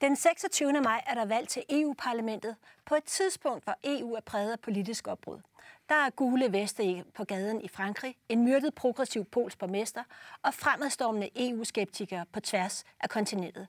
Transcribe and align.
Den 0.00 0.16
26. 0.16 0.72
maj 0.72 1.04
er 1.06 1.14
der 1.14 1.24
valg 1.24 1.48
til 1.48 1.62
EU-parlamentet 1.70 2.56
på 2.84 2.94
et 2.94 3.04
tidspunkt, 3.04 3.64
hvor 3.64 3.74
EU 3.84 4.14
er 4.14 4.20
præget 4.20 4.52
af 4.52 4.60
politisk 4.60 5.08
opbrud. 5.08 5.40
Der 5.88 5.94
er 5.94 6.10
gule 6.10 6.52
veste 6.52 7.04
på 7.14 7.24
gaden 7.24 7.60
i 7.60 7.68
Frankrig, 7.68 8.16
en 8.28 8.44
myrdet 8.44 8.74
progressiv 8.74 9.24
polsk 9.24 9.58
borgmester 9.58 10.02
og 10.42 10.54
fremadstormende 10.54 11.30
EU-skeptikere 11.36 12.26
på 12.32 12.40
tværs 12.40 12.84
af 13.00 13.08
kontinentet. 13.08 13.68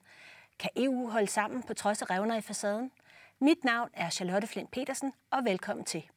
Kan 0.59 0.69
EU 0.75 1.09
holde 1.09 1.27
sammen 1.27 1.63
på 1.63 1.73
trods 1.73 2.01
af 2.01 2.09
revner 2.09 2.35
i 2.35 2.41
facaden? 2.41 2.91
Mit 3.39 3.63
navn 3.63 3.89
er 3.93 4.09
Charlotte 4.09 4.47
Flint 4.47 4.71
Petersen, 4.71 5.13
og 5.31 5.45
velkommen 5.45 5.85
til. 5.85 6.09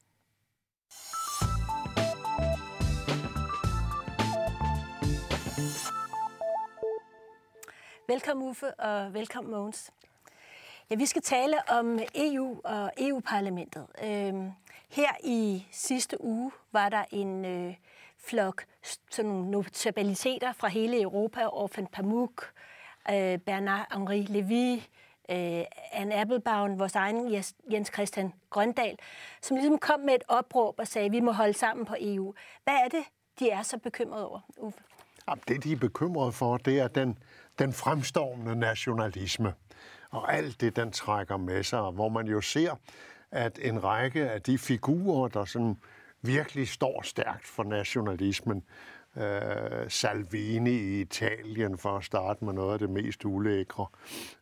Velkommen 8.09 8.49
Uffe, 8.49 8.75
og 8.75 9.15
velkommen 9.15 9.51
Mogens. 9.51 9.93
Ja, 10.93 10.97
vi 10.97 11.07
skal 11.07 11.23
tale 11.23 11.57
om 11.69 11.99
EU 12.15 12.61
og 12.65 12.93
EU-parlamentet. 12.99 13.87
Øhm, 14.05 14.51
her 14.91 15.11
i 15.25 15.67
sidste 15.71 16.25
uge 16.25 16.53
var 16.73 16.89
der 16.89 17.05
en 17.11 17.45
øh, 17.45 17.75
flok 18.19 18.65
sådan 19.11 19.31
notabiliteter 19.31 20.53
fra 20.53 20.69
hele 20.69 21.03
Europa, 21.03 21.47
Orphan 21.47 21.87
Pamuk, 21.87 22.53
øh, 23.11 23.39
Bernard-Henri 23.47 24.27
Lévy, 24.29 24.81
øh, 25.35 25.65
Anne 25.93 26.15
Applebaum, 26.15 26.79
vores 26.79 26.95
egen 26.95 27.33
Jens 27.73 27.91
Christian 27.93 28.33
Grøndal, 28.51 28.97
som 29.43 29.57
ligesom 29.57 29.79
kom 29.79 30.01
med 30.01 30.15
et 30.15 30.25
opråb 30.29 30.75
og 30.79 30.87
sagde, 30.87 31.07
at 31.07 31.13
vi 31.13 31.21
må 31.21 31.33
holde 31.33 31.55
sammen 31.55 31.87
på 31.87 31.95
EU. 32.01 32.35
Hvad 32.65 32.75
er 32.75 32.89
det, 32.89 33.05
de 33.39 33.51
er 33.51 33.63
så 33.63 33.79
bekymrede 33.79 34.29
over, 34.29 34.41
Uffe? 34.59 34.81
Jamen, 35.29 35.43
det, 35.49 35.65
de 35.65 35.73
er 35.73 35.77
bekymrede 35.77 36.33
for, 36.33 36.57
det 36.57 36.81
er 36.81 36.89
den, 36.89 37.19
den 37.59 37.73
fremstående 37.73 38.57
nationalisme 38.57 39.55
og 40.13 40.35
alt 40.35 40.61
det, 40.61 40.77
den 40.77 40.93
trækker 40.93 41.37
med 41.37 41.63
sig, 41.63 41.91
hvor 41.91 42.09
man 42.09 42.27
jo 42.27 42.41
ser, 42.41 42.75
at 43.31 43.59
en 43.63 43.85
række 43.85 44.31
af 44.31 44.43
de 44.43 44.59
figurer, 44.59 45.29
der 45.29 45.45
sådan 45.45 45.77
virkelig 46.23 46.69
står 46.69 47.03
stærkt 47.03 47.47
for 47.47 47.65
nationalismen, 47.65 48.65
øh, 49.17 49.91
Salvini 49.91 50.71
i 50.71 51.01
Italien, 51.01 51.79
for 51.79 51.97
at 51.97 52.05
starte 52.05 52.45
med 52.45 52.53
noget 52.53 52.73
af 52.73 52.79
det 52.79 52.91
mest 52.91 53.25
ulækre, 53.25 53.87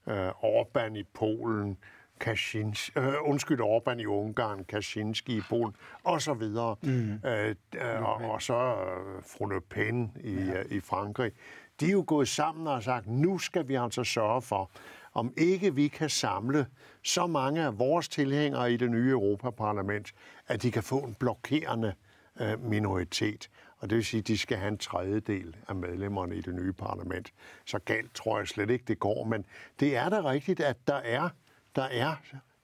øh, 0.07 0.29
Orbán 0.29 0.95
i 0.95 1.05
Polen, 1.15 1.79
Kaczynski, 2.21 2.99
øh, 2.99 3.15
undskyld, 3.25 3.61
Orbán 3.61 3.99
i 3.99 4.07
Ungarn, 4.07 4.65
Kaczynski 4.65 5.37
i 5.37 5.43
Polen, 5.49 5.77
og 6.05 6.23
så 6.23 6.35
videre. 6.35 6.77
Mm. 6.83 7.21
Øh, 7.25 7.55
øh, 7.75 8.03
og, 8.03 8.15
og 8.15 8.43
så 8.43 8.55
øh, 8.55 9.23
fru 9.27 9.47
Le 9.47 9.61
Pen 9.61 10.13
i, 10.25 10.35
ja. 10.35 10.59
øh, 10.59 10.65
i 10.71 10.81
Frankrig. 10.81 11.33
De 11.81 11.87
er 11.87 11.93
jo 11.93 12.05
gået 12.07 12.29
sammen 12.29 12.67
og 12.67 12.83
sagt, 12.83 13.07
nu 13.07 13.39
skal 13.39 13.69
vi 13.69 13.75
altså 13.75 14.05
sørge 14.05 14.43
for, 14.43 14.71
om 15.13 15.33
ikke 15.37 15.75
vi 15.75 15.89
kan 15.89 16.11
samle 16.11 16.67
så 17.03 17.27
mange 17.27 17.63
af 17.63 17.79
vores 17.79 18.09
tilhængere 18.09 18.73
i 18.73 18.77
det 18.77 18.91
nye 18.91 19.11
Europaparlament, 19.11 20.13
at 20.47 20.63
de 20.63 20.71
kan 20.71 20.83
få 20.83 20.99
en 20.99 21.15
blokerende 21.15 21.95
øh, 22.41 22.65
minoritet. 22.65 23.51
Og 23.79 23.91
det 23.91 23.97
vil 23.97 24.05
sige, 24.05 24.19
at 24.19 24.27
de 24.27 24.39
skal 24.39 24.57
have 24.57 24.69
en 24.69 24.79
tredjedel 24.79 25.57
af 25.69 25.75
medlemmerne 25.75 26.37
i 26.37 26.41
det 26.41 26.55
nye 26.55 26.73
parlament. 26.73 27.33
Så 27.67 27.79
galt 27.79 28.15
tror 28.15 28.39
jeg 28.39 28.49
slet 28.49 28.71
ikke, 28.71 28.85
det 28.89 28.99
går. 28.99 29.25
Men 29.25 29.45
det 29.81 29.97
er 29.97 30.09
da 30.09 30.31
rigtigt, 30.31 30.61
at 30.61 30.77
der 30.87 30.95
er, 30.95 31.29
der 31.77 31.83
er 31.83 32.15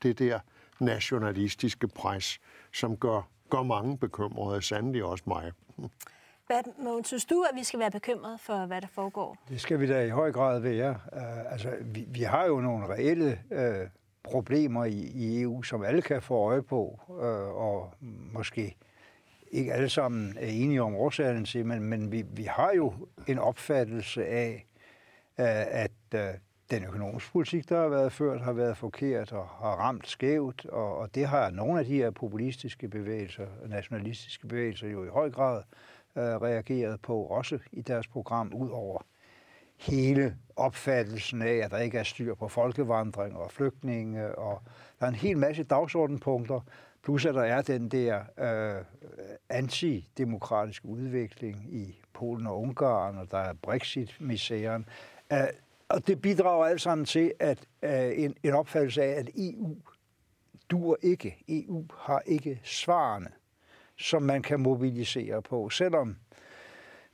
det 0.03 0.19
der 0.19 0.41
nationalistiske 0.81 1.89
pres, 1.89 2.41
som 2.73 2.97
gør, 2.97 3.29
gør 3.51 3.63
mange 3.63 3.99
bekymrede, 3.99 4.63
sandelig 4.63 5.05
også 5.05 5.25
mig. 5.27 5.53
Hvad, 6.47 6.63
Mogen, 6.85 7.05
synes 7.05 7.25
du, 7.25 7.43
at 7.51 7.57
vi 7.57 7.65
skal 7.65 7.81
være 7.81 7.91
bekymrede 7.91 8.39
for, 8.39 8.67
hvad 8.67 8.81
der 8.81 8.87
foregår? 8.87 9.37
Det 9.49 9.61
skal 9.61 9.81
vi 9.81 9.87
da 9.87 10.05
i 10.05 10.09
høj 10.09 10.33
grad 10.33 10.61
være. 10.61 10.91
Uh, 11.13 11.53
altså, 11.53 11.71
vi, 11.81 12.05
vi 12.09 12.21
har 12.21 12.47
jo 12.47 12.61
nogle 12.61 12.87
reelle 12.87 13.41
uh, 13.51 13.89
problemer 14.23 14.85
i, 14.85 15.11
i 15.15 15.43
EU, 15.43 15.63
som 15.63 15.83
alle 15.83 16.03
kan 16.03 16.23
få 16.23 16.35
øje 16.35 16.63
på, 16.63 17.01
uh, 17.09 17.17
og 17.57 17.95
måske 18.33 18.77
ikke 19.51 19.73
alle 19.73 19.89
sammen 19.89 20.37
er 20.41 20.47
enige 20.47 20.83
om 20.83 20.95
årsagen 20.95 21.45
til, 21.45 21.67
men, 21.67 21.83
men 21.83 22.13
vi, 22.13 22.25
vi 22.33 22.43
har 22.43 22.73
jo 22.73 22.93
en 23.27 23.39
opfattelse 23.39 24.27
af, 24.27 24.67
uh, 25.39 25.45
at 25.83 25.91
uh, 26.15 26.21
den 26.71 26.85
økonomiske 26.85 27.33
politik, 27.33 27.69
der 27.69 27.81
har 27.81 27.89
været 27.89 28.13
ført, 28.13 28.41
har 28.41 28.53
været 28.53 28.77
forkert 28.77 29.33
og 29.33 29.49
har 29.49 29.77
ramt 29.77 30.09
skævt, 30.09 30.67
og, 30.67 30.99
og 30.99 31.15
det 31.15 31.27
har 31.27 31.51
nogle 31.51 31.79
af 31.81 31.85
de 31.87 31.97
her 31.97 32.11
populistiske 32.11 32.89
bevægelser, 32.89 33.47
nationalistiske 33.69 34.47
bevægelser 34.47 34.89
jo 34.89 35.05
i 35.05 35.09
høj 35.09 35.31
grad 35.31 35.63
øh, 36.17 36.23
reageret 36.23 37.01
på, 37.01 37.23
også 37.23 37.59
i 37.73 37.83
deres 37.83 38.07
program, 38.07 38.53
ud 38.55 38.71
over 38.71 39.03
hele 39.77 40.37
opfattelsen 40.57 41.43
af, 41.43 41.55
at 41.55 41.71
der 41.71 41.79
ikke 41.79 41.99
er 41.99 42.03
styr 42.03 42.35
på 42.35 42.49
folkevandring 42.49 43.37
og 43.37 43.51
flygtninge, 43.51 44.35
og 44.35 44.63
der 45.01 45.07
er 45.07 45.11
en 45.11 45.15
hel 45.15 45.39
masse 45.39 45.63
dagsordenpunkter, 45.63 46.61
plus 47.03 47.27
at 47.27 47.35
der 47.35 47.43
er 47.43 47.63
den 47.63 47.89
der 47.89 48.21
øh, 48.39 48.85
antidemokratiske 49.49 50.87
udvikling 50.89 51.75
i 51.75 52.01
Polen 52.13 52.47
og 52.47 52.61
Ungarn, 52.61 53.19
og 53.19 53.31
der 53.31 53.39
er 53.39 53.53
Brexit-misæren. 53.53 54.89
Øh, 55.33 55.39
og 55.89 56.07
det 56.07 56.23
bidrager 56.23 56.65
alt 56.67 56.81
sammen 56.81 57.05
til 57.05 57.33
at 57.41 57.67
øh, 57.83 58.25
en, 58.25 58.35
en 58.43 58.53
opfattelse 58.55 59.03
af, 59.03 59.19
at 59.19 59.31
EU 59.37 59.77
dur 60.71 60.99
ikke. 61.03 61.45
EU 61.49 61.85
har 61.99 62.23
ikke 62.27 62.61
svarene 62.65 63.29
som 63.99 64.23
man 64.23 64.43
kan 64.43 64.61
mobilisere 64.61 65.43
på. 65.43 65.71
Selvom 65.71 66.17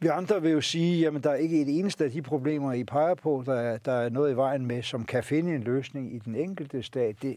vi 0.03 0.07
andre 0.07 0.43
vil 0.43 0.53
jo 0.53 0.61
sige, 0.61 1.07
at 1.07 1.25
der 1.25 1.31
er 1.31 1.35
ikke 1.35 1.63
et 1.63 1.79
eneste 1.79 2.05
af 2.05 2.11
de 2.11 2.23
problemer, 2.23 2.73
I 2.73 2.85
peger 2.85 3.15
på, 3.15 3.43
der 3.47 3.55
er, 3.55 3.79
der 3.79 3.93
er 3.93 4.09
noget 4.09 4.33
i 4.33 4.37
vejen 4.37 4.67
med, 4.67 4.83
som 4.83 5.05
kan 5.05 5.25
finde 5.25 5.55
en 5.55 5.63
løsning 5.63 6.15
i 6.15 6.19
den 6.19 6.35
enkelte 6.35 6.83
stat. 6.83 7.23
Det, 7.23 7.37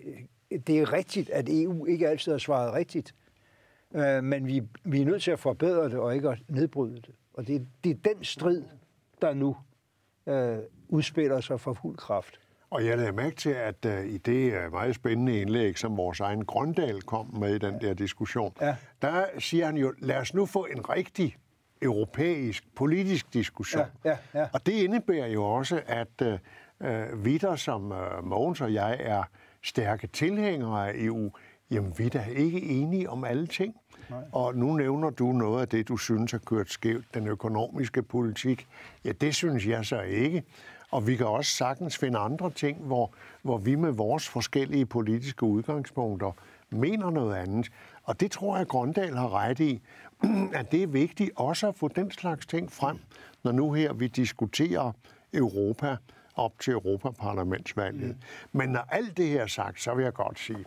det 0.67 0.79
er 0.79 0.93
rigtigt, 0.93 1.29
at 1.29 1.49
EU 1.49 1.85
ikke 1.85 2.07
altid 2.07 2.31
har 2.31 2.39
svaret 2.39 2.73
rigtigt, 2.73 3.15
øh, 3.95 4.23
men 4.23 4.47
vi, 4.47 4.63
vi 4.83 5.01
er 5.01 5.05
nødt 5.05 5.23
til 5.23 5.31
at 5.31 5.39
forbedre 5.39 5.89
det 5.89 5.99
og 5.99 6.15
ikke 6.15 6.29
at 6.29 6.37
nedbryde 6.47 6.95
det. 6.95 7.15
Og 7.33 7.47
det, 7.47 7.67
det 7.83 7.89
er 7.89 8.13
den 8.13 8.23
strid, 8.23 8.63
der 9.21 9.33
nu 9.33 9.57
øh, 10.27 10.57
udspiller 10.89 11.41
sig 11.41 11.59
for 11.59 11.73
fuld 11.73 11.97
kraft. 11.97 12.39
Og 12.69 12.85
jeg 12.85 12.97
lader 12.97 13.11
mærke 13.11 13.35
til, 13.35 13.49
at 13.49 13.85
uh, 13.85 14.05
i 14.05 14.17
det 14.17 14.65
uh, 14.65 14.71
meget 14.71 14.95
spændende 14.95 15.41
indlæg, 15.41 15.77
som 15.77 15.97
vores 15.97 16.19
egen 16.19 16.45
Grøndal 16.45 17.01
kom 17.01 17.35
med 17.39 17.55
i 17.55 17.57
den 17.57 17.81
der 17.81 17.93
diskussion, 17.93 18.53
ja. 18.61 18.75
der 19.01 19.25
siger 19.39 19.65
han 19.65 19.77
jo, 19.77 19.93
lad 19.99 20.17
os 20.17 20.33
nu 20.33 20.45
få 20.45 20.67
en 20.71 20.89
rigtig 20.89 21.37
europæisk 21.81 22.63
politisk 22.75 23.33
diskussion. 23.33 23.83
Ja, 24.05 24.09
ja, 24.09 24.39
ja. 24.39 24.47
Og 24.53 24.65
det 24.65 24.71
indebærer 24.71 25.27
jo 25.27 25.43
også, 25.43 25.81
at 25.87 26.21
uh, 26.81 27.25
vi 27.25 27.37
der 27.37 27.55
som 27.55 27.91
uh, 27.91 28.23
Mogens 28.23 28.61
og 28.61 28.73
jeg 28.73 28.97
er 28.99 29.23
stærke 29.63 30.07
tilhængere 30.07 30.89
af 30.89 30.93
EU, 30.95 31.31
jamen 31.71 31.93
vi 31.97 32.05
er 32.05 32.09
da 32.09 32.25
ikke 32.35 32.61
enige 32.61 33.09
om 33.09 33.23
alle 33.23 33.47
ting. 33.47 33.75
Nej. 34.09 34.19
Og 34.31 34.55
nu 34.55 34.73
nævner 34.73 35.09
du 35.09 35.31
noget 35.31 35.61
af 35.61 35.67
det, 35.67 35.87
du 35.87 35.97
synes 35.97 36.31
har 36.31 36.39
kørt 36.39 36.69
skævt, 36.69 37.05
den 37.13 37.27
økonomiske 37.27 38.03
politik. 38.03 38.67
Ja, 39.05 39.11
det 39.11 39.35
synes 39.35 39.67
jeg 39.67 39.85
så 39.85 40.01
ikke. 40.01 40.43
Og 40.95 41.07
vi 41.07 41.15
kan 41.15 41.25
også 41.25 41.51
sagtens 41.51 41.97
finde 41.97 42.17
andre 42.17 42.51
ting, 42.51 42.77
hvor, 42.77 43.13
hvor 43.41 43.57
vi 43.57 43.75
med 43.75 43.91
vores 43.91 44.29
forskellige 44.29 44.85
politiske 44.85 45.43
udgangspunkter 45.43 46.31
mener 46.69 47.09
noget 47.09 47.35
andet. 47.35 47.71
Og 48.03 48.19
det 48.19 48.31
tror 48.31 48.57
jeg, 48.57 48.67
Grøndal 48.67 49.15
har 49.15 49.35
ret 49.35 49.59
i, 49.59 49.81
at 50.59 50.71
det 50.71 50.83
er 50.83 50.87
vigtigt 50.87 51.31
også 51.35 51.67
at 51.67 51.75
få 51.75 51.87
den 51.87 52.11
slags 52.11 52.45
ting 52.45 52.71
frem, 52.71 52.99
når 53.43 53.51
nu 53.51 53.73
her 53.73 53.93
vi 53.93 54.07
diskuterer 54.07 54.91
Europa 55.33 55.95
op 56.35 56.59
til 56.59 56.73
Europaparlamentsvalget. 56.73 58.07
Mm. 58.09 58.15
Men 58.51 58.69
når 58.69 58.85
alt 58.89 59.17
det 59.17 59.27
her 59.27 59.41
er 59.41 59.47
sagt, 59.47 59.81
så 59.81 59.93
vil 59.93 60.03
jeg 60.03 60.13
godt 60.13 60.39
sige, 60.39 60.65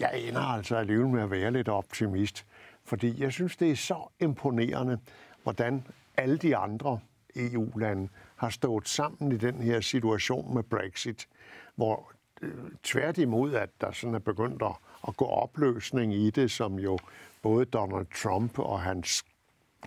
jeg 0.00 0.20
ender 0.28 0.40
altså 0.40 0.76
alligevel 0.76 1.08
med 1.08 1.22
at 1.22 1.30
være 1.30 1.50
lidt 1.50 1.68
optimist, 1.68 2.46
fordi 2.84 3.22
jeg 3.22 3.32
synes, 3.32 3.56
det 3.56 3.70
er 3.70 3.76
så 3.76 4.08
imponerende, 4.20 4.98
hvordan 5.42 5.86
alle 6.16 6.36
de 6.36 6.56
andre 6.56 6.98
EU-lande 7.36 8.08
har 8.36 8.48
stået 8.48 8.88
sammen 8.88 9.32
i 9.32 9.36
den 9.36 9.54
her 9.54 9.80
situation 9.80 10.54
med 10.54 10.62
Brexit, 10.62 11.28
hvor 11.74 12.12
øh, 12.42 12.50
tværtimod, 12.82 13.54
at 13.54 13.70
der 13.80 13.92
sådan 13.92 14.14
er 14.14 14.18
begyndt 14.18 14.62
at, 14.62 14.76
at 15.08 15.16
gå 15.16 15.24
opløsning 15.24 16.14
i 16.14 16.30
det, 16.30 16.50
som 16.50 16.78
jo 16.78 16.98
både 17.42 17.64
Donald 17.64 18.06
Trump 18.22 18.58
og 18.58 18.80
hans 18.80 19.24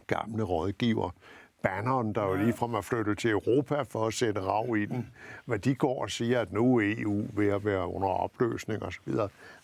gamle 0.08 0.44
rådgiver 0.44 1.12
Bannon, 1.64 2.14
der 2.14 2.24
jo 2.24 2.36
lige 2.36 2.54
fra 2.54 2.78
er 2.78 2.82
flyttet 2.82 3.18
til 3.18 3.32
Europa 3.32 3.82
for 3.82 4.08
at 4.08 4.14
sætte 4.14 4.42
rav 4.42 4.78
i 4.78 4.86
den, 4.86 5.14
hvad 5.46 5.60
de 5.60 5.76
går 5.76 6.02
og 6.02 6.12
siger, 6.12 6.42
at 6.42 6.54
nu 6.54 6.78
er 6.78 6.94
EU 6.98 7.28
ved 7.34 7.48
at 7.48 7.66
være 7.66 7.88
under 7.88 8.08
opløsning 8.08 8.84
osv. 8.84 9.14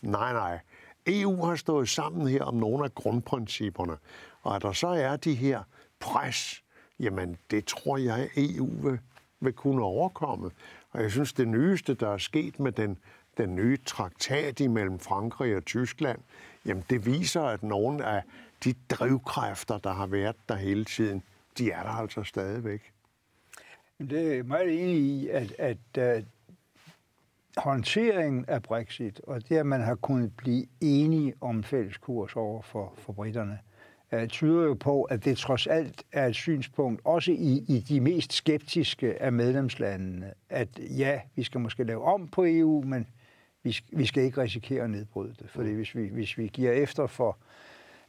Nej, 0.01 0.33
nej. 0.33 0.59
EU 1.07 1.45
har 1.45 1.55
stået 1.55 1.89
sammen 1.89 2.27
her 2.27 2.43
om 2.43 2.53
nogle 2.53 2.85
af 2.85 2.95
grundprincipperne, 2.95 3.97
og 4.41 4.55
at 4.55 4.61
der 4.61 4.71
så 4.71 4.87
er 4.87 5.15
de 5.15 5.35
her 5.35 5.63
pres 5.99 6.62
Jamen, 6.99 7.37
det 7.51 7.65
tror 7.65 7.97
jeg, 7.97 8.29
EU 8.37 8.69
vil, 8.81 8.99
vil 9.39 9.53
kunne 9.53 9.83
overkomme. 9.83 10.51
Og 10.91 11.01
jeg 11.01 11.11
synes, 11.11 11.33
det 11.33 11.47
nyeste, 11.47 11.93
der 11.93 12.09
er 12.09 12.17
sket 12.17 12.59
med 12.59 12.71
den, 12.71 12.97
den 13.37 13.55
nye 13.55 13.77
traktat 13.85 14.59
imellem 14.59 14.99
Frankrig 14.99 15.55
og 15.55 15.65
Tyskland, 15.65 16.19
jamen 16.65 16.83
det 16.89 17.05
viser, 17.05 17.41
at 17.41 17.63
nogle 17.63 18.05
af 18.05 18.23
de 18.63 18.73
drivkræfter, 18.89 19.77
der 19.77 19.93
har 19.93 20.07
været 20.07 20.35
der 20.49 20.55
hele 20.55 20.85
tiden, 20.85 21.23
de 21.57 21.71
er 21.71 21.83
der 21.83 21.89
altså 21.89 22.23
stadigvæk. 22.23 22.91
Det 23.99 24.37
er 24.37 24.43
meget 24.43 24.83
enig 24.83 24.97
i, 24.97 25.29
at, 25.29 25.55
at, 25.59 25.97
at 25.97 26.25
håndteringen 27.57 28.45
af 28.47 28.63
Brexit, 28.63 29.19
og 29.19 29.49
det, 29.49 29.57
at 29.57 29.65
man 29.65 29.81
har 29.81 29.95
kunnet 29.95 30.37
blive 30.37 30.65
enige 30.81 31.33
om 31.41 31.63
fælles 31.63 31.97
kurs 31.97 32.35
over 32.35 32.61
for, 32.61 32.93
for 32.97 33.13
britterne, 33.13 33.59
øh, 34.13 34.27
tyder 34.27 34.63
jo 34.63 34.73
på, 34.73 35.03
at 35.03 35.25
det 35.25 35.37
trods 35.37 35.67
alt 35.67 36.03
er 36.11 36.27
et 36.27 36.35
synspunkt, 36.35 37.01
også 37.03 37.31
i, 37.31 37.63
i 37.67 37.79
de 37.79 37.99
mest 37.99 38.33
skeptiske 38.33 39.21
af 39.21 39.31
medlemslandene, 39.31 40.33
at 40.49 40.67
ja, 40.79 41.19
vi 41.35 41.43
skal 41.43 41.61
måske 41.61 41.83
lave 41.83 42.03
om 42.03 42.27
på 42.27 42.45
EU, 42.47 42.83
men 42.85 43.07
vi, 43.63 43.77
vi 43.91 44.05
skal 44.05 44.23
ikke 44.23 44.41
risikere 44.41 44.83
at 44.83 44.89
nedbryde 44.89 45.33
det. 45.39 45.49
Fordi 45.49 45.71
hvis 45.71 45.95
vi, 45.95 46.07
hvis 46.07 46.37
vi 46.37 46.47
giver 46.47 46.71
efter 46.71 47.07
for, 47.07 47.37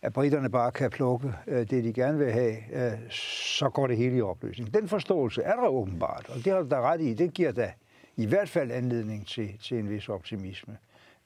at 0.03 0.13
britterne 0.13 0.51
bare 0.51 0.73
kan 0.73 0.91
plukke 0.91 1.33
øh, 1.47 1.71
det, 1.71 1.85
de 1.85 1.93
gerne 1.93 2.19
vil 2.19 2.33
have, 2.33 2.57
øh, 2.73 3.11
så 3.11 3.69
går 3.69 3.87
det 3.87 3.97
hele 3.97 4.17
i 4.17 4.21
opløsning. 4.21 4.75
Den 4.75 4.89
forståelse 4.89 5.43
er 5.43 5.57
der 5.57 5.69
åbenbart, 5.69 6.27
og 6.29 6.37
det 6.37 6.53
har 6.53 6.63
du 6.63 6.69
da 6.69 6.81
ret 6.81 7.01
i. 7.01 7.15
Det 7.15 7.35
giver 7.35 7.53
da 7.53 7.73
i 8.17 8.27
hvert 8.27 8.49
fald 8.49 8.71
anledning 8.71 9.27
til, 9.27 9.59
til 9.59 9.79
en 9.79 9.91
vis 9.91 10.09
optimisme, 10.09 10.77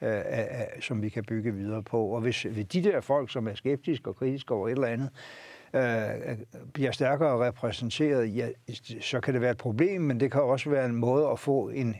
øh, 0.02 0.16
øh, 0.18 0.22
som 0.80 1.02
vi 1.02 1.08
kan 1.08 1.24
bygge 1.24 1.54
videre 1.54 1.82
på. 1.82 2.06
Og 2.06 2.20
hvis, 2.20 2.42
hvis 2.42 2.66
de 2.66 2.82
der 2.82 3.00
folk, 3.00 3.30
som 3.30 3.48
er 3.48 3.54
skeptiske 3.54 4.10
og 4.10 4.16
kritiske 4.16 4.54
over 4.54 4.68
et 4.68 4.72
eller 4.72 4.86
andet, 4.86 5.10
øh, 5.72 6.38
bliver 6.72 6.90
stærkere 6.90 7.46
repræsenteret, 7.46 8.36
ja, 8.36 8.48
så 9.00 9.20
kan 9.20 9.34
det 9.34 9.40
være 9.40 9.50
et 9.50 9.58
problem, 9.58 10.00
men 10.00 10.20
det 10.20 10.32
kan 10.32 10.42
også 10.42 10.70
være 10.70 10.86
en 10.86 10.96
måde 10.96 11.28
at 11.28 11.38
få 11.38 11.68
en, 11.68 11.96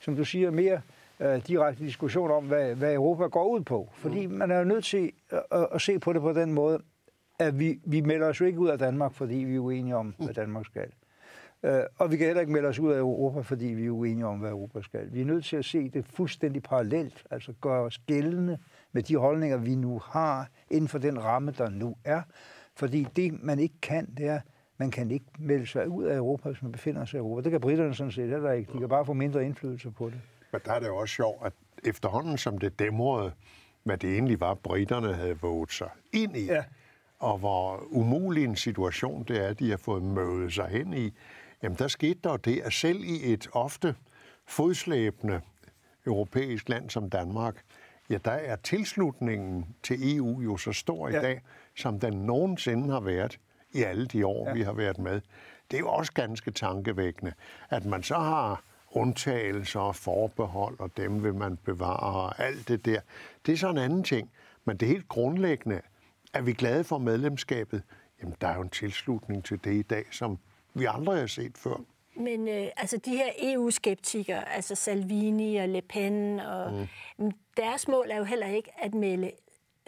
som 0.00 0.16
du 0.16 0.24
siger, 0.24 0.50
mere 0.50 0.80
øh, 1.20 1.46
direkte 1.46 1.84
diskussion 1.84 2.30
om, 2.30 2.44
hvad, 2.44 2.74
hvad 2.74 2.94
Europa 2.94 3.24
går 3.24 3.48
ud 3.48 3.60
på. 3.60 3.90
Fordi 3.94 4.26
mm. 4.26 4.32
man 4.32 4.50
er 4.50 4.58
jo 4.58 4.64
nødt 4.64 4.84
til 4.84 5.12
at, 5.30 5.42
at, 5.50 5.68
at 5.72 5.80
se 5.80 5.98
på 5.98 6.12
det 6.12 6.20
på 6.20 6.32
den 6.32 6.52
måde, 6.52 6.78
at 7.38 7.58
vi, 7.58 7.80
vi 7.84 8.00
melder 8.00 8.28
os 8.28 8.40
jo 8.40 8.44
ikke 8.44 8.58
ud 8.58 8.68
af 8.68 8.78
Danmark, 8.78 9.12
fordi 9.12 9.34
vi 9.34 9.54
er 9.54 9.58
uenige 9.58 9.96
om, 9.96 10.14
hvad 10.18 10.34
Danmark 10.34 10.66
skal. 10.66 10.90
Øh, 11.62 11.82
og 11.98 12.10
vi 12.10 12.16
kan 12.16 12.26
heller 12.26 12.40
ikke 12.40 12.52
melde 12.52 12.68
os 12.68 12.78
ud 12.78 12.92
af 12.92 12.98
Europa, 12.98 13.40
fordi 13.40 13.66
vi 13.66 13.86
er 13.86 13.90
uenige 13.90 14.26
om, 14.26 14.38
hvad 14.38 14.50
Europa 14.50 14.82
skal. 14.82 15.12
Vi 15.12 15.20
er 15.20 15.24
nødt 15.24 15.44
til 15.44 15.56
at 15.56 15.64
se 15.64 15.88
det 15.88 16.04
fuldstændig 16.06 16.62
parallelt, 16.62 17.24
altså 17.30 17.52
gøre 17.60 17.82
os 17.82 17.98
gældende 17.98 18.58
med 18.92 19.02
de 19.02 19.16
holdninger, 19.16 19.56
vi 19.56 19.74
nu 19.74 19.98
har, 19.98 20.48
inden 20.70 20.88
for 20.88 20.98
den 20.98 21.24
ramme, 21.24 21.54
der 21.58 21.70
nu 21.70 21.96
er. 22.04 22.22
Fordi 22.76 23.06
det, 23.16 23.42
man 23.42 23.58
ikke 23.58 23.80
kan, 23.82 24.14
det 24.16 24.26
er, 24.26 24.40
man 24.76 24.90
kan 24.90 25.10
ikke 25.10 25.26
melde 25.38 25.66
sig 25.66 25.88
ud 25.88 26.04
af 26.04 26.16
Europa, 26.16 26.48
hvis 26.48 26.62
man 26.62 26.72
befinder 26.72 27.04
sig 27.04 27.18
i 27.18 27.20
Europa. 27.20 27.42
Det 27.42 27.50
kan 27.50 27.60
britterne 27.60 27.94
sådan 27.94 28.12
set 28.12 28.28
heller 28.28 28.52
ikke. 28.52 28.72
De 28.72 28.78
kan 28.78 28.88
bare 28.88 29.06
få 29.06 29.12
mindre 29.12 29.44
indflydelse 29.44 29.90
på 29.90 30.06
det. 30.06 30.20
Men 30.52 30.60
der 30.64 30.72
er 30.72 30.78
det 30.80 30.86
jo 30.86 30.96
også 30.96 31.14
sjovt, 31.14 31.46
at 31.46 31.52
efterhånden 31.84 32.38
som 32.38 32.58
det 32.58 32.78
dæmrede, 32.78 33.32
hvad 33.82 33.98
det 33.98 34.12
egentlig 34.12 34.40
var, 34.40 34.54
britterne 34.54 35.14
havde 35.14 35.40
våget 35.40 35.72
sig 35.72 35.88
ind 36.12 36.36
i, 36.36 36.44
ja. 36.44 36.64
og 37.18 37.38
hvor 37.38 37.86
umulig 37.90 38.44
en 38.44 38.56
situation 38.56 39.22
det 39.22 39.48
er, 39.48 39.52
de 39.52 39.70
har 39.70 39.76
fået 39.76 40.02
mødet 40.02 40.52
sig 40.52 40.66
hen 40.66 40.94
i, 40.94 41.14
jamen 41.62 41.78
der 41.78 41.88
skete 41.88 42.20
der 42.24 42.36
det, 42.36 42.60
at 42.60 42.72
selv 42.72 43.04
i 43.04 43.32
et 43.32 43.48
ofte 43.52 43.94
fodslæbende 44.46 45.40
europæisk 46.06 46.68
land 46.68 46.90
som 46.90 47.10
Danmark, 47.10 47.64
ja, 48.10 48.18
der 48.24 48.30
er 48.30 48.56
tilslutningen 48.56 49.66
til 49.82 50.16
EU 50.16 50.40
jo 50.40 50.56
så 50.56 50.72
stor 50.72 51.08
i 51.08 51.12
ja. 51.12 51.20
dag, 51.20 51.40
som 51.76 52.00
den 52.00 52.12
nogensinde 52.12 52.92
har 52.92 53.00
været 53.00 53.38
i 53.72 53.82
alle 53.82 54.06
de 54.06 54.26
år, 54.26 54.48
ja. 54.48 54.54
vi 54.54 54.62
har 54.62 54.72
været 54.72 54.98
med. 54.98 55.20
Det 55.70 55.76
er 55.76 55.80
jo 55.80 55.88
også 55.88 56.12
ganske 56.12 56.50
tankevækkende, 56.50 57.32
at 57.70 57.84
man 57.84 58.02
så 58.02 58.14
har 58.14 58.62
undtagelser 58.90 59.80
og 59.80 59.96
forbehold, 59.96 60.80
og 60.80 60.90
dem 60.96 61.22
vil 61.22 61.34
man 61.34 61.56
bevare, 61.56 62.22
og 62.22 62.44
alt 62.44 62.68
det 62.68 62.84
der. 62.84 63.00
Det 63.46 63.52
er 63.52 63.56
så 63.56 63.70
en 63.70 63.78
anden 63.78 64.04
ting. 64.04 64.30
Men 64.64 64.76
det 64.76 64.88
helt 64.88 65.08
grundlæggende, 65.08 65.80
er 66.34 66.42
vi 66.42 66.52
glade 66.52 66.84
for 66.84 66.98
medlemskabet? 66.98 67.82
Jamen, 68.22 68.34
der 68.40 68.48
er 68.48 68.54
jo 68.54 68.62
en 68.62 68.70
tilslutning 68.70 69.44
til 69.44 69.64
det 69.64 69.74
i 69.74 69.82
dag, 69.82 70.04
som 70.10 70.38
vi 70.74 70.86
aldrig 70.88 71.20
har 71.20 71.26
set 71.26 71.58
før. 71.58 71.76
Men 72.16 72.48
øh, 72.48 72.66
altså 72.76 72.96
de 72.96 73.10
her 73.10 73.32
EU-skeptikere, 73.42 74.52
altså 74.52 74.74
Salvini 74.74 75.56
og 75.56 75.68
Le 75.68 75.82
Pen, 75.82 76.40
og, 76.40 76.86
mm. 77.18 77.30
deres 77.56 77.88
mål 77.88 78.10
er 78.10 78.16
jo 78.16 78.24
heller 78.24 78.46
ikke 78.46 78.70
at 78.82 78.94
melde 78.94 79.30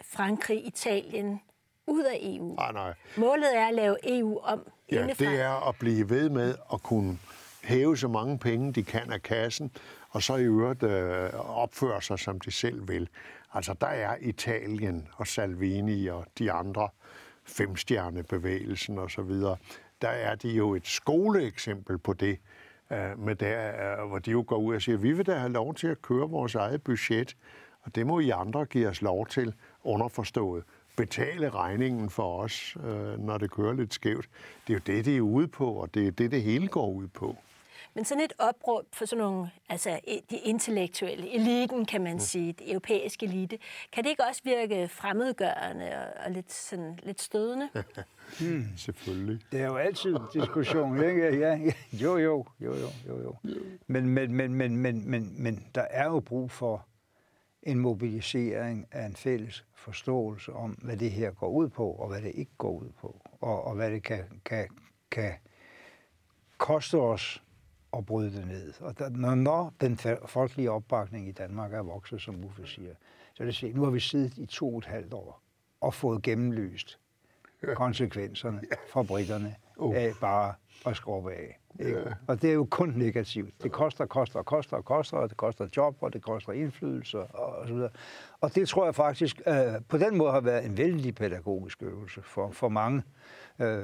Frankrig, 0.03 0.67
Italien 0.67 1.41
ud 1.87 2.03
af 2.03 2.19
EU. 2.21 2.55
Nej, 2.55 2.71
nej. 2.71 2.93
Målet 3.17 3.57
er 3.57 3.67
at 3.67 3.73
lave 3.73 4.17
EU 4.17 4.39
om 4.39 4.67
Ja, 4.91 5.01
indefra. 5.01 5.25
det 5.25 5.41
er 5.41 5.67
at 5.69 5.75
blive 5.79 6.09
ved 6.09 6.29
med 6.29 6.55
at 6.73 6.83
kunne 6.83 7.19
hæve 7.63 7.97
så 7.97 8.07
mange 8.07 8.39
penge, 8.39 8.73
de 8.73 8.83
kan 8.83 9.11
af 9.11 9.21
kassen, 9.21 9.71
og 10.09 10.23
så 10.23 10.35
i 10.35 10.43
øvrigt 10.43 10.83
øh, 10.83 11.29
opføre 11.33 12.01
sig, 12.01 12.19
som 12.19 12.39
de 12.39 12.51
selv 12.51 12.87
vil. 12.87 13.09
Altså, 13.53 13.73
der 13.81 13.87
er 13.87 14.15
Italien 14.21 15.07
og 15.15 15.27
Salvini 15.27 16.07
og 16.07 16.25
de 16.39 16.51
andre 16.51 16.89
femstjernebevægelsen 17.43 18.97
og 18.97 19.11
så 19.11 19.21
videre. 19.21 19.57
Der 20.03 20.09
er 20.09 20.35
de 20.35 20.49
jo 20.49 20.75
et 20.75 20.87
skoleeksempel 20.87 21.97
på 21.97 22.13
det, 22.13 22.37
øh, 22.91 23.19
med 23.19 23.35
der, 23.35 23.67
øh, 24.01 24.07
hvor 24.07 24.19
de 24.19 24.31
jo 24.31 24.43
går 24.47 24.57
ud 24.57 24.75
og 24.75 24.81
siger, 24.81 24.97
vi 24.97 25.11
vil 25.11 25.25
da 25.25 25.33
have 25.33 25.51
lov 25.51 25.75
til 25.75 25.87
at 25.87 26.01
køre 26.01 26.29
vores 26.29 26.55
eget 26.55 26.83
budget, 26.83 27.37
og 27.81 27.95
det 27.95 28.07
må 28.07 28.19
I 28.19 28.29
andre 28.29 28.65
give 28.65 28.87
os 28.87 29.01
lov 29.01 29.27
til, 29.27 29.53
underforstået 29.83 30.63
betale 30.97 31.49
regningen 31.49 32.09
for 32.09 32.39
os, 32.39 32.77
øh, 32.83 33.19
når 33.19 33.37
det 33.37 33.51
kører 33.51 33.73
lidt 33.73 33.93
skævt. 33.93 34.29
Det 34.67 34.73
er 34.73 34.77
jo 34.77 34.81
det, 34.85 35.05
det 35.05 35.17
er 35.17 35.21
ude 35.21 35.47
på, 35.47 35.71
og 35.71 35.93
det 35.93 36.07
er 36.07 36.11
det, 36.11 36.31
det 36.31 36.41
hele 36.41 36.67
går 36.67 36.89
ud 36.89 37.07
på. 37.07 37.37
Men 37.95 38.05
sådan 38.05 38.23
et 38.23 38.33
opråb 38.39 38.85
for 38.93 39.05
sådan 39.05 39.23
nogle, 39.23 39.49
altså 39.69 39.99
de 40.29 40.37
intellektuelle, 40.37 41.33
eliten 41.33 41.85
kan 41.85 42.03
man 42.03 42.19
sige, 42.19 42.53
det 42.53 42.71
europæiske 42.71 43.25
elite, 43.25 43.59
kan 43.91 44.03
det 44.03 44.09
ikke 44.09 44.23
også 44.29 44.41
virke 44.43 44.87
fremmedgørende 44.87 45.97
og, 45.97 46.25
og 46.25 46.31
lidt, 46.31 46.51
sådan, 46.51 46.99
lidt 47.03 47.21
stødende? 47.21 47.69
hmm. 48.39 48.67
Selvfølgelig. 48.77 49.39
Det 49.51 49.61
er 49.61 49.65
jo 49.65 49.75
altid 49.75 50.15
en 50.15 50.21
diskussion, 50.33 51.03
ikke? 51.03 51.37
Ja, 51.39 51.55
ja. 51.55 51.71
Jo, 51.91 52.17
jo, 52.17 52.45
jo, 52.61 52.75
jo, 52.75 52.89
jo, 53.07 53.21
jo. 53.21 53.35
Men, 53.87 54.09
men, 54.09 54.33
men, 54.33 54.53
men, 54.53 54.77
men, 54.77 55.09
men, 55.09 55.43
men 55.43 55.67
der 55.75 55.81
er 55.81 56.05
jo 56.05 56.19
brug 56.19 56.51
for 56.51 56.85
en 57.63 57.79
mobilisering 57.79 58.87
af 58.91 59.05
en 59.05 59.15
fælles 59.15 59.65
forståelse 59.75 60.53
om, 60.53 60.71
hvad 60.71 60.97
det 60.97 61.11
her 61.11 61.31
går 61.31 61.49
ud 61.49 61.69
på, 61.69 61.91
og 61.91 62.07
hvad 62.07 62.21
det 62.21 62.31
ikke 62.35 62.51
går 62.57 62.71
ud 62.71 62.89
på, 63.01 63.21
og, 63.41 63.63
og 63.63 63.75
hvad 63.75 63.91
det 63.91 64.03
kan, 64.03 64.41
kan, 64.45 64.67
kan 65.11 65.33
koste 66.57 66.95
os 66.99 67.43
at 67.97 68.05
bryde 68.05 68.31
det 68.31 68.47
ned. 68.47 68.73
Og 68.79 68.99
der, 68.99 69.09
når, 69.09 69.35
når 69.35 69.73
den 69.81 69.99
folkelige 70.25 70.71
opbakning 70.71 71.27
i 71.27 71.31
Danmark 71.31 71.73
er 71.73 71.81
vokset, 71.81 72.21
som 72.21 72.45
Uffe 72.45 72.67
siger, 72.67 72.93
så 73.33 73.43
er 73.43 73.45
det 73.45 73.55
se, 73.55 73.71
nu 73.73 73.83
har 73.83 73.91
vi 73.91 73.99
siddet 73.99 74.37
i 74.37 74.45
to 74.45 74.71
og 74.71 74.77
et 74.77 74.85
halvt 74.85 75.13
år 75.13 75.41
og 75.81 75.93
fået 75.93 76.21
gennemlyst 76.21 76.99
konsekvenserne 77.75 78.61
for 78.93 79.03
britterne 79.03 79.55
uh. 79.77 79.95
af 79.95 80.13
bare 80.21 80.53
at 80.85 80.95
skrubbe 80.95 81.31
af. 81.31 81.59
Ikke? 81.79 81.99
Ja. 81.99 82.13
Og 82.27 82.41
det 82.41 82.49
er 82.49 82.53
jo 82.53 82.67
kun 82.71 82.93
negativt. 82.95 83.63
Det 83.63 83.71
koster, 83.71 84.05
koster, 84.05 84.41
koster, 84.41 84.81
koster, 84.81 85.17
og 85.17 85.29
det 85.29 85.37
koster 85.37 85.67
job, 85.77 85.95
og 86.01 86.13
det 86.13 86.21
koster 86.21 86.53
indflydelse, 86.53 87.19
og, 87.19 87.55
og 87.55 87.67
så 87.67 87.73
videre. 87.73 87.89
Og 88.41 88.55
det 88.55 88.67
tror 88.69 88.85
jeg 88.85 88.95
faktisk 88.95 89.41
øh, 89.47 89.55
på 89.87 89.97
den 89.97 90.17
måde 90.17 90.31
har 90.31 90.41
været 90.41 90.65
en 90.65 90.77
vældig 90.77 91.15
pædagogisk 91.15 91.83
øvelse 91.83 92.21
for, 92.21 92.51
for 92.51 92.69
mange. 92.69 93.03
Øh, 93.59 93.83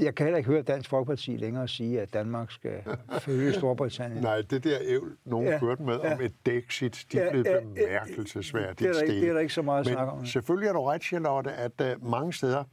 jeg 0.00 0.14
kan 0.14 0.26
heller 0.26 0.38
ikke 0.38 0.50
høre 0.50 0.62
Dansk 0.62 0.90
Folkeparti 0.90 1.36
længere 1.36 1.68
sige, 1.68 2.00
at 2.00 2.12
Danmark 2.12 2.50
skal 2.50 2.82
følge 3.20 3.52
Storbritannien. 3.52 4.22
Nej, 4.22 4.42
det 4.50 4.64
der 4.64 4.76
er 4.76 4.98
nogen 5.24 5.46
ja, 5.46 5.58
kørte 5.58 5.82
med 5.82 6.00
ja. 6.04 6.14
om 6.14 6.20
et 6.20 6.32
Dexit, 6.46 7.06
de 7.12 7.18
ja, 7.18 7.30
blev 7.30 7.44
ja, 7.46 7.60
bemærkelsesværdigt 7.60 8.78
det, 8.78 8.98
er 8.98 9.02
ikke, 9.02 9.20
det 9.20 9.28
er 9.28 9.32
der 9.32 9.40
ikke 9.40 9.54
så 9.54 9.62
meget 9.62 9.80
at 9.80 9.86
snakke 9.86 10.12
om. 10.12 10.26
selvfølgelig 10.26 10.68
er 10.68 10.72
du 10.72 10.82
ret, 10.82 11.02
Charlotte, 11.02 11.52
at 11.52 11.72
uh, 11.80 12.10
mange 12.10 12.32
steder, 12.32 12.64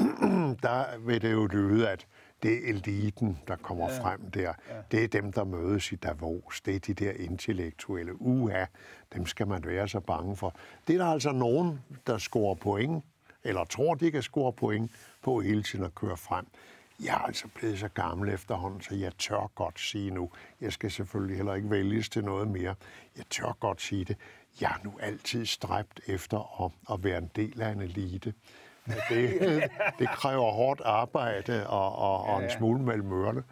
der 0.66 0.98
vil 1.06 1.22
det 1.22 1.32
jo 1.32 1.46
lyde, 1.46 1.88
at 1.88 2.06
det 2.42 2.52
er 2.52 2.68
eliten, 2.68 3.38
der 3.48 3.56
kommer 3.56 3.92
ja, 3.92 4.00
frem 4.00 4.30
der. 4.30 4.40
Ja. 4.40 4.74
Det 4.90 5.04
er 5.04 5.08
dem, 5.08 5.32
der 5.32 5.44
mødes 5.44 5.92
i 5.92 5.96
Davos. 5.96 6.60
Det 6.60 6.74
er 6.74 6.78
de 6.78 6.94
der 6.94 7.12
intellektuelle. 7.12 8.22
Uha, 8.22 8.64
dem 9.14 9.26
skal 9.26 9.48
man 9.48 9.64
være 9.66 9.88
så 9.88 10.00
bange 10.00 10.36
for. 10.36 10.54
Det 10.86 10.94
er 10.94 10.98
der 10.98 11.12
altså 11.12 11.32
nogen, 11.32 11.80
der 12.06 12.18
scorer 12.18 12.54
point, 12.54 13.04
eller 13.44 13.64
tror, 13.64 13.94
de 13.94 14.10
kan 14.10 14.22
score 14.22 14.52
point 14.52 14.90
på 15.24 15.40
hele 15.40 15.62
tiden 15.62 15.84
at 15.84 15.94
køre 15.94 16.16
frem. 16.16 16.46
Jeg 17.00 17.14
er 17.14 17.18
altså 17.18 17.48
blevet 17.54 17.78
så 17.78 17.88
gammel 17.88 18.28
efterhånden, 18.28 18.80
så 18.80 18.94
jeg 18.94 19.12
tør 19.18 19.50
godt 19.54 19.80
sige 19.80 20.10
nu, 20.10 20.30
jeg 20.60 20.72
skal 20.72 20.90
selvfølgelig 20.90 21.36
heller 21.36 21.54
ikke 21.54 21.70
vælges 21.70 22.08
til 22.08 22.24
noget 22.24 22.48
mere, 22.48 22.74
jeg 23.16 23.24
tør 23.30 23.56
godt 23.60 23.82
sige 23.82 24.04
det, 24.04 24.16
jeg 24.60 24.70
er 24.70 24.84
nu 24.84 24.92
altid 25.00 25.46
stræbt 25.46 26.00
efter 26.06 26.64
at, 26.64 26.94
at 26.94 27.04
være 27.04 27.18
en 27.18 27.30
del 27.36 27.60
af 27.62 27.70
en 27.70 27.82
elite. 27.82 28.34
Det, 28.86 29.40
det 29.98 30.08
kræver 30.08 30.52
hårdt 30.52 30.80
arbejde 30.84 31.66
og, 31.66 31.96
og, 31.96 32.24
og 32.24 32.42
en 32.42 32.50
smule 32.50 32.82
mellem 32.82 33.12
ørerne, 33.12 33.42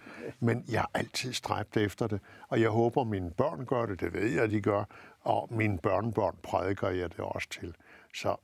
men 0.40 0.64
jeg 0.68 0.80
er 0.80 0.98
altid 0.98 1.32
stræbt 1.32 1.76
efter 1.76 2.06
det, 2.06 2.20
og 2.48 2.60
jeg 2.60 2.70
håber, 2.70 3.04
mine 3.04 3.30
børn 3.30 3.66
gør 3.66 3.86
det, 3.86 4.00
det 4.00 4.12
ved 4.12 4.30
jeg, 4.30 4.50
de 4.50 4.60
gør, 4.60 4.84
og 5.24 5.48
mine 5.50 5.78
børnebørn 5.78 6.36
prædiker 6.42 6.88
jeg 6.88 7.10
det 7.10 7.20
også 7.20 7.48
til. 7.48 7.74
Så 8.14 8.36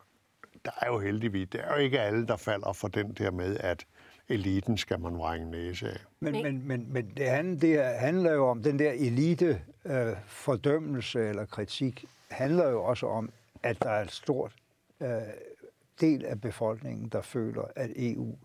der 0.65 0.71
er 0.81 0.87
jo 0.87 0.99
heldigvis, 0.99 1.49
det 1.53 1.61
er 1.65 1.75
jo 1.75 1.81
ikke 1.81 2.01
alle, 2.01 2.27
der 2.27 2.37
falder 2.37 2.73
for 2.73 2.89
den 2.89 3.13
der 3.13 3.31
med, 3.31 3.57
at 3.61 3.87
eliten 4.29 4.79
skal 4.79 5.01
man 5.01 5.19
vrænge 5.19 5.51
næse 5.51 5.89
af. 5.89 5.99
Men, 6.21 6.43
men, 6.43 6.69
men, 6.69 6.93
men 6.93 7.13
det, 7.17 7.29
handler, 7.29 7.61
det 7.61 7.85
handler 7.85 8.33
jo 8.33 8.49
om, 8.49 8.63
den 8.63 8.79
der 8.79 8.93
elite 8.93 9.63
øh, 9.85 10.17
fordømmelse 10.27 11.29
eller 11.29 11.47
kritik, 11.47 12.05
handler 12.29 12.69
jo 12.69 12.85
også 12.85 13.07
om, 13.07 13.31
at 13.63 13.83
der 13.83 13.91
er 13.91 14.03
et 14.03 14.13
stort 14.13 14.53
øh, 15.01 15.09
del 16.01 16.25
af 16.25 16.41
befolkningen, 16.41 17.09
der 17.09 17.23
føler, 17.23 17.63
at 17.77 17.91
EU 17.97 18.37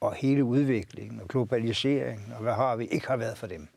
og 0.00 0.14
hele 0.14 0.44
udviklingen 0.44 1.20
og 1.20 1.28
globaliseringen, 1.28 2.32
og 2.32 2.42
hvad 2.42 2.52
har 2.52 2.76
vi, 2.76 2.86
ikke 2.86 3.08
har 3.08 3.16
været 3.16 3.38
for 3.38 3.46
dem. 3.46 3.68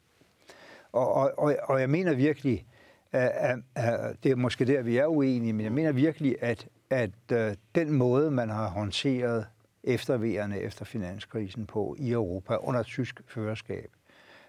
Og, 0.91 1.13
og, 1.13 1.31
og, 1.37 1.55
og 1.63 1.79
jeg 1.79 1.89
mener 1.89 2.13
virkelig, 2.13 2.65
at, 3.11 3.31
at, 3.35 3.59
at 3.75 4.15
det 4.23 4.31
er 4.31 4.35
måske 4.35 4.65
der, 4.65 4.81
vi 4.81 4.97
er 4.97 5.07
uenige, 5.07 5.53
men 5.53 5.63
jeg 5.63 5.71
mener 5.71 5.91
virkelig, 5.91 6.35
at, 6.41 6.67
at 6.93 7.31
øh, 7.31 7.55
den 7.75 7.91
måde, 7.91 8.31
man 8.31 8.49
har 8.49 8.69
håndteret 8.69 9.47
efterværende 9.83 10.59
efter 10.59 10.85
finanskrisen 10.85 11.65
på 11.65 11.95
i 11.99 12.11
Europa 12.11 12.55
under 12.55 12.83
tysk 12.83 13.21
førerskab, 13.27 13.91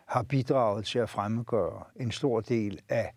har 0.07 0.23
bidraget 0.23 0.85
til 0.85 0.99
at 0.99 1.09
fremgøre 1.09 1.85
en 1.97 2.11
stor 2.11 2.41
del 2.41 2.81
af 2.89 3.15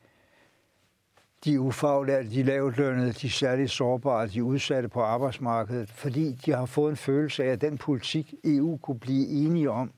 de 1.46 1.60
ufaglærte, 1.60 2.30
de 2.30 2.44
lavtlønnede, 2.44 3.12
de 3.12 3.30
særligt 3.30 3.72
sårbare, 3.72 4.28
de 4.28 4.44
udsatte 4.44 4.90
på 4.90 5.02
arbejdsmarkedet, 5.02 5.90
fordi 5.90 6.32
de 6.32 6.52
har 6.52 6.66
fået 6.66 6.90
en 6.90 6.98
følelse 6.98 7.44
af, 7.44 7.48
at 7.48 7.62
den 7.62 7.78
politik, 7.78 8.34
EU 8.44 8.78
kunne 8.78 9.00
blive 9.00 9.28
enige 9.28 9.72
om, 9.72 9.92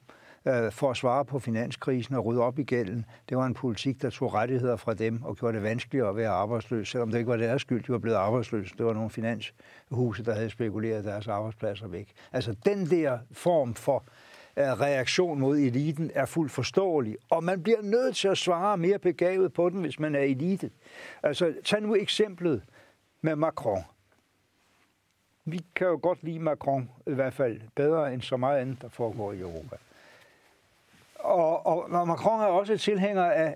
øh, 0.46 0.72
for 0.72 0.91
at 0.91 0.98
svare 0.98 1.25
på 1.25 1.39
finanskrisen 1.39 2.15
og 2.15 2.25
rydde 2.25 2.41
op 2.41 2.60
i 2.60 2.63
gælden. 2.63 3.05
Det 3.29 3.38
var 3.38 3.46
en 3.46 3.53
politik, 3.53 4.01
der 4.01 4.10
tog 4.10 4.34
rettigheder 4.34 4.75
fra 4.75 4.93
dem 4.93 5.24
og 5.24 5.36
gjorde 5.36 5.53
det 5.53 5.63
vanskeligere 5.63 6.10
at 6.10 6.15
være 6.15 6.29
arbejdsløs, 6.29 6.89
selvom 6.89 7.12
det 7.12 7.17
ikke 7.17 7.31
var 7.31 7.38
deres 7.38 7.62
skyld, 7.62 7.84
de 7.84 7.91
var 7.91 7.98
blevet 7.98 8.17
arbejdsløse. 8.17 8.77
Det 8.77 8.86
var 8.86 8.93
nogle 8.93 9.10
finanshuse, 9.10 10.24
der 10.25 10.34
havde 10.34 10.50
spekuleret 10.50 11.05
deres 11.05 11.27
arbejdspladser 11.27 11.88
væk. 11.88 12.12
Altså 12.31 12.55
den 12.65 12.86
der 12.86 13.19
form 13.31 13.74
for 13.74 14.03
øh, 14.58 14.65
reaktion 14.65 15.39
mod 15.39 15.58
eliten 15.58 16.12
er 16.13 16.25
fuldt 16.25 16.51
forståelig, 16.51 17.17
og 17.29 17.43
man 17.43 17.63
bliver 17.63 17.81
nødt 17.81 18.15
til 18.15 18.27
at 18.27 18.38
svare 18.38 18.77
mere 18.77 19.00
begavet 19.00 19.53
på 19.53 19.69
den, 19.69 19.81
hvis 19.81 20.00
man 20.00 20.15
er 20.15 20.19
elite. 20.19 20.72
Altså, 21.24 21.53
tag 21.65 21.81
nu 21.81 21.96
eksemplet 21.96 22.63
med 23.22 23.36
Macron. 23.36 23.84
Vi 25.46 25.65
kan 25.75 25.88
jo 25.88 26.00
godt 26.03 26.24
lide 26.24 26.39
Macron, 26.39 26.89
i 27.08 27.13
hvert 27.13 27.34
fald 27.34 27.62
bedre 27.75 28.13
end 28.13 28.22
så 28.22 28.38
meget 28.38 28.60
andet, 28.60 28.81
der 28.81 28.89
foregår 28.89 29.34
i 29.34 29.39
Europa. 29.39 29.75
Og, 31.20 31.66
og 31.66 32.08
Macron 32.08 32.42
er 32.42 32.46
også 32.46 32.78
tilhænger 32.78 33.24
af 33.24 33.56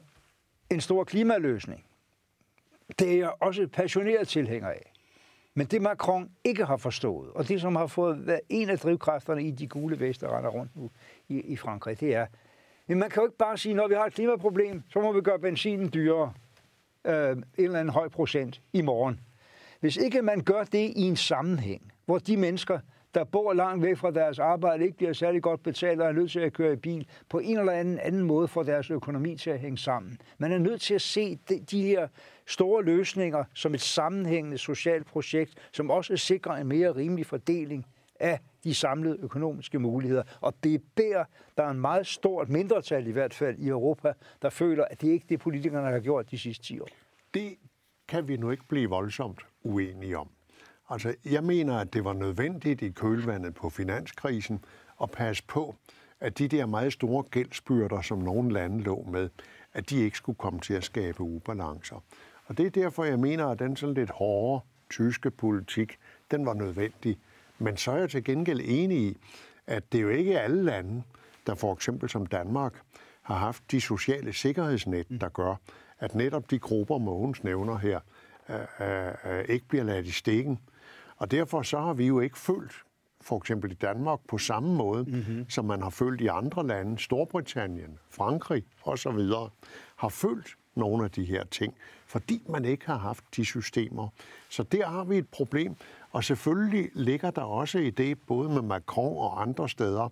en 0.70 0.82
stor 0.82 1.04
klimaløsning. 1.04 1.86
Det 3.00 3.14
er 3.14 3.18
jeg 3.18 3.34
også 3.40 3.68
passioneret 3.68 4.28
tilhænger 4.28 4.70
af. 4.70 4.94
Men 5.54 5.68
det 5.68 5.82
Macron 5.82 6.32
ikke 6.44 6.66
har 6.66 6.78
forstået, 6.78 7.32
og 7.32 7.48
det 7.48 7.62
som 7.62 7.76
har 7.76 7.88
fået 7.88 8.28
været 8.28 8.42
en 8.50 8.70
af 8.70 8.80
drivkræfterne 8.80 9.44
i 9.44 9.52
de 9.52 9.68
gule 9.68 10.00
veste, 10.00 10.26
der 10.26 10.38
render 10.38 10.50
rundt 10.50 10.76
nu 10.76 10.90
i, 11.30 11.40
i 11.42 11.56
Frankrig, 11.56 12.00
det 12.00 12.16
er, 12.16 12.26
men 12.88 13.00
man 13.00 13.10
kan 13.10 13.22
jo 13.22 13.28
ikke 13.28 13.38
bare 13.38 13.58
sige, 13.58 13.76
når 13.76 13.88
vi 13.88 13.94
har 13.94 14.06
et 14.06 14.14
klimaproblem, 14.14 14.84
så 14.90 15.02
må 15.02 15.12
vi 15.12 15.22
gøre 15.22 15.40
benzinen 15.40 15.94
dyrere 15.94 16.34
øh, 17.06 17.32
en 17.32 17.44
eller 17.58 17.80
anden 17.80 17.94
høj 17.94 18.10
procent 18.10 18.62
i 18.74 18.82
morgen. 18.82 19.20
Hvis 19.80 19.98
ikke 19.98 20.22
man 20.22 20.42
gør 20.42 20.64
det 20.64 20.94
i 20.96 21.02
en 21.02 21.16
sammenhæng, 21.16 21.94
hvor 22.06 22.18
de 22.18 22.38
mennesker, 22.38 22.80
der 23.14 23.24
bor 23.24 23.54
langt 23.54 23.84
væk 23.84 23.98
fra 23.98 24.12
deres 24.12 24.40
arbejde, 24.40 24.84
ikke 24.84 24.98
bliver 24.98 25.14
særlig 25.14 25.42
godt 25.42 25.64
betalt 25.64 26.02
og 26.02 26.08
er 26.08 26.12
nødt 26.12 26.32
til 26.32 26.40
at 26.40 26.54
køre 26.54 26.74
i 26.74 26.76
bil, 26.76 27.08
på 27.30 27.40
en 27.40 27.60
eller 27.60 27.72
anden 27.72 28.00
anden 28.00 28.24
måde 28.24 28.48
får 28.48 28.64
deres 28.64 28.92
økonomi 28.92 29.36
til 29.36 29.50
at 29.50 29.60
hænge 29.60 29.78
sammen. 29.78 30.18
Man 30.38 30.52
er 30.52 30.58
nødt 30.58 30.82
til 30.82 30.94
at 30.94 31.02
se 31.02 31.40
de, 31.50 31.60
de 31.60 31.82
her 31.82 32.08
store 32.46 32.84
løsninger 32.84 33.44
som 33.54 33.74
et 33.74 33.82
sammenhængende 33.82 34.58
socialt 34.58 35.08
projekt, 35.08 35.70
som 35.72 35.92
også 35.92 36.18
sikrer 36.18 36.54
en 36.54 36.68
mere 36.68 36.96
rimelig 36.96 37.26
fordeling 37.26 37.86
af 38.20 38.40
de 38.64 38.76
samlede 38.76 39.18
økonomiske 39.20 39.80
muligheder. 39.80 40.24
Og 40.42 40.54
det 40.64 40.74
er 40.74 40.80
der, 40.98 41.24
der 41.58 41.64
er 41.64 41.70
en 41.70 41.82
meget 41.82 42.08
stort 42.08 42.50
mindretal 42.50 43.08
i 43.08 43.12
hvert 43.12 43.34
fald 43.34 43.60
i 43.60 43.68
Europa, 43.68 44.14
der 44.42 44.50
føler, 44.50 44.86
at 44.86 45.02
det 45.02 45.08
ikke 45.08 45.24
er 45.24 45.28
det, 45.28 45.40
politikerne 45.40 45.92
har 45.92 46.00
gjort 46.00 46.32
de 46.32 46.38
sidste 46.38 46.64
10 46.64 46.80
år. 46.80 46.88
Det 47.34 47.56
kan 48.08 48.28
vi 48.28 48.38
nu 48.38 48.52
ikke 48.52 48.64
blive 48.68 48.90
voldsomt 48.90 49.42
uenige 49.64 50.18
om. 50.18 50.30
Altså, 50.90 51.16
jeg 51.26 51.44
mener, 51.44 51.78
at 51.78 51.94
det 51.94 52.04
var 52.04 52.14
nødvendigt 52.14 52.82
i 52.82 52.90
kølvandet 52.90 53.54
på 53.54 53.70
finanskrisen 53.70 54.66
at 55.02 55.12
passe 55.12 55.44
på, 55.48 55.76
at 56.20 56.38
de 56.38 56.48
der 56.48 56.66
meget 56.66 56.94
store 56.94 57.24
gældsbyrder, 57.24 58.02
som 58.02 58.18
nogle 58.18 58.54
lande 58.54 58.84
lå 58.84 59.08
med, 59.12 59.30
at 59.74 59.90
de 59.90 60.00
ikke 60.00 60.18
skulle 60.18 60.38
komme 60.38 60.60
til 60.60 60.74
at 60.74 60.84
skabe 60.84 61.22
ubalancer. 61.22 62.04
Og 62.46 62.58
det 62.58 62.66
er 62.66 62.70
derfor, 62.70 63.04
jeg 63.04 63.20
mener, 63.20 63.48
at 63.48 63.60
den 63.60 63.76
sådan 63.76 63.96
lidt 63.96 64.10
hårde 64.10 64.66
tyske 64.90 65.32
politik, 65.32 65.98
den 66.32 66.46
var 66.46 66.54
nødvendig. 66.54 67.18
Men 67.60 67.78
så 67.78 67.92
er 67.92 67.98
jeg 67.98 68.10
til 68.10 68.24
gengæld 68.24 68.62
enig 68.64 68.98
i, 68.98 69.18
at 69.68 69.92
det 69.92 69.98
er 69.98 70.02
jo 70.02 70.10
ikke 70.10 70.40
alle 70.40 70.64
lande, 70.64 71.04
der 71.48 71.56
for 71.56 71.74
eksempel 71.74 72.10
som 72.10 72.26
Danmark, 72.26 72.74
har 73.22 73.36
haft 73.36 73.72
de 73.72 73.82
sociale 73.82 74.34
sikkerhedsnet, 74.34 75.08
der 75.22 75.30
gør, 75.30 75.56
at 76.00 76.16
netop 76.16 76.52
de 76.52 76.60
grupper, 76.60 76.98
Mogens 76.98 77.44
nævner 77.44 77.78
her, 77.78 78.00
øh, 78.50 78.88
øh, 78.88 79.38
øh 79.38 79.46
ikke 79.50 79.68
bliver 79.68 79.84
ladt 79.84 80.06
i 80.06 80.12
stikken. 80.12 80.60
Og 81.18 81.32
derfor 81.32 81.62
så 81.62 81.80
har 81.80 81.94
vi 81.94 82.08
jo 82.08 82.20
ikke 82.20 82.40
følt, 82.40 82.74
for 83.22 83.38
eksempel 83.38 83.72
i 83.72 83.76
Danmark, 83.76 84.20
på 84.28 84.38
samme 84.38 84.76
måde, 84.76 85.04
mm-hmm. 85.04 85.50
som 85.50 85.66
man 85.66 85.82
har 85.82 85.90
følt 85.90 86.22
i 86.22 86.28
andre 86.28 86.68
lande, 86.68 87.00
Storbritannien, 87.00 88.00
Frankrig 88.10 88.64
osv., 88.84 89.20
har 89.96 90.10
følt 90.10 90.56
nogle 90.76 91.04
af 91.04 91.12
de 91.12 91.24
her 91.24 91.44
ting, 91.44 91.74
fordi 92.08 92.44
man 92.50 92.66
ikke 92.66 92.86
har 92.86 92.98
haft 92.98 93.24
de 93.36 93.46
systemer. 93.46 94.08
Så 94.50 94.64
der 94.64 94.88
har 94.88 95.04
vi 95.04 95.18
et 95.18 95.30
problem, 95.30 95.76
og 96.12 96.24
selvfølgelig 96.24 96.90
ligger 96.94 97.32
der 97.32 97.42
også 97.42 97.80
i 97.80 97.90
det, 97.90 98.18
både 98.28 98.50
med 98.50 98.62
Macron 98.62 99.18
og 99.18 99.42
andre 99.42 99.70
steder, 99.70 100.10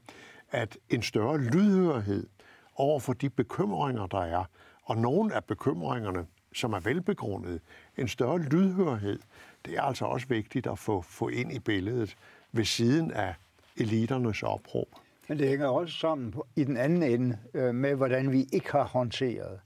at 0.52 0.78
en 0.90 1.02
større 1.02 1.38
lydhørhed 1.38 2.28
over 2.76 3.00
for 3.00 3.14
de 3.14 3.30
bekymringer, 3.30 4.08
der 4.08 4.22
er, 4.22 4.44
og 4.84 4.98
nogle 4.98 5.36
af 5.36 5.44
bekymringerne, 5.44 6.26
som 6.54 6.74
er 6.74 6.80
velbegrundede, 6.80 7.60
en 7.98 8.08
større 8.08 8.40
lydhørhed 8.40 9.20
det 9.66 9.78
er 9.78 9.82
altså 9.82 10.06
også 10.06 10.28
vigtigt 10.28 10.68
at 10.68 10.80
få, 10.80 11.02
få 11.02 11.28
ind 11.28 11.54
i 11.54 11.60
billedet 11.60 12.16
ved 12.52 12.66
siden 12.66 13.12
af 13.12 13.36
eliternes 13.78 14.44
opråb. 14.44 14.88
Men 15.28 15.40
det 15.40 15.48
hænger 15.48 15.68
også 15.68 15.98
sammen 15.98 16.32
på, 16.32 16.48
i 16.56 16.64
den 16.64 16.78
anden 16.78 17.04
ende 17.04 17.38
øh, 17.54 17.76
med, 17.76 17.96
hvordan 17.96 18.32
vi 18.32 18.48
ikke 18.54 18.72
har 18.72 18.84
håndteret 18.84 19.60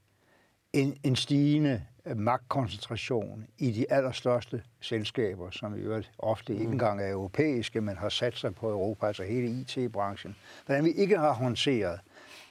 en, 0.73 0.97
en 1.03 1.15
stigende 1.15 1.81
øh, 2.05 2.17
magtkoncentration 2.17 3.47
i 3.57 3.71
de 3.71 3.91
allerstørste 3.91 4.63
selskaber, 4.81 5.51
som 5.51 5.75
i 5.75 5.79
øvrigt 5.79 6.11
ofte 6.19 6.53
ikke 6.53 6.65
mm. 6.65 6.71
engang 6.71 7.01
er 7.01 7.11
europæiske, 7.11 7.81
men 7.81 7.97
har 7.97 8.09
sat 8.09 8.37
sig 8.37 8.55
på 8.55 8.69
Europa, 8.69 9.07
altså 9.07 9.23
hele 9.23 9.47
IT-branchen. 9.47 10.35
Hvordan 10.65 10.85
vi 10.85 10.91
ikke 10.91 11.17
har 11.17 11.33
håndteret 11.33 11.99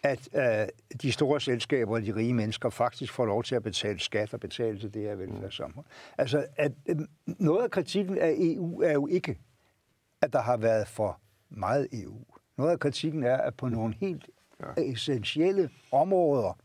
at 0.05 0.29
øh, 0.35 0.69
de 1.03 1.13
store 1.13 1.41
selskaber 1.41 1.95
og 1.95 2.03
de 2.03 2.15
rige 2.15 2.35
mennesker 2.35 2.71
faktisk 2.71 3.13
får 3.13 3.27
lov 3.27 3.43
til 3.43 3.55
at 3.55 3.63
betale 3.63 4.01
skat 4.01 4.35
og 4.35 4.41
betale 4.41 4.79
til 4.79 4.95
det 4.95 5.03
her 5.03 5.15
velfærdssamfund. 5.15 5.85
Altså, 6.19 6.47
at, 6.57 6.73
øh, 6.87 6.97
noget 7.27 7.65
af 7.65 7.71
kritikken 7.71 8.19
af 8.19 8.35
EU 8.39 8.83
er 8.83 8.93
jo 8.93 9.07
ikke, 9.07 9.39
at 10.23 10.33
der 10.33 10.41
har 10.41 10.57
været 10.57 10.89
for 10.89 11.21
meget 11.51 11.89
EU. 11.93 12.19
Noget 12.59 12.71
af 12.71 12.81
kritikken 12.81 13.23
er, 13.23 13.37
at 13.37 13.55
på 13.55 13.69
nogle 13.69 13.95
helt 14.01 14.31
essentielle 14.77 15.71
områder 15.93 16.59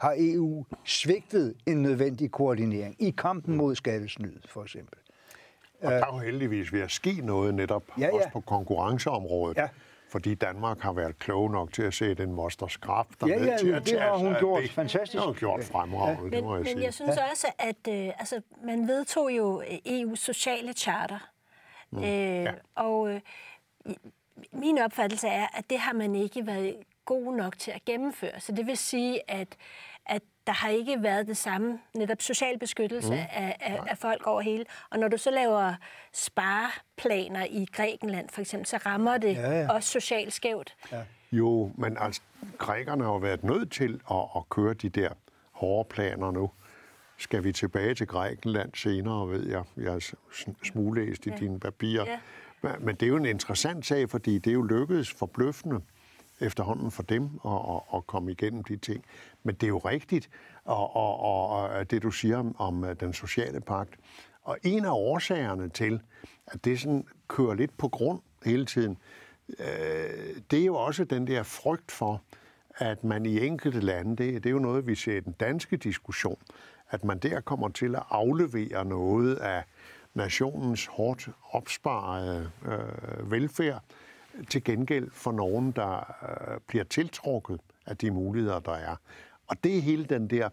har 0.00 0.14
EU 0.18 0.64
svigtet 0.84 1.54
en 1.66 1.82
nødvendig 1.82 2.30
koordinering 2.30 2.96
i 3.02 3.10
kampen 3.10 3.56
mod 3.56 3.74
skattesnyd, 3.74 4.36
for 4.48 4.62
eksempel. 4.62 4.98
Og 5.82 5.92
der 5.92 6.06
er 6.06 6.14
jo 6.14 6.18
heldigvis 6.18 6.72
ved 6.72 6.80
at 6.80 6.90
ske 6.90 7.20
noget 7.22 7.54
netop 7.54 7.82
ja, 7.98 8.06
ja. 8.06 8.14
også 8.14 8.28
på 8.32 8.40
konkurrenceområdet. 8.40 9.56
Ja 9.56 9.68
fordi 10.10 10.34
Danmark 10.34 10.80
har 10.80 10.92
været 10.92 11.18
klog 11.18 11.50
nok 11.50 11.72
til 11.72 11.82
at 11.82 11.94
sætte 11.94 12.22
en 12.22 12.32
mosters 12.32 12.76
kraft 12.76 13.20
der 13.20 13.26
ja, 13.26 13.44
ja, 13.44 13.56
til 13.56 13.68
at 13.68 13.86
det 13.86 14.00
har 14.00 14.16
hun 14.16 14.34
gjort 14.38 14.62
det, 14.62 14.70
fantastisk. 14.70 15.12
Det 15.12 15.20
har 15.20 15.26
hun 15.26 15.36
gjort 15.36 15.64
fremragende, 15.64 16.24
ja. 16.24 16.36
det 16.36 16.44
må 16.44 16.54
jeg 16.54 16.58
men, 16.58 16.66
sige. 16.66 16.74
Men 16.74 16.84
jeg 16.84 16.94
synes 16.94 17.16
ja. 17.16 17.30
også, 17.30 17.46
at 17.58 17.88
øh, 17.88 18.12
altså, 18.18 18.40
man 18.64 18.88
vedtog 18.88 19.30
jo 19.30 19.62
EU's 19.62 20.16
sociale 20.16 20.72
charter. 20.72 21.30
Mm. 21.90 21.98
Øh, 21.98 22.04
ja. 22.04 22.52
Og 22.74 23.10
øh, 23.10 23.20
min 24.52 24.78
opfattelse 24.78 25.28
er, 25.28 25.46
at 25.54 25.70
det 25.70 25.78
har 25.78 25.92
man 25.92 26.14
ikke 26.14 26.46
været 26.46 26.76
god 27.04 27.36
nok 27.36 27.58
til 27.58 27.70
at 27.70 27.84
gennemføre. 27.84 28.40
Så 28.40 28.52
det 28.52 28.66
vil 28.66 28.76
sige, 28.76 29.30
at, 29.30 29.56
at 30.06 30.22
der 30.50 30.56
har 30.56 30.68
ikke 30.68 31.02
været 31.02 31.26
det 31.26 31.36
samme 31.36 31.78
netop 31.94 32.22
social 32.22 32.58
beskyttelse 32.58 33.14
mm. 33.14 33.18
af, 33.18 33.56
af, 33.60 33.80
af 33.86 33.98
folk 33.98 34.26
over 34.26 34.40
hele. 34.40 34.64
Og 34.90 34.98
når 34.98 35.08
du 35.08 35.16
så 35.16 35.30
laver 35.30 35.74
spareplaner 36.12 37.44
i 37.50 37.66
Grækenland 37.72 38.28
for 38.28 38.40
eksempel, 38.40 38.66
så 38.66 38.76
rammer 38.76 39.18
det 39.18 39.34
ja, 39.34 39.60
ja. 39.60 39.72
også 39.72 39.88
socialt 39.88 40.32
skævt. 40.32 40.76
Ja. 40.92 41.02
Jo, 41.32 41.70
men 41.74 41.96
altså, 42.00 42.20
grækerne 42.58 43.04
har 43.04 43.10
jo 43.10 43.16
været 43.16 43.44
nødt 43.44 43.72
til 43.72 44.00
at, 44.10 44.24
at 44.36 44.48
køre 44.48 44.74
de 44.74 44.88
der 44.88 45.08
hårde 45.52 45.88
planer 45.88 46.30
nu. 46.30 46.50
Skal 47.16 47.44
vi 47.44 47.52
tilbage 47.52 47.94
til 47.94 48.06
Grækenland 48.06 48.70
senere, 48.74 49.28
ved 49.28 49.48
jeg. 49.48 49.62
Jeg 49.76 49.92
har 49.92 50.12
smuglæst 50.64 51.26
i 51.26 51.30
ja. 51.30 51.36
dine 51.36 51.60
papirer. 51.60 52.06
Ja. 52.62 52.76
Men 52.80 52.94
det 52.94 53.02
er 53.02 53.10
jo 53.10 53.16
en 53.16 53.26
interessant 53.26 53.86
sag, 53.86 54.10
fordi 54.10 54.38
det 54.38 54.50
er 54.50 54.54
jo 54.54 54.62
lykkedes 54.62 55.12
forbløffende 55.12 55.80
efterhånden 56.40 56.90
for 56.90 57.02
dem 57.02 57.24
at, 57.44 57.52
at, 57.52 57.80
at 57.94 58.06
komme 58.06 58.32
igennem 58.32 58.64
de 58.64 58.76
ting. 58.76 59.04
Men 59.42 59.54
det 59.54 59.62
er 59.62 59.68
jo 59.68 59.78
rigtigt, 59.78 60.30
og, 60.64 60.96
og, 60.96 61.48
og, 61.48 61.90
det 61.90 62.02
du 62.02 62.10
siger 62.10 62.38
om, 62.38 62.56
om 62.58 62.84
øh, 62.84 62.96
den 63.00 63.12
sociale 63.12 63.60
pagt. 63.60 63.94
Og 64.42 64.58
en 64.62 64.84
af 64.84 64.90
årsagerne 64.90 65.68
til, 65.68 66.00
at 66.46 66.64
det 66.64 66.80
sådan 66.80 67.06
kører 67.28 67.54
lidt 67.54 67.78
på 67.78 67.88
grund 67.88 68.20
hele 68.44 68.66
tiden, 68.66 68.98
øh, 69.48 69.66
det 70.50 70.60
er 70.60 70.64
jo 70.64 70.74
også 70.74 71.04
den 71.04 71.26
der 71.26 71.42
frygt 71.42 71.90
for, 71.90 72.22
at 72.76 73.04
man 73.04 73.26
i 73.26 73.46
enkelte 73.46 73.80
lande, 73.80 74.16
det, 74.16 74.34
det 74.34 74.46
er 74.46 74.50
jo 74.50 74.58
noget, 74.58 74.86
vi 74.86 74.94
ser 74.94 75.16
i 75.16 75.20
den 75.20 75.32
danske 75.32 75.76
diskussion, 75.76 76.38
at 76.90 77.04
man 77.04 77.18
der 77.18 77.40
kommer 77.40 77.68
til 77.68 77.94
at 77.94 78.02
aflevere 78.10 78.84
noget 78.84 79.34
af 79.34 79.64
nationens 80.14 80.86
hårdt 80.86 81.28
opsparede 81.52 82.50
øh, 82.66 83.30
velfærd 83.30 83.82
til 84.50 84.64
gengæld 84.64 85.10
for 85.10 85.32
nogen, 85.32 85.72
der 85.72 86.14
øh, 86.22 86.60
bliver 86.66 86.84
tiltrukket 86.84 87.60
af 87.86 87.96
de 87.96 88.10
muligheder, 88.10 88.60
der 88.60 88.72
er. 88.72 88.96
Og 89.46 89.64
det 89.64 89.76
er 89.76 89.80
hele 89.80 90.04
den 90.04 90.30
der 90.30 90.48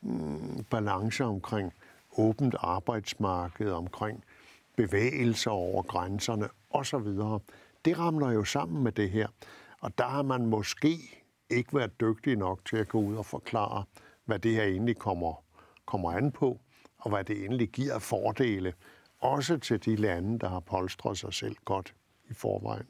mm, 0.00 0.64
balance 0.70 1.24
omkring 1.24 1.72
åbent 2.18 2.54
arbejdsmarked, 2.58 3.70
omkring 3.70 4.24
bevægelser 4.76 5.50
over 5.50 5.82
grænserne 5.82 6.48
osv. 6.70 7.08
Det 7.84 7.98
ramler 7.98 8.30
jo 8.30 8.44
sammen 8.44 8.82
med 8.84 8.92
det 8.92 9.10
her. 9.10 9.28
Og 9.80 9.98
der 9.98 10.04
har 10.04 10.22
man 10.22 10.46
måske 10.46 10.98
ikke 11.50 11.76
været 11.76 12.00
dygtig 12.00 12.36
nok 12.36 12.60
til 12.64 12.76
at 12.76 12.88
gå 12.88 13.00
ud 13.00 13.16
og 13.16 13.26
forklare, 13.26 13.84
hvad 14.24 14.38
det 14.38 14.52
her 14.52 14.64
egentlig 14.64 14.96
kommer, 14.96 15.44
kommer 15.86 16.12
an 16.12 16.32
på, 16.32 16.60
og 16.98 17.10
hvad 17.10 17.24
det 17.24 17.36
egentlig 17.36 17.68
giver 17.68 17.98
fordele, 17.98 18.72
også 19.20 19.58
til 19.58 19.84
de 19.84 19.96
lande, 19.96 20.38
der 20.38 20.48
har 20.48 20.60
polstret 20.60 21.18
sig 21.18 21.34
selv 21.34 21.56
godt 21.64 21.94
i 22.30 22.34
forvejen. 22.34 22.86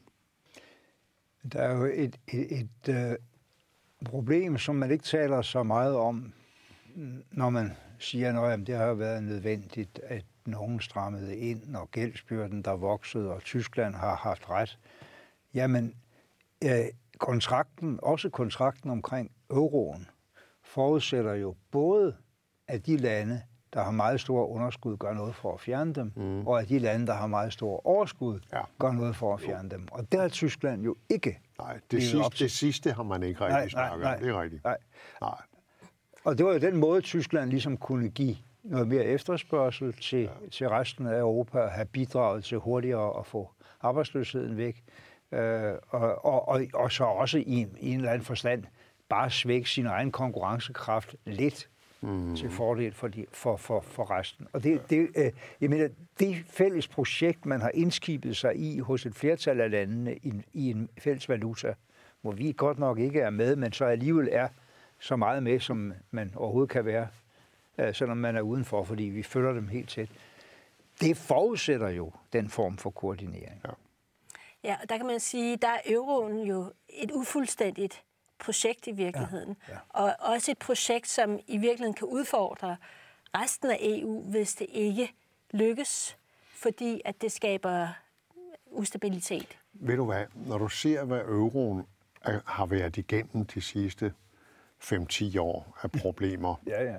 Der 1.53 1.63
er 1.63 1.77
jo 1.77 1.85
et, 1.85 2.17
et, 2.29 2.61
et, 2.61 2.89
øh, 2.89 3.17
problem, 4.05 4.59
som 4.59 4.77
man 4.77 4.91
ikke 4.91 5.05
taler 5.05 5.43
så 5.43 5.63
meget 5.63 5.97
om, 5.97 6.33
når 7.31 7.51
man 7.51 7.73
siger, 7.99 8.41
at 8.41 8.67
det 8.67 8.77
har 8.77 8.95
været 8.95 9.23
nødvendigt, 9.23 9.99
at 9.99 10.25
nogen 10.47 10.81
strammede 10.81 11.37
ind, 11.37 11.77
og 11.77 11.91
gældsbyrden 11.91 12.63
der 12.63 12.73
voksede, 12.73 13.33
og 13.33 13.43
Tyskland 13.43 13.95
har 13.95 14.17
haft 14.17 14.51
ret. 14.51 14.79
Jamen, 15.55 15.95
øh, 16.65 16.85
kontrakten, 17.19 17.99
også 18.03 18.29
kontrakten 18.29 18.91
omkring 18.91 19.31
euroen, 19.51 20.09
forudsætter 20.63 21.35
jo 21.35 21.55
både, 21.71 22.17
at 22.69 22.87
de 22.87 22.97
lande, 22.97 23.43
der 23.75 23.83
har 23.83 23.91
meget 23.91 24.21
store 24.21 24.49
underskud, 24.49 24.97
gør 24.97 25.13
noget 25.13 25.35
for 25.35 25.55
at 25.55 25.61
fjerne 25.61 25.93
dem, 25.93 26.13
mm. 26.17 26.47
og 26.47 26.61
at 26.61 26.69
de 26.69 26.79
lande, 26.79 27.07
der 27.07 27.13
har 27.13 27.27
meget 27.27 27.53
store 27.53 27.81
overskud, 27.85 28.41
ja. 28.53 28.61
gør 28.79 28.93
noget 28.93 29.17
for 29.17 29.35
at 29.35 29.41
fjerne 29.41 29.71
dem. 29.71 29.89
Og 29.93 30.13
der 30.13 30.23
er 30.23 30.29
Tyskland 30.29 30.83
jo 30.85 30.97
ikke. 31.09 31.41
Nej, 31.59 31.81
det, 31.91 32.03
sidste, 32.03 32.45
det 32.45 32.51
sidste 32.51 32.93
har 32.93 33.03
man 33.03 33.23
ikke 33.23 33.41
rigtig 33.41 33.71
snakket 33.71 34.07
om. 34.07 34.19
Det 34.21 34.29
er 34.29 34.43
rigtigt. 34.43 34.65
Nej. 34.65 34.77
nej. 35.21 35.37
Og 36.25 36.39
det 36.39 36.47
var 36.47 36.53
jo 36.53 36.59
den 36.59 36.77
måde, 36.77 37.01
Tyskland 37.01 37.51
ligesom 37.51 37.77
kunne 37.77 38.09
give 38.09 38.37
noget 38.63 38.89
mere 38.89 39.05
efterspørgsel 39.05 39.93
til, 39.93 40.21
ja. 40.21 40.49
til 40.53 40.69
resten 40.69 41.07
af 41.07 41.19
Europa, 41.19 41.59
og 41.59 41.71
have 41.71 41.87
bidraget 41.87 42.45
til 42.45 42.59
hurtigere 42.59 43.19
at 43.19 43.27
få 43.27 43.51
arbejdsløsheden 43.81 44.57
væk. 44.57 44.85
Øh, 45.33 45.73
og, 45.89 46.25
og, 46.25 46.49
og, 46.49 46.63
og 46.75 46.93
så 46.93 47.05
også 47.05 47.39
i, 47.39 47.67
i 47.81 47.91
en 47.91 47.97
eller 47.97 48.11
anden 48.11 48.25
forstand 48.25 48.65
bare 49.09 49.31
svække 49.31 49.71
sin 49.71 49.87
egen 49.87 50.13
konkurrencekraft 50.13 51.17
lidt 51.25 51.69
mm. 52.05 52.37
til 52.37 52.51
fordel 52.51 52.95
for, 52.95 53.09
de, 53.09 53.27
for, 53.33 53.57
for, 53.57 53.81
for 53.81 54.11
resten. 54.11 54.47
Og 54.53 54.65
det, 54.65 54.91
det, 54.91 55.09
øh, 55.17 55.31
jeg 55.61 55.71
mener, 55.71 55.89
det 56.19 56.45
fælles 56.49 56.89
projekt, 56.89 57.47
man 57.47 57.61
har 57.61 57.71
indskibet 57.75 58.37
sig 58.37 58.57
i 58.57 58.79
hos 58.79 59.07
et 59.07 59.15
flertal 59.15 59.61
af 59.61 59.71
landene 59.71 60.17
i, 60.17 60.33
i 60.53 60.71
en 60.71 60.89
fælles 60.99 61.29
valuta, 61.29 61.75
hvor 62.21 62.33
vi 62.33 62.55
godt 62.57 62.79
nok 62.79 62.99
ikke 62.99 63.21
er 63.21 63.31
med, 63.31 63.57
men 63.57 63.73
så 63.73 63.85
alligevel 63.85 64.29
er 64.33 64.49
så 64.99 65.17
meget 65.17 65.43
med, 65.43 65.61
som 65.61 65.93
man 66.11 66.33
overhovedet 66.37 66.71
kan 66.71 66.85
være, 66.85 67.09
øh, 67.79 67.95
selvom 67.95 68.17
man 68.17 68.37
er 68.37 68.41
udenfor, 68.41 68.85
fordi 68.85 69.05
vi 69.05 69.23
følger 69.23 69.53
dem 69.53 69.69
helt 69.69 69.89
tæt. 69.89 70.09
Det 71.01 71.17
forudsætter 71.17 71.89
jo 71.89 72.13
den 72.33 72.49
form 72.49 72.77
for 72.77 72.91
koordinering. 72.91 73.61
Ja. 73.65 73.71
Ja, 74.65 74.77
og 74.83 74.89
der 74.89 74.97
kan 74.97 75.07
man 75.07 75.21
sige, 75.21 75.57
der 75.57 75.69
er 75.69 75.81
euroen 75.87 76.47
jo 76.47 76.73
et 76.89 77.11
ufuldstændigt 77.11 78.04
projekt 78.39 78.87
i 78.87 78.93
virkeligheden. 78.93 79.57
Ja, 79.69 79.73
ja. 79.73 79.79
Og 79.89 80.15
også 80.19 80.51
et 80.51 80.59
projekt, 80.59 81.09
som 81.09 81.39
i 81.47 81.57
virkeligheden 81.57 81.95
kan 81.95 82.09
udfordre 82.09 82.77
resten 83.35 83.71
af 83.71 83.79
EU, 83.81 84.31
hvis 84.31 84.55
det 84.55 84.67
ikke 84.71 85.13
lykkes, 85.51 86.17
fordi 86.49 87.01
at 87.05 87.23
det 87.23 87.33
skaber 87.33 87.89
ustabilitet. 88.67 89.59
Ved 89.73 89.97
du 89.97 90.05
hvad, 90.05 90.25
når 90.35 90.59
du 90.59 90.69
ser, 90.69 91.05
hvad 91.05 91.21
euroen 91.21 91.87
har 92.47 92.67
været 92.67 92.97
igennem 92.97 93.45
de 93.45 93.61
sidste 93.61 94.13
5-10 94.83 95.41
år 95.41 95.79
af 95.83 95.91
problemer, 95.91 96.55
ja, 96.67 96.83
ja. 96.83 96.97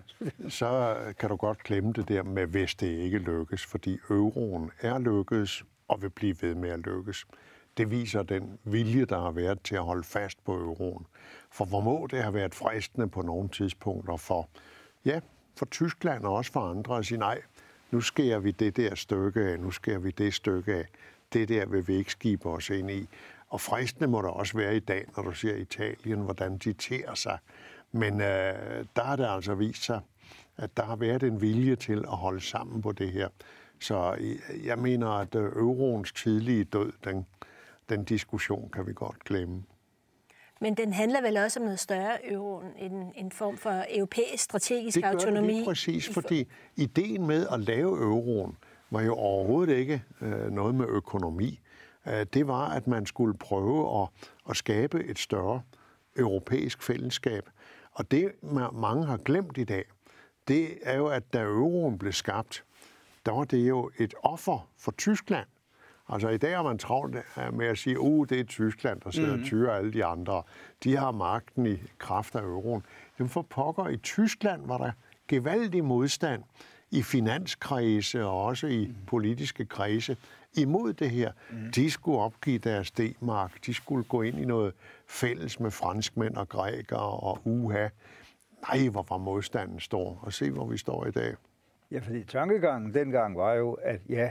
så 0.49 0.97
kan 1.19 1.29
du 1.29 1.36
godt 1.36 1.63
glemme 1.63 1.93
det 1.93 2.07
der 2.07 2.23
med, 2.23 2.45
hvis 2.45 2.75
det 2.75 2.88
ikke 2.88 3.17
lykkes, 3.17 3.65
fordi 3.65 3.99
euroen 4.10 4.71
er 4.81 4.99
lykkes 4.99 5.63
og 5.88 6.01
vil 6.01 6.10
blive 6.10 6.36
ved 6.41 6.55
med 6.55 6.69
at 6.69 6.79
lykkes. 6.79 7.25
Det 7.77 7.91
viser 7.91 8.23
den 8.23 8.59
vilje, 8.63 9.05
der 9.05 9.19
har 9.19 9.31
været 9.31 9.61
til 9.61 9.75
at 9.75 9.83
holde 9.83 10.03
fast 10.03 10.43
på 10.43 10.53
euroen. 10.53 11.05
For 11.51 11.65
hvor 11.65 11.81
må 11.81 12.07
det 12.11 12.21
have 12.21 12.33
været 12.33 12.55
fristende 12.55 13.07
på 13.07 13.21
nogle 13.21 13.49
tidspunkter 13.49 14.17
for, 14.17 14.49
ja, 15.05 15.19
for 15.55 15.65
Tyskland 15.65 16.23
og 16.23 16.33
også 16.33 16.51
for 16.51 16.59
andre 16.59 16.97
at 16.97 17.05
sige, 17.05 17.17
nej, 17.17 17.41
nu 17.91 18.01
skærer 18.01 18.39
vi 18.39 18.51
det 18.51 18.77
der 18.77 18.95
stykke 18.95 19.41
af, 19.41 19.59
nu 19.59 19.71
skærer 19.71 19.99
vi 19.99 20.11
det 20.11 20.33
stykke 20.33 20.73
af, 20.73 20.85
det 21.33 21.49
der 21.49 21.65
vil 21.65 21.88
vi 21.88 21.95
ikke 21.95 22.11
skibe 22.11 22.45
os 22.45 22.69
ind 22.69 22.91
i. 22.91 23.09
Og 23.49 23.61
fristende 23.61 24.07
må 24.07 24.21
der 24.21 24.29
også 24.29 24.57
være 24.57 24.75
i 24.75 24.79
dag, 24.79 25.05
når 25.17 25.23
du 25.23 25.31
ser 25.31 25.55
Italien, 25.55 26.19
hvordan 26.19 26.57
de 26.57 26.73
tærer 26.73 27.13
sig. 27.15 27.38
Men 27.91 28.13
øh, 28.13 28.85
der 28.95 29.03
har 29.03 29.15
det 29.15 29.25
altså 29.29 29.55
vist 29.55 29.83
sig, 29.83 30.01
at 30.57 30.77
der 30.77 30.83
har 30.83 30.95
været 30.95 31.23
en 31.23 31.41
vilje 31.41 31.75
til 31.75 31.99
at 31.99 32.17
holde 32.17 32.41
sammen 32.41 32.81
på 32.81 32.91
det 32.91 33.11
her. 33.11 33.29
Så 33.79 34.15
øh, 34.19 34.65
jeg 34.65 34.79
mener, 34.79 35.07
at 35.07 35.35
øh, 35.35 35.43
euroens 35.43 36.11
tidlige 36.11 36.63
død, 36.63 36.91
den, 37.03 37.25
den 37.89 38.04
diskussion 38.04 38.69
kan 38.69 38.88
vi 38.88 38.93
godt 38.93 39.24
glemme. 39.24 39.63
Men 40.62 40.78
den 40.78 40.93
handler 40.93 41.21
vel 41.21 41.38
også 41.38 41.60
om 41.60 41.63
noget 41.63 41.80
større 41.80 42.32
euroen, 42.32 42.67
en, 42.78 43.12
en 43.15 43.32
form 43.32 43.58
for 43.58 43.84
europæisk 43.89 44.43
strategisk 44.43 44.95
det 44.95 45.04
gør 45.04 45.10
autonomi? 45.10 45.58
Det 45.58 45.65
præcis, 45.65 46.13
fordi 46.13 46.48
ideen 46.76 47.28
med 47.28 47.48
at 47.48 47.60
lave 47.60 48.04
euroen 48.04 48.58
var 48.91 49.02
jo 49.02 49.13
overhovedet 49.13 49.74
ikke 49.74 50.04
øh, 50.21 50.52
noget 50.52 50.76
med 50.76 50.86
økonomi. 50.88 51.60
Øh, 52.08 52.26
det 52.34 52.48
var, 52.48 52.69
at 52.69 52.88
man 52.88 53.06
skulle 53.06 53.38
prøve 53.38 54.02
at, 54.02 54.08
at 54.50 54.58
skabe 54.58 55.04
et 55.04 55.19
større 55.19 55.62
europæisk 56.15 56.84
fællesskab. 56.84 57.50
Og 57.91 58.12
det, 58.12 58.32
mange 58.74 59.06
har 59.06 59.17
glemt 59.17 59.58
i 59.58 59.63
dag, 59.63 59.86
det 60.48 60.78
er 60.84 60.98
jo, 60.98 61.08
at 61.08 61.34
da 61.34 61.41
euroen 61.41 61.98
blev 61.98 62.12
skabt, 62.12 62.63
der 63.26 63.32
var 63.32 63.43
det 63.43 63.69
jo 63.69 63.91
et 63.98 64.13
offer 64.24 64.69
for 64.78 64.91
Tyskland. 64.91 65.48
Altså 66.09 66.29
i 66.29 66.37
dag 66.37 66.53
er 66.53 66.63
man 66.63 66.77
travlt 66.77 67.15
med 67.53 67.65
at 67.65 67.77
sige, 67.77 67.93
at 67.93 67.99
uh, 67.99 68.27
det 68.29 68.39
er 68.39 68.43
Tyskland, 68.43 69.01
der 69.01 69.11
sidder 69.11 69.35
mm. 69.35 69.41
og 69.41 69.47
tyrer 69.47 69.73
alle 69.73 69.93
de 69.93 70.05
andre. 70.05 70.43
De 70.83 70.97
har 70.97 71.11
magten 71.11 71.65
i 71.65 71.77
kraft 71.97 72.35
af 72.35 72.41
euroen. 72.41 72.83
Dem 73.17 73.29
for 73.29 73.41
pokker 73.41 73.87
i 73.87 73.97
Tyskland 73.97 74.67
var 74.67 74.77
der 74.77 74.91
gevaldig 75.27 75.83
modstand 75.83 76.43
i 76.91 77.01
finanskredse 77.01 78.25
og 78.25 78.43
også 78.43 78.67
i 78.67 78.87
mm. 78.87 78.95
politiske 79.07 79.65
kredse 79.65 80.17
imod 80.53 80.93
det 80.93 81.09
her. 81.09 81.31
Mm. 81.51 81.71
De 81.75 81.91
skulle 81.91 82.19
opgive 82.19 82.57
deres 82.57 82.91
D-mark. 82.91 83.65
De 83.65 83.73
skulle 83.73 84.03
gå 84.03 84.21
ind 84.21 84.39
i 84.39 84.45
noget 84.45 84.73
fælles 85.07 85.59
med 85.59 85.71
franskmænd 85.71 86.35
og 86.35 86.49
grækere 86.49 87.19
og 87.19 87.39
uha. 87.43 87.87
Nej, 88.61 88.89
hvor 88.89 89.05
var 89.09 89.17
modstanden 89.17 89.79
stor. 89.79 90.19
Og 90.21 90.33
se, 90.33 90.51
hvor 90.51 90.65
vi 90.65 90.77
står 90.77 91.05
i 91.05 91.11
dag. 91.11 91.35
Ja, 91.91 91.99
fordi 91.99 92.23
tankegangen 92.23 92.93
dengang 92.93 93.37
var 93.37 93.53
jo, 93.53 93.73
at 93.73 94.01
ja, 94.09 94.29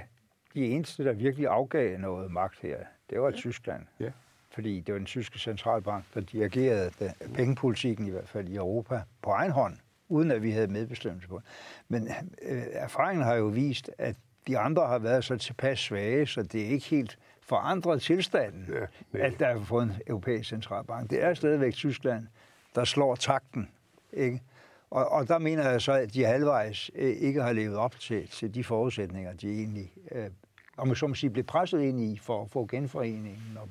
de 0.55 0.67
eneste, 0.67 1.05
der 1.05 1.13
virkelig 1.13 1.49
afgav 1.49 1.99
noget 1.99 2.31
magt 2.31 2.61
her, 2.61 2.79
det 3.11 3.21
var 3.21 3.31
ja. 3.31 3.37
Tyskland. 3.37 3.83
Ja. 4.01 4.11
Fordi 4.51 4.81
det 4.81 4.93
var 4.93 4.99
den 4.99 5.07
tyske 5.07 5.39
centralbank, 5.39 6.05
der 6.15 6.21
dirigerede 6.21 6.91
pengepolitikken 7.35 8.07
i 8.07 8.11
hvert 8.11 8.29
fald 8.29 8.49
i 8.49 8.57
Europa 8.57 9.03
på 9.23 9.31
egen 9.31 9.51
hånd, 9.51 9.77
uden 10.09 10.31
at 10.31 10.43
vi 10.43 10.51
havde 10.51 10.67
medbestemmelse 10.67 11.29
på 11.29 11.41
Men 11.89 12.09
øh, 12.43 12.63
erfaringen 12.73 13.25
har 13.25 13.35
jo 13.35 13.47
vist, 13.47 13.91
at 13.99 14.17
de 14.47 14.59
andre 14.59 14.87
har 14.87 14.99
været 14.99 15.25
så 15.25 15.37
tilpas 15.37 15.79
svage, 15.79 16.27
så 16.27 16.43
det 16.43 16.61
er 16.61 16.67
ikke 16.67 16.87
helt 16.87 17.19
forandret 17.41 18.03
tilstanden, 18.03 18.69
ja, 19.15 19.27
at 19.27 19.39
der 19.39 19.47
er 19.47 19.65
fået 19.65 19.83
en 19.83 19.93
europæisk 20.07 20.49
centralbank. 20.49 21.11
Det 21.11 21.23
er 21.23 21.35
stadigvæk 21.35 21.73
Tyskland, 21.73 22.27
der 22.75 22.85
slår 22.85 23.15
takten. 23.15 23.69
Ikke? 24.13 24.43
Og, 24.91 25.09
og 25.09 25.29
der 25.29 25.39
mener 25.39 25.71
jeg 25.71 25.83
så, 25.83 25.93
at 25.93 26.15
de 26.15 26.25
halvvejs 26.25 26.91
øh, 26.95 27.09
ikke 27.09 27.43
har 27.43 27.53
levet 27.53 27.77
op 27.77 27.99
til, 27.99 28.29
til 28.29 28.55
de 28.55 28.65
forudsætninger, 28.65 29.33
de 29.33 29.51
egentlig, 29.51 29.93
øh, 30.11 30.31
om 30.77 30.87
man 30.87 30.97
så 30.97 31.07
må 31.07 31.15
sige, 31.15 31.31
blev 31.31 31.45
presset 31.45 31.81
ind 31.81 32.01
i 32.01 32.19
for 32.19 32.43
at 32.43 32.51
få 32.51 32.67
genforeningen 32.67 33.59
og, 33.61 33.69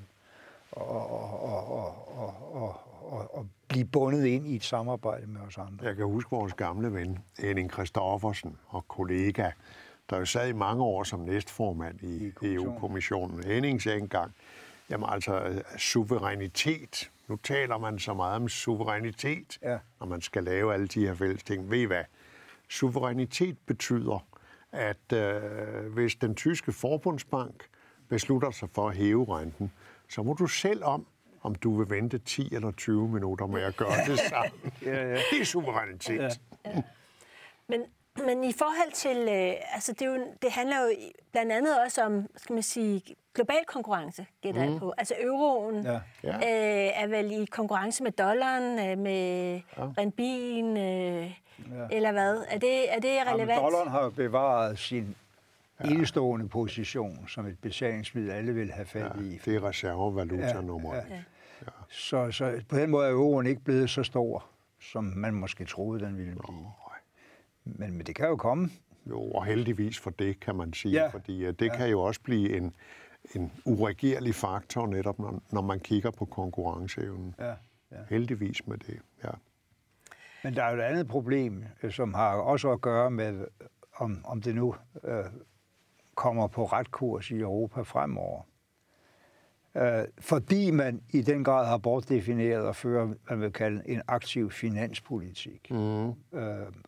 og, 0.71 1.11
og, 1.11 1.43
og, 1.43 2.17
og, 2.17 2.53
og, 2.53 2.79
og, 3.11 3.35
og 3.35 3.47
blive 3.67 3.85
bundet 3.85 4.25
ind 4.25 4.47
i 4.47 4.55
et 4.55 4.63
samarbejde 4.63 5.27
med 5.27 5.41
os 5.41 5.57
andre. 5.57 5.85
Jeg 5.85 5.95
kan 5.95 6.05
huske 6.05 6.31
vores 6.31 6.53
gamle 6.53 6.93
ven, 6.93 7.19
Henning 7.39 7.71
Christoffersen 7.71 8.57
og 8.67 8.87
kollega, 8.87 9.51
der 10.09 10.17
jo 10.17 10.25
sad 10.25 10.49
i 10.49 10.53
mange 10.53 10.83
år 10.83 11.03
som 11.03 11.19
næstformand 11.19 12.03
i, 12.03 12.33
I 12.41 12.53
EU-kommissionen. 12.53 13.43
Henning 13.43 13.81
sagde 13.81 13.99
engang, 13.99 14.33
jamen 14.89 15.09
altså 15.09 15.63
suverænitet, 15.77 17.11
nu 17.27 17.35
taler 17.35 17.77
man 17.77 17.99
så 17.99 18.13
meget 18.13 18.35
om 18.35 18.49
suverænitet, 18.49 19.59
ja. 19.61 19.77
når 19.99 20.07
man 20.07 20.21
skal 20.21 20.43
lave 20.43 20.73
alle 20.73 20.87
de 20.87 21.07
her 21.07 21.13
fælles 21.13 21.43
ting. 21.43 21.71
Ved 21.71 21.79
I 21.79 21.85
hvad? 21.85 22.03
Suverænitet 22.69 23.57
betyder, 23.65 24.25
at 24.73 25.13
øh, 25.13 25.93
hvis 25.93 26.15
den 26.15 26.35
tyske 26.35 26.71
forbundsbank 26.71 27.63
beslutter 28.09 28.51
sig 28.51 28.69
for 28.69 28.89
at 28.89 28.95
hæve 28.95 29.39
renten, 29.39 29.71
så 30.09 30.23
må 30.23 30.33
du 30.33 30.47
selv 30.47 30.83
om, 30.83 31.07
om 31.41 31.55
du 31.55 31.77
vil 31.77 31.89
vente 31.89 32.17
10 32.17 32.55
eller 32.55 32.71
20 32.71 33.09
minutter 33.09 33.47
med 33.47 33.61
at 33.61 33.75
gøre 33.75 33.95
det 34.07 34.19
sammen. 34.19 34.71
ja, 34.81 35.07
ja. 35.07 35.21
Det 35.31 35.41
er 35.41 35.45
suverænitet. 35.45 36.19
Ja. 36.19 36.29
Ja. 36.65 36.81
Men 37.69 37.81
men 38.17 38.43
i 38.43 38.53
forhold 38.53 38.91
til, 38.91 39.17
øh, 39.17 39.53
altså 39.73 39.93
det, 39.93 40.01
er 40.01 40.11
jo, 40.11 40.27
det 40.41 40.51
handler 40.51 40.75
jo 40.77 40.95
blandt 41.31 41.51
andet 41.51 41.79
også 41.85 42.03
om, 42.03 42.27
skal 42.35 42.53
man 42.53 42.63
sige, 42.63 43.01
global 43.33 43.65
konkurrence, 43.67 44.25
gætter 44.41 44.65
mm. 44.65 44.71
jeg 44.71 44.79
på. 44.79 44.93
Altså 44.97 45.13
euroen 45.21 45.85
ja. 45.85 45.95
Øh, 46.33 47.03
er 47.03 47.07
vel 47.07 47.31
i 47.31 47.45
konkurrence 47.45 48.03
med 48.03 48.11
dollaren, 48.11 48.79
øh, 48.79 48.97
med 48.97 49.53
ja. 49.77 49.83
renbien, 49.97 50.77
øh, 50.77 51.31
ja. 51.71 51.87
eller 51.91 52.11
hvad? 52.11 52.45
Er 52.49 52.57
det, 52.57 52.95
er 52.95 52.99
det 52.99 53.11
relevant? 53.27 53.49
Ja, 53.49 53.55
dollaren 53.55 53.89
har 53.89 54.09
bevaret 54.09 54.79
sin 54.79 55.15
ja. 55.83 55.89
enestående 55.89 56.49
position 56.49 57.27
som 57.27 57.45
et 57.45 57.59
betalingsmiddel, 57.61 58.31
alle 58.31 58.53
vil 58.53 58.71
have 58.71 58.85
fat 58.85 59.11
i. 59.21 59.29
Ja, 59.29 59.37
det 59.45 59.55
er 59.55 59.63
reservevalutanummer. 59.63 60.95
Ja, 60.95 61.01
ja. 61.09 61.15
Ja. 61.61 61.71
Så, 61.89 62.31
så 62.31 62.61
på 62.69 62.77
den 62.77 62.89
måde 62.89 63.07
er 63.07 63.11
euroen 63.11 63.47
ikke 63.47 63.61
blevet 63.61 63.89
så 63.89 64.03
stor, 64.03 64.45
som 64.81 65.03
man 65.03 65.33
måske 65.33 65.65
troede, 65.65 66.05
den 66.05 66.17
ville 66.17 66.35
blive. 66.35 66.71
Men, 67.65 67.97
men 67.97 68.05
det 68.05 68.15
kan 68.15 68.27
jo 68.27 68.35
komme. 68.35 68.69
Jo, 69.05 69.21
og 69.31 69.45
heldigvis 69.45 69.99
for 69.99 70.09
det, 70.09 70.39
kan 70.39 70.55
man 70.55 70.73
sige. 70.73 70.93
Ja. 70.93 71.07
Fordi 71.07 71.51
det 71.51 71.65
ja. 71.65 71.77
kan 71.77 71.89
jo 71.89 72.01
også 72.01 72.21
blive 72.21 72.57
en, 72.57 72.75
en 73.35 73.51
uregerlig 73.65 74.35
faktor 74.35 74.87
netop, 74.87 75.19
når, 75.19 75.41
når 75.51 75.61
man 75.61 75.79
kigger 75.79 76.11
på 76.11 76.25
konkurrenceevnen. 76.25 77.35
Ja. 77.39 77.53
Ja. 77.91 77.97
Heldigvis 78.09 78.67
med 78.67 78.77
det, 78.77 78.99
ja. 79.23 79.29
Men 80.43 80.55
der 80.55 80.63
er 80.63 80.71
jo 80.71 80.77
et 80.77 80.83
andet 80.83 81.07
problem, 81.07 81.65
øh, 81.83 81.91
som 81.91 82.13
har 82.13 82.35
også 82.35 82.71
at 82.71 82.81
gøre 82.81 83.11
med, 83.11 83.45
om, 83.95 84.21
om 84.25 84.41
det 84.41 84.55
nu 84.55 84.75
øh, 85.03 85.25
kommer 86.15 86.47
på 86.47 86.65
ret 86.65 86.91
kurs 86.91 87.31
i 87.31 87.39
Europa 87.39 87.81
fremover. 87.81 88.41
Øh, 89.77 90.03
fordi 90.19 90.71
man 90.71 91.01
i 91.09 91.21
den 91.21 91.43
grad 91.43 91.67
har 91.67 91.77
bortdefineret 91.77 92.67
og 92.67 92.75
fører, 92.75 93.13
man 93.29 93.41
vil 93.41 93.53
kalde 93.53 93.81
en 93.85 94.01
aktiv 94.07 94.51
finanspolitik 94.51 95.71
mm. 95.71 96.07
øh, 96.07 96.15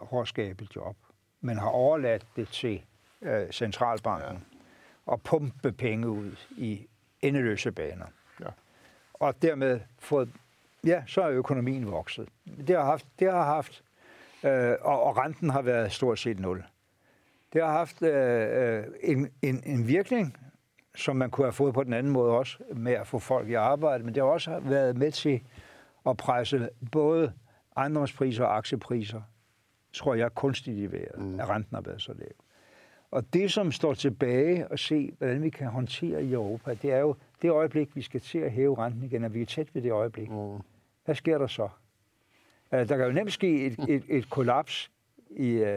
for 0.09 0.21
at 0.21 0.27
skabe 0.27 0.67
job. 0.75 0.95
Man 1.41 1.57
har 1.57 1.69
overladt 1.69 2.25
det 2.35 2.47
til 2.47 2.81
øh, 3.21 3.51
centralbanken 3.51 4.43
ja. 5.07 5.13
at 5.13 5.21
pumpe 5.21 5.71
penge 5.71 6.09
ud 6.09 6.31
i 6.57 6.87
endeløse 7.21 7.71
baner. 7.71 8.05
Ja. 8.39 8.49
Og 9.13 9.41
dermed 9.41 9.79
fået, 9.99 10.29
ja, 10.85 11.03
så 11.07 11.21
er 11.21 11.29
økonomien 11.29 11.91
vokset. 11.91 12.29
Det 12.67 12.75
har 12.75 12.85
haft, 12.85 13.05
det 13.19 13.31
har 13.31 13.43
haft 13.43 13.83
øh, 14.43 14.75
og, 14.81 15.03
og 15.03 15.17
renten 15.17 15.49
har 15.49 15.61
været 15.61 15.91
stort 15.91 16.19
set 16.19 16.39
nul. 16.39 16.63
Det 17.53 17.63
har 17.63 17.71
haft 17.71 18.01
øh, 18.01 18.77
øh 18.77 18.83
en, 19.03 19.29
en, 19.41 19.63
en 19.65 19.87
virkning, 19.87 20.37
som 20.95 21.15
man 21.15 21.29
kunne 21.29 21.45
have 21.45 21.53
fået 21.53 21.73
på 21.73 21.83
den 21.83 21.93
anden 21.93 22.13
måde 22.13 22.31
også, 22.31 22.57
med 22.73 22.91
at 22.91 23.07
få 23.07 23.19
folk 23.19 23.49
i 23.49 23.53
arbejde, 23.53 24.03
men 24.03 24.15
det 24.15 24.23
har 24.23 24.29
også 24.29 24.59
været 24.59 24.97
med 24.97 25.11
til 25.11 25.41
at 26.05 26.17
presse 26.17 26.69
både 26.91 27.31
ejendomspriser 27.77 28.45
og 28.45 28.57
aktiepriser, 28.57 29.21
tror 29.93 30.15
jeg, 30.15 30.35
kunstigt 30.35 30.77
i 30.77 30.91
vejret, 30.91 31.19
mm. 31.19 31.39
at 31.39 31.49
renten 31.49 31.75
har 31.75 31.81
været 31.81 32.01
så 32.01 32.13
lav. 32.13 32.27
Og 33.11 33.33
det, 33.33 33.51
som 33.51 33.71
står 33.71 33.93
tilbage 33.93 34.67
og 34.67 34.79
se, 34.79 35.13
hvordan 35.17 35.43
vi 35.43 35.49
kan 35.49 35.67
håndtere 35.67 36.23
i 36.23 36.33
Europa, 36.33 36.73
det 36.73 36.91
er 36.91 36.99
jo 36.99 37.15
det 37.41 37.49
øjeblik, 37.49 37.95
vi 37.95 38.01
skal 38.01 38.21
til 38.21 38.39
at 38.39 38.51
hæve 38.51 38.77
renten 38.77 39.03
igen, 39.03 39.23
og 39.23 39.33
vi 39.33 39.41
er 39.41 39.45
tæt 39.45 39.75
ved 39.75 39.81
det 39.81 39.91
øjeblik. 39.91 40.29
Mm. 40.29 40.57
Hvad 41.05 41.15
sker 41.15 41.37
der 41.37 41.47
så? 41.47 41.69
Uh, 42.71 42.79
der 42.79 42.85
kan 42.85 43.05
jo 43.05 43.11
nemt 43.11 43.33
ske 43.33 43.65
et, 43.65 43.79
et, 43.89 44.03
et 44.07 44.29
kollaps 44.29 44.91
i, 45.29 45.55
uh, 45.55 45.67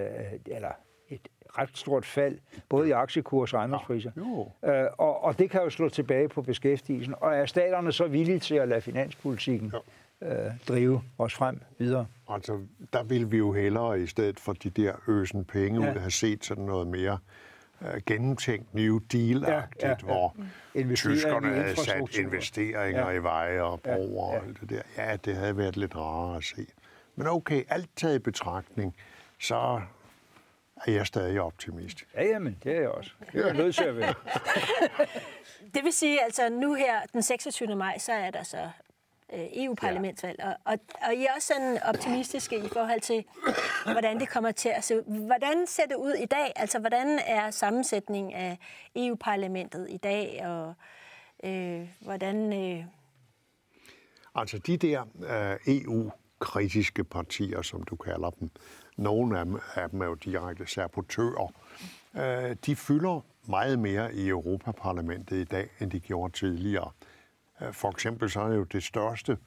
eller 0.47 0.73
ret 1.59 1.71
stort 1.75 2.07
fald, 2.07 2.39
både 2.69 2.89
i 2.89 2.91
aktiekurs 2.91 3.55
og 3.55 3.59
ejendomspriser. 3.59 4.11
Ja, 4.63 4.83
øh, 4.83 4.91
og, 4.99 5.25
og 5.25 5.39
det 5.39 5.51
kan 5.51 5.63
jo 5.63 5.71
slå 5.71 5.89
tilbage 5.89 6.29
på 6.29 6.43
beskæftigelsen. 6.43 7.15
Og 7.21 7.35
er 7.37 7.47
staterne 7.47 7.93
så 7.93 8.07
villige 8.07 8.39
til 8.39 8.55
at 8.55 8.69
lade 8.69 8.81
finanspolitikken 8.81 9.73
ja. 10.23 10.47
øh, 10.47 10.53
drive 10.69 11.03
os 11.19 11.35
frem 11.35 11.61
videre? 11.79 12.07
Altså, 12.29 12.59
der 12.93 13.03
vil 13.03 13.33
vi 13.33 13.37
jo 13.37 13.53
hellere 13.53 14.01
i 14.01 14.07
stedet 14.07 14.41
for 14.41 14.53
de 14.53 14.71
der 14.71 14.93
øsen 15.09 15.45
penge 15.45 15.85
ja. 15.85 15.93
ud 15.93 15.99
have 15.99 16.11
set 16.11 16.45
sådan 16.45 16.65
noget 16.65 16.87
mere 16.87 17.19
uh, 17.81 17.87
gennemtænkt 18.07 18.75
New 18.75 18.99
Deal-agtigt, 19.13 19.83
ja, 19.83 19.89
ja, 19.89 19.89
ja. 19.89 20.05
hvor 20.05 20.37
tyskerne 20.95 21.49
havde 21.49 21.77
sat 21.77 22.17
investeringer 22.19 23.11
ja. 23.11 23.19
i 23.19 23.23
veje 23.23 23.63
og 23.63 23.81
broer 23.81 24.33
ja, 24.33 24.35
ja. 24.35 24.41
og 24.41 24.47
alt 24.47 24.61
det 24.61 24.71
der. 24.71 24.83
Ja, 24.97 25.17
det 25.17 25.37
havde 25.37 25.57
været 25.57 25.77
lidt 25.77 25.97
rarere 25.97 26.37
at 26.37 26.45
se. 26.45 26.67
Men 27.17 27.27
okay, 27.27 27.63
alt 27.69 27.89
taget 27.97 28.15
i 28.15 28.19
betragtning, 28.19 28.95
så 29.41 29.81
er 30.87 30.93
jeg 30.93 31.07
stadig 31.07 31.41
optimist. 31.41 32.05
Ja, 32.15 32.25
jamen, 32.25 32.59
det 32.63 32.77
er 32.77 32.81
jeg 32.81 32.89
også. 32.89 33.11
Det 33.33 33.41
er 33.41 33.47
jeg 33.47 33.57
nødt 33.57 33.75
til 33.75 33.85
at 33.85 33.97
være. 33.97 34.15
det 35.75 35.85
vil 35.85 35.93
sige, 35.93 36.23
altså 36.23 36.49
nu 36.49 36.75
her 36.75 37.01
den 37.13 37.23
26. 37.23 37.77
maj, 37.77 37.99
så 37.99 38.13
er 38.13 38.31
der 38.31 38.43
så 38.43 38.71
øh, 39.33 39.47
EU-parlamentsvalg, 39.53 40.37
ja. 40.39 40.49
og, 40.49 40.57
og, 40.65 40.79
og 41.07 41.15
I 41.15 41.25
er 41.25 41.35
også 41.37 41.47
sådan 41.55 41.79
optimistiske 41.83 42.59
i 42.59 42.69
forhold 42.69 43.01
til, 43.01 43.25
hvordan 43.93 44.21
det 44.21 44.29
kommer 44.29 44.53
til 44.53 44.69
at 44.69 44.85
se 44.85 44.97
ud. 44.97 45.27
Hvordan 45.27 45.67
ser 45.67 45.87
det 45.87 45.97
ud 45.97 46.13
i 46.13 46.27
dag? 46.27 46.53
Altså, 46.57 46.79
hvordan 46.79 47.19
er 47.27 47.51
sammensætningen 47.51 48.33
af 48.33 48.59
EU-parlamentet 48.97 49.87
i 49.91 49.97
dag, 49.97 50.47
og 50.47 50.75
øh, 51.45 51.89
hvordan... 52.01 52.53
Øh... 52.53 52.85
Altså, 54.35 54.59
de 54.59 54.77
der 54.77 55.03
øh, 55.03 55.75
EU-kritiske 55.75 57.05
partier, 57.05 57.63
som 57.63 57.83
du 57.83 57.97
kalder 57.97 58.31
dem, 58.31 58.51
nogle 58.99 59.39
af 59.39 59.45
dem, 59.45 59.59
af 59.75 59.91
dem 59.91 60.01
er 60.01 60.07
jo 60.07 60.15
direkte 60.15 60.67
sabotører. 60.67 61.53
Øh, 62.17 62.57
de 62.67 62.77
fylder 62.77 63.21
meget 63.49 63.79
mere 63.79 64.15
i 64.15 64.29
Europaparlamentet 64.29 65.37
i 65.37 65.45
dag, 65.45 65.69
end 65.81 65.91
de 65.91 66.01
gjorde 66.01 66.33
tidligere. 66.33 66.91
Øh, 67.63 67.73
for 67.73 67.91
eksempel 67.91 68.31
så 68.31 68.41
er 68.41 68.55
jo 68.55 68.63
det 68.65 68.83
største 68.83 69.39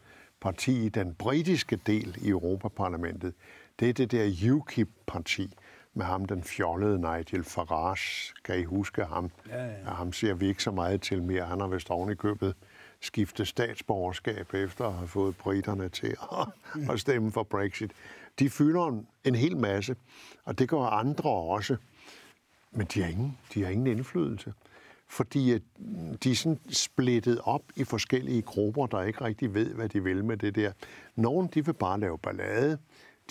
parti 0.41 0.85
i 0.85 0.89
den 0.89 1.15
britiske 1.15 1.75
del 1.75 2.17
i 2.21 2.29
Europaparlamentet, 2.29 3.33
det 3.79 3.89
er 3.89 3.93
det 3.93 4.11
der 4.11 4.51
UKIP-parti 4.51 5.55
med 5.93 6.05
ham, 6.05 6.25
den 6.25 6.43
fjollede 6.43 7.01
Nigel 7.01 7.43
Farage. 7.43 8.33
Kan 8.43 8.59
I 8.59 8.63
huske 8.63 9.05
ham? 9.05 9.31
Ja, 9.49 9.65
ja. 9.65 9.73
Ham 9.85 10.13
ser 10.13 10.33
vi 10.33 10.47
ikke 10.47 10.63
så 10.63 10.71
meget 10.71 11.01
til 11.01 11.23
mere. 11.23 11.45
Han 11.45 11.59
har 11.59 11.67
vist 11.67 11.89
oven 11.89 12.11
i 12.11 12.15
købet 12.15 12.55
skiftet 12.99 13.47
statsborgerskab 13.47 14.53
efter 14.53 14.85
at 14.85 14.93
have 14.93 15.07
fået 15.07 15.37
britterne 15.37 15.89
til 15.89 16.15
at, 16.31 16.47
at 16.91 16.99
stemme 16.99 17.31
for 17.31 17.43
Brexit 17.43 17.91
de 18.39 18.49
fylder 18.49 18.87
en, 18.87 19.07
en 19.23 19.35
hel 19.35 19.57
masse, 19.57 19.95
og 20.43 20.59
det 20.59 20.69
gør 20.69 20.81
andre 20.81 21.29
også. 21.29 21.77
Men 22.71 22.87
de 22.93 23.01
har 23.01 23.09
ingen, 23.09 23.37
de 23.53 23.63
har 23.63 23.69
ingen 23.69 23.87
indflydelse. 23.87 24.53
Fordi 25.07 25.59
de 26.23 26.31
er 26.31 26.35
sådan 26.35 26.59
splittet 26.69 27.39
op 27.43 27.63
i 27.75 27.83
forskellige 27.83 28.41
grupper, 28.41 28.85
der 28.85 29.01
ikke 29.01 29.23
rigtig 29.23 29.53
ved, 29.53 29.73
hvad 29.73 29.89
de 29.89 30.03
vil 30.03 30.25
med 30.25 30.37
det 30.37 30.55
der. 30.55 30.71
Nogle 31.15 31.49
de 31.53 31.65
vil 31.65 31.73
bare 31.73 31.99
lave 31.99 32.17
ballade, 32.17 32.77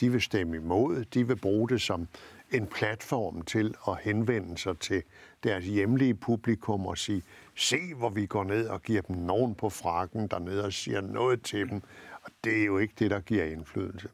de 0.00 0.12
vil 0.12 0.20
stemme 0.20 0.56
imod, 0.56 1.04
de 1.04 1.26
vil 1.26 1.36
bruge 1.36 1.68
det 1.68 1.82
som 1.82 2.08
en 2.50 2.66
platform 2.66 3.42
til 3.42 3.74
at 3.88 3.98
henvende 4.02 4.58
sig 4.58 4.78
til 4.78 5.02
deres 5.44 5.64
hjemlige 5.64 6.14
publikum 6.14 6.86
og 6.86 6.98
sige, 6.98 7.22
se 7.56 7.94
hvor 7.96 8.10
vi 8.10 8.26
går 8.26 8.44
ned 8.44 8.68
og 8.68 8.82
giver 8.82 9.02
dem 9.02 9.16
nogen 9.16 9.54
på 9.54 9.68
frakken 9.70 10.26
dernede 10.28 10.64
og 10.64 10.72
siger 10.72 11.00
noget 11.00 11.42
til 11.42 11.68
dem. 11.70 11.82
Og 12.22 12.30
det 12.44 12.60
er 12.60 12.64
jo 12.64 12.78
ikke 12.78 12.94
det, 12.98 13.10
der 13.10 13.20
giver 13.20 13.44
indflydelse. 13.44 14.08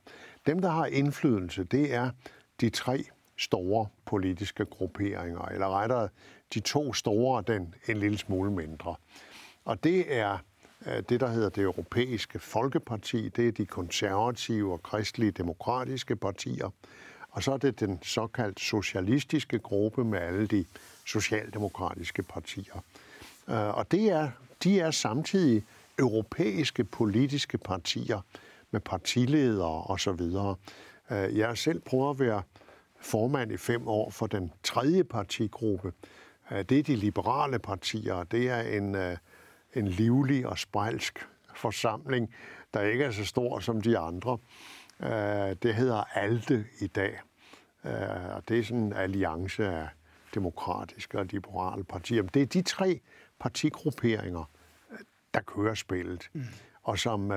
Dem, 0.47 0.61
der 0.61 0.71
har 0.71 0.87
indflydelse, 0.87 1.65
det 1.65 1.95
er 1.95 2.11
de 2.61 2.71
tre 2.71 3.05
store 3.37 3.87
politiske 4.05 4.65
grupperinger, 4.65 5.45
eller 5.45 5.81
rettere 5.81 6.09
de 6.55 6.61
to 6.61 6.93
store 6.93 7.37
og 7.37 7.47
den 7.47 7.75
en 7.89 7.97
lille 7.97 8.19
smule 8.19 8.51
mindre. 8.51 8.95
Og 9.65 9.85
det 9.85 10.17
er 10.17 10.39
øh, 10.87 11.03
det, 11.09 11.21
der 11.21 11.29
hedder 11.29 11.49
det 11.49 11.63
europæiske 11.63 12.39
folkeparti, 12.39 13.29
det 13.29 13.49
er 13.49 13.53
de 13.53 13.67
konservative 13.67 14.73
og 14.73 14.83
kristelige 14.83 15.31
demokratiske 15.31 16.17
partier, 16.17 16.71
og 17.31 17.43
så 17.43 17.53
er 17.53 17.57
det 17.57 17.81
den 17.81 17.99
såkaldt 18.03 18.61
socialistiske 18.61 19.59
gruppe 19.59 20.05
med 20.05 20.19
alle 20.19 20.47
de 20.47 20.65
socialdemokratiske 21.07 22.23
partier. 22.23 22.85
Øh, 23.49 23.79
og 23.79 23.91
det 23.91 24.11
er, 24.11 24.31
de 24.65 24.81
er 24.81 24.91
samtidig 24.91 25.65
europæiske 25.99 26.85
politiske 26.85 27.59
partier, 27.59 28.21
med 28.77 28.81
partiledere 28.81 29.83
og 29.83 30.01
så 30.01 30.13
videre. 30.13 30.57
Øh, 31.11 31.39
jeg 31.39 31.49
har 31.49 31.55
selv 31.55 31.81
prøvet 31.81 32.11
at 32.11 32.21
være 32.21 32.43
formand 33.01 33.53
i 33.53 33.57
fem 33.57 33.89
år 33.89 34.11
for 34.11 34.27
den 34.27 34.53
tredje 34.63 35.05
partigruppe. 35.05 35.93
Øh, 36.53 36.59
det 36.59 36.79
er 36.79 36.83
de 36.83 36.97
liberale 36.97 37.59
partier. 37.59 38.25
Det 38.25 38.51
er 38.51 38.61
en, 38.61 38.95
øh, 38.95 39.17
en 39.75 39.89
livlig 39.89 40.47
og 40.47 40.59
spejlsk 40.59 41.29
forsamling, 41.55 42.35
der 42.75 42.81
ikke 42.81 43.05
er 43.05 43.11
så 43.11 43.25
stor 43.25 43.61
som 43.61 43.81
de 43.81 43.99
andre. 43.99 44.39
Det 45.63 45.75
hedder 45.75 46.05
ALDE 46.15 46.65
i 46.81 46.87
dag. 46.87 47.21
Og 48.35 48.49
det 48.49 48.59
er 48.59 48.63
sådan 48.63 48.83
en 48.83 48.93
alliance 48.93 49.67
af 49.67 49.89
demokratiske 50.35 51.19
og 51.19 51.27
liberale 51.27 51.85
partier. 51.85 52.23
Det 52.23 52.43
er 52.43 52.47
de 52.47 52.63
tre 52.63 53.01
partigrupperinger, 53.41 54.45
der 55.35 55.41
kører 55.41 55.75
spillet, 55.75 56.31
mm. 56.33 56.45
og 56.83 56.99
som 56.99 57.33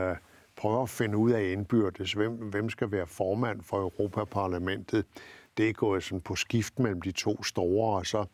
prøver 0.59 0.83
at 0.83 0.89
finde 0.89 1.17
ud 1.17 1.31
af 1.31 1.43
indbyrdes, 1.43 2.13
hvem, 2.13 2.31
hvem 2.31 2.69
skal 2.69 2.91
være 2.91 3.07
formand 3.07 3.61
for 3.63 3.77
Europaparlamentet. 3.77 5.05
Det 5.57 5.69
er 5.69 5.73
gået 5.73 6.03
sådan 6.03 6.21
på 6.21 6.35
skift 6.35 6.79
mellem 6.79 7.01
de 7.01 7.11
to 7.11 7.43
store, 7.43 7.97
og 7.97 8.05
så 8.05 8.25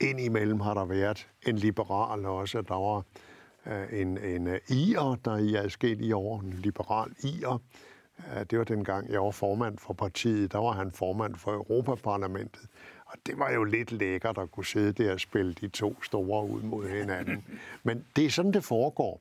indimellem 0.00 0.60
har 0.60 0.74
der 0.74 0.84
været 0.84 1.28
en 1.46 1.56
liberal 1.56 2.26
også. 2.26 2.62
Der 2.62 2.74
var 2.74 3.02
øh, 3.66 4.00
en, 4.00 4.18
en 4.18 4.46
øh, 4.46 4.60
IR, 4.68 5.18
der 5.24 5.36
i 5.36 5.54
adskillige 5.54 6.16
år, 6.16 6.40
en 6.40 6.52
liberal 6.52 7.10
IR, 7.24 7.60
øh, 8.18 8.44
Det 8.50 8.58
var 8.58 8.64
dengang, 8.64 9.12
jeg 9.12 9.20
var 9.20 9.30
formand 9.30 9.78
for 9.78 9.94
partiet. 9.94 10.52
Der 10.52 10.58
var 10.58 10.72
han 10.72 10.92
formand 10.92 11.34
for 11.34 11.52
Europaparlamentet. 11.52 12.62
Og 13.06 13.18
det 13.26 13.38
var 13.38 13.52
jo 13.52 13.64
lidt 13.64 13.92
lækkert 13.92 14.38
at 14.38 14.50
kunne 14.50 14.66
sidde 14.66 14.92
der 14.92 15.12
og 15.12 15.20
spille 15.20 15.52
de 15.52 15.68
to 15.68 16.02
store 16.02 16.46
ud 16.46 16.62
mod 16.62 16.88
hinanden. 16.88 17.44
Men 17.82 18.04
det 18.16 18.26
er 18.26 18.30
sådan, 18.30 18.52
det 18.52 18.64
foregår. 18.64 19.20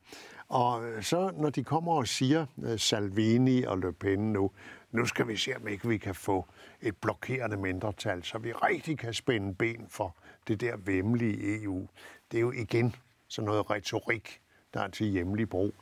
Og 0.50 0.86
øh, 0.86 1.04
så 1.04 1.32
når 1.38 1.50
de 1.50 1.64
kommer 1.64 1.94
og 1.94 2.08
siger, 2.08 2.46
øh, 2.64 2.80
Salvini 2.80 3.64
og 3.64 3.78
Le 3.78 3.94
Pen 3.94 4.34
nu, 4.34 4.52
nu 4.92 5.06
skal 5.06 5.28
vi 5.28 5.38
se, 5.38 5.56
om 5.56 5.68
ikke 5.68 5.88
vi 5.88 5.98
kan 5.98 6.16
få 6.16 6.46
et 6.82 6.98
blokerende 6.98 7.58
mindretal, 7.58 8.24
så 8.24 8.38
vi 8.38 8.52
rigtig 8.52 8.98
kan 8.98 9.14
spænde 9.14 9.56
ben 9.56 9.86
for 9.90 10.16
det 10.48 10.62
der 10.62 10.78
vemmelige 10.78 11.64
EU. 11.64 11.88
Det 12.32 12.38
er 12.38 12.42
jo 12.42 12.52
igen 12.52 12.96
sådan 13.28 13.46
noget 13.46 13.70
retorik, 13.70 14.42
der 14.74 14.80
er 14.80 14.88
til 14.88 15.08
hjemlig 15.08 15.50
brug. 15.50 15.74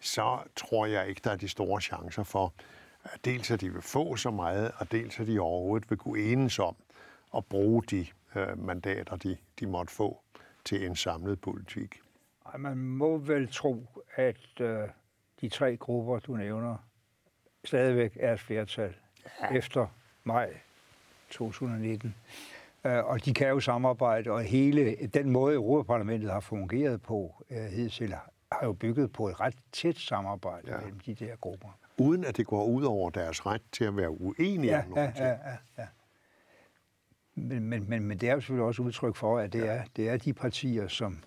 Så 0.00 0.38
tror 0.56 0.86
jeg 0.86 1.08
ikke, 1.08 1.20
der 1.24 1.30
er 1.30 1.36
de 1.36 1.48
store 1.48 1.80
chancer 1.80 2.22
for, 2.22 2.54
dels 3.24 3.50
at 3.50 3.60
de 3.60 3.72
vil 3.72 3.82
få 3.82 4.16
så 4.16 4.30
meget, 4.30 4.72
og 4.76 4.92
dels 4.92 5.20
at 5.20 5.26
de 5.26 5.40
overhovedet 5.40 5.90
vil 5.90 5.98
kunne 5.98 6.20
enes 6.20 6.58
om 6.58 6.76
at 7.36 7.44
bruge 7.44 7.82
de 7.90 8.06
øh, 8.36 8.64
mandater, 8.66 9.16
de, 9.16 9.36
de 9.60 9.66
måtte 9.66 9.92
få 9.92 10.20
til 10.64 10.86
en 10.86 10.96
samlet 10.96 11.40
politik. 11.40 12.01
Man 12.58 12.76
må 12.76 13.18
vel 13.18 13.48
tro, 13.52 13.86
at 14.14 14.60
øh, 14.60 14.88
de 15.40 15.48
tre 15.48 15.76
grupper, 15.76 16.18
du 16.18 16.36
nævner, 16.36 16.76
stadigvæk 17.64 18.16
er 18.20 18.32
et 18.32 18.40
flertal 18.40 18.94
ja. 19.42 19.54
efter 19.56 19.86
maj 20.24 20.54
2019. 21.30 22.14
Øh, 22.84 23.04
og 23.04 23.24
de 23.24 23.34
kan 23.34 23.48
jo 23.48 23.60
samarbejde, 23.60 24.30
og 24.30 24.42
hele 24.42 24.96
den 25.14 25.30
måde, 25.30 25.54
Europaparlamentet 25.54 26.30
har 26.30 26.40
fungeret 26.40 27.02
på 27.02 27.44
øh, 27.50 27.64
hidtil, 27.64 28.14
har 28.52 28.66
jo 28.66 28.72
bygget 28.72 29.12
på 29.12 29.28
et 29.28 29.40
ret 29.40 29.56
tæt 29.72 29.96
samarbejde 29.96 30.70
ja. 30.70 30.80
mellem 30.80 31.00
de 31.00 31.14
der 31.14 31.36
grupper. 31.36 31.68
Uden 31.98 32.24
at 32.24 32.36
det 32.36 32.46
går 32.46 32.64
ud 32.64 32.84
over 32.84 33.10
deres 33.10 33.46
ret 33.46 33.62
til 33.72 33.84
at 33.84 33.96
være 33.96 34.10
uenige 34.10 34.72
ja, 34.72 34.82
om 34.82 34.88
nogle 34.88 35.12
ja, 35.16 35.26
ja, 35.26 35.28
ja, 35.28 35.56
ja. 35.78 35.86
Men, 37.34 37.64
men, 37.64 37.90
men, 37.90 38.04
men 38.04 38.18
det 38.18 38.28
er 38.28 38.34
jo 38.34 38.40
selvfølgelig 38.40 38.66
også 38.66 38.82
udtryk 38.82 39.16
for, 39.16 39.38
at 39.38 39.52
det, 39.52 39.58
ja. 39.58 39.64
er, 39.64 39.82
det 39.96 40.08
er 40.08 40.16
de 40.16 40.32
partier, 40.32 40.88
som 40.88 41.18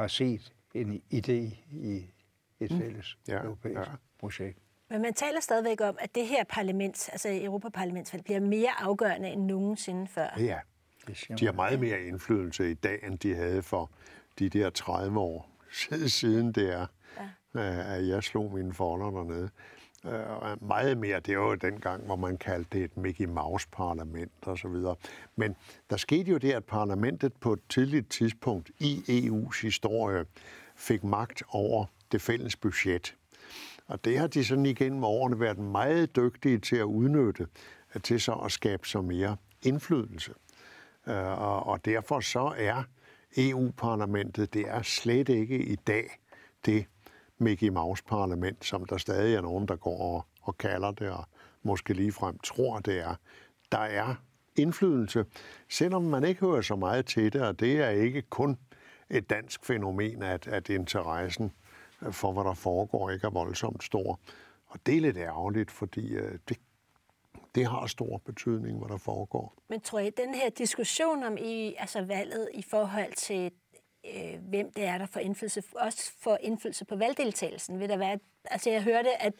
har 0.00 0.08
set 0.08 0.52
en 0.74 1.02
idé 1.14 1.56
i 1.70 2.10
et 2.60 2.70
mm. 2.70 2.78
fælles 2.78 3.18
mm. 3.26 3.32
ja, 3.32 3.42
europæisk 3.42 3.78
ja. 3.78 3.84
projekt. 4.18 4.58
Men 4.90 5.02
man 5.02 5.14
taler 5.14 5.40
stadigvæk 5.40 5.80
om, 5.80 5.96
at 6.00 6.14
det 6.14 6.26
her 6.26 6.44
parlament, 6.44 7.08
altså 7.12 7.28
Europaparlamentsvalg, 7.42 8.24
bliver 8.24 8.40
mere 8.40 8.80
afgørende 8.80 9.28
end 9.28 9.44
nogensinde 9.44 10.06
før. 10.06 10.28
Ja, 10.38 10.58
de 11.38 11.46
har 11.46 11.52
meget 11.52 11.80
mere 11.80 12.02
indflydelse 12.02 12.70
i 12.70 12.74
dag, 12.74 12.98
end 13.02 13.18
de 13.18 13.34
havde 13.34 13.62
for 13.62 13.90
de 14.38 14.48
der 14.48 14.70
30 14.70 15.18
år 15.18 15.50
siden 16.20 16.52
det 16.52 16.72
er, 16.72 16.86
ja. 17.54 17.96
at 17.96 18.08
jeg 18.08 18.22
slog 18.22 18.52
mine 18.54 18.74
folder 18.74 19.10
dernede 19.10 19.50
øh, 20.04 20.68
meget 20.68 20.98
mere, 20.98 21.20
det 21.20 21.38
var 21.38 21.44
jo 21.44 21.54
dengang, 21.54 22.04
hvor 22.04 22.16
man 22.16 22.36
kaldte 22.36 22.78
det 22.78 22.84
et 22.84 22.96
Mickey 22.96 23.24
Mouse-parlament 23.24 24.32
og 24.42 24.58
så 24.58 24.68
videre. 24.68 24.96
Men 25.36 25.56
der 25.90 25.96
skete 25.96 26.30
jo 26.30 26.38
det, 26.38 26.52
at 26.52 26.64
parlamentet 26.64 27.32
på 27.32 27.52
et 27.52 27.60
tidligt 27.68 28.10
tidspunkt 28.10 28.70
i 28.78 29.02
EU's 29.08 29.62
historie 29.62 30.24
fik 30.76 31.04
magt 31.04 31.42
over 31.48 31.86
det 32.12 32.22
fælles 32.22 32.56
budget. 32.56 33.16
Og 33.86 34.04
det 34.04 34.18
har 34.18 34.26
de 34.26 34.44
sådan 34.44 34.66
igennem 34.66 35.04
årene 35.04 35.40
været 35.40 35.58
meget 35.58 36.16
dygtige 36.16 36.58
til 36.58 36.76
at 36.76 36.84
udnytte, 36.84 37.46
øh, 37.94 38.02
til 38.02 38.20
så 38.20 38.32
at 38.32 38.52
skabe 38.52 38.88
så 38.88 39.00
mere 39.00 39.36
indflydelse. 39.62 40.32
Øh, 41.06 41.40
og, 41.40 41.66
og 41.66 41.84
derfor 41.84 42.20
så 42.20 42.54
er 42.56 42.82
EU-parlamentet, 43.36 44.54
det 44.54 44.68
er 44.68 44.82
slet 44.82 45.28
ikke 45.28 45.58
i 45.58 45.76
dag 45.76 46.10
det 46.66 46.86
Mickey 47.40 47.68
Mouse-parlament, 47.68 48.64
som 48.64 48.84
der 48.84 48.96
stadig 48.96 49.34
er 49.34 49.40
nogen, 49.40 49.68
der 49.68 49.76
går 49.76 50.14
og, 50.16 50.26
og 50.42 50.58
kalder 50.58 50.90
det, 50.90 51.10
og 51.10 51.24
måske 51.62 51.94
ligefrem 51.94 52.38
tror, 52.38 52.78
det 52.78 52.98
er. 52.98 53.14
Der 53.72 53.78
er 53.78 54.14
indflydelse, 54.56 55.24
selvom 55.68 56.02
man 56.02 56.24
ikke 56.24 56.40
hører 56.40 56.60
så 56.60 56.76
meget 56.76 57.06
til 57.06 57.32
det, 57.32 57.42
og 57.42 57.60
det 57.60 57.80
er 57.80 57.88
ikke 57.88 58.22
kun 58.22 58.58
et 59.10 59.30
dansk 59.30 59.64
fænomen, 59.64 60.22
at, 60.22 60.48
at 60.48 60.68
interessen 60.68 61.52
for, 62.10 62.32
hvad 62.32 62.44
der 62.44 62.54
foregår, 62.54 63.10
ikke 63.10 63.26
er 63.26 63.30
voldsomt 63.30 63.84
stor. 63.84 64.20
Og 64.66 64.80
det 64.86 64.96
er 64.96 65.00
lidt 65.00 65.16
ærgerligt, 65.16 65.70
fordi 65.70 66.14
øh, 66.14 66.38
det, 66.48 66.56
det 67.54 67.66
har 67.66 67.86
stor 67.86 68.18
betydning, 68.24 68.78
hvad 68.78 68.88
der 68.88 68.96
foregår. 68.96 69.54
Men 69.68 69.80
tror 69.80 69.98
I, 69.98 70.10
den 70.10 70.34
her 70.34 70.50
diskussion 70.50 71.22
om 71.22 71.36
i, 71.38 71.74
altså 71.78 72.02
valget 72.04 72.48
i 72.54 72.62
forhold 72.62 73.12
til 73.16 73.52
øh, 74.06 74.40
hvem 74.48 74.72
det 74.72 74.84
er, 74.84 74.98
der 74.98 75.06
får 75.06 75.20
indflydelse, 75.20 75.62
også 75.76 76.12
får 76.20 76.38
indflydelse 76.40 76.84
på 76.84 76.96
valgdeltagelsen. 76.96 77.80
Vil 77.80 77.88
der 77.88 77.96
være, 77.96 78.18
altså 78.44 78.70
jeg 78.70 78.82
hørte, 78.82 79.22
at, 79.22 79.32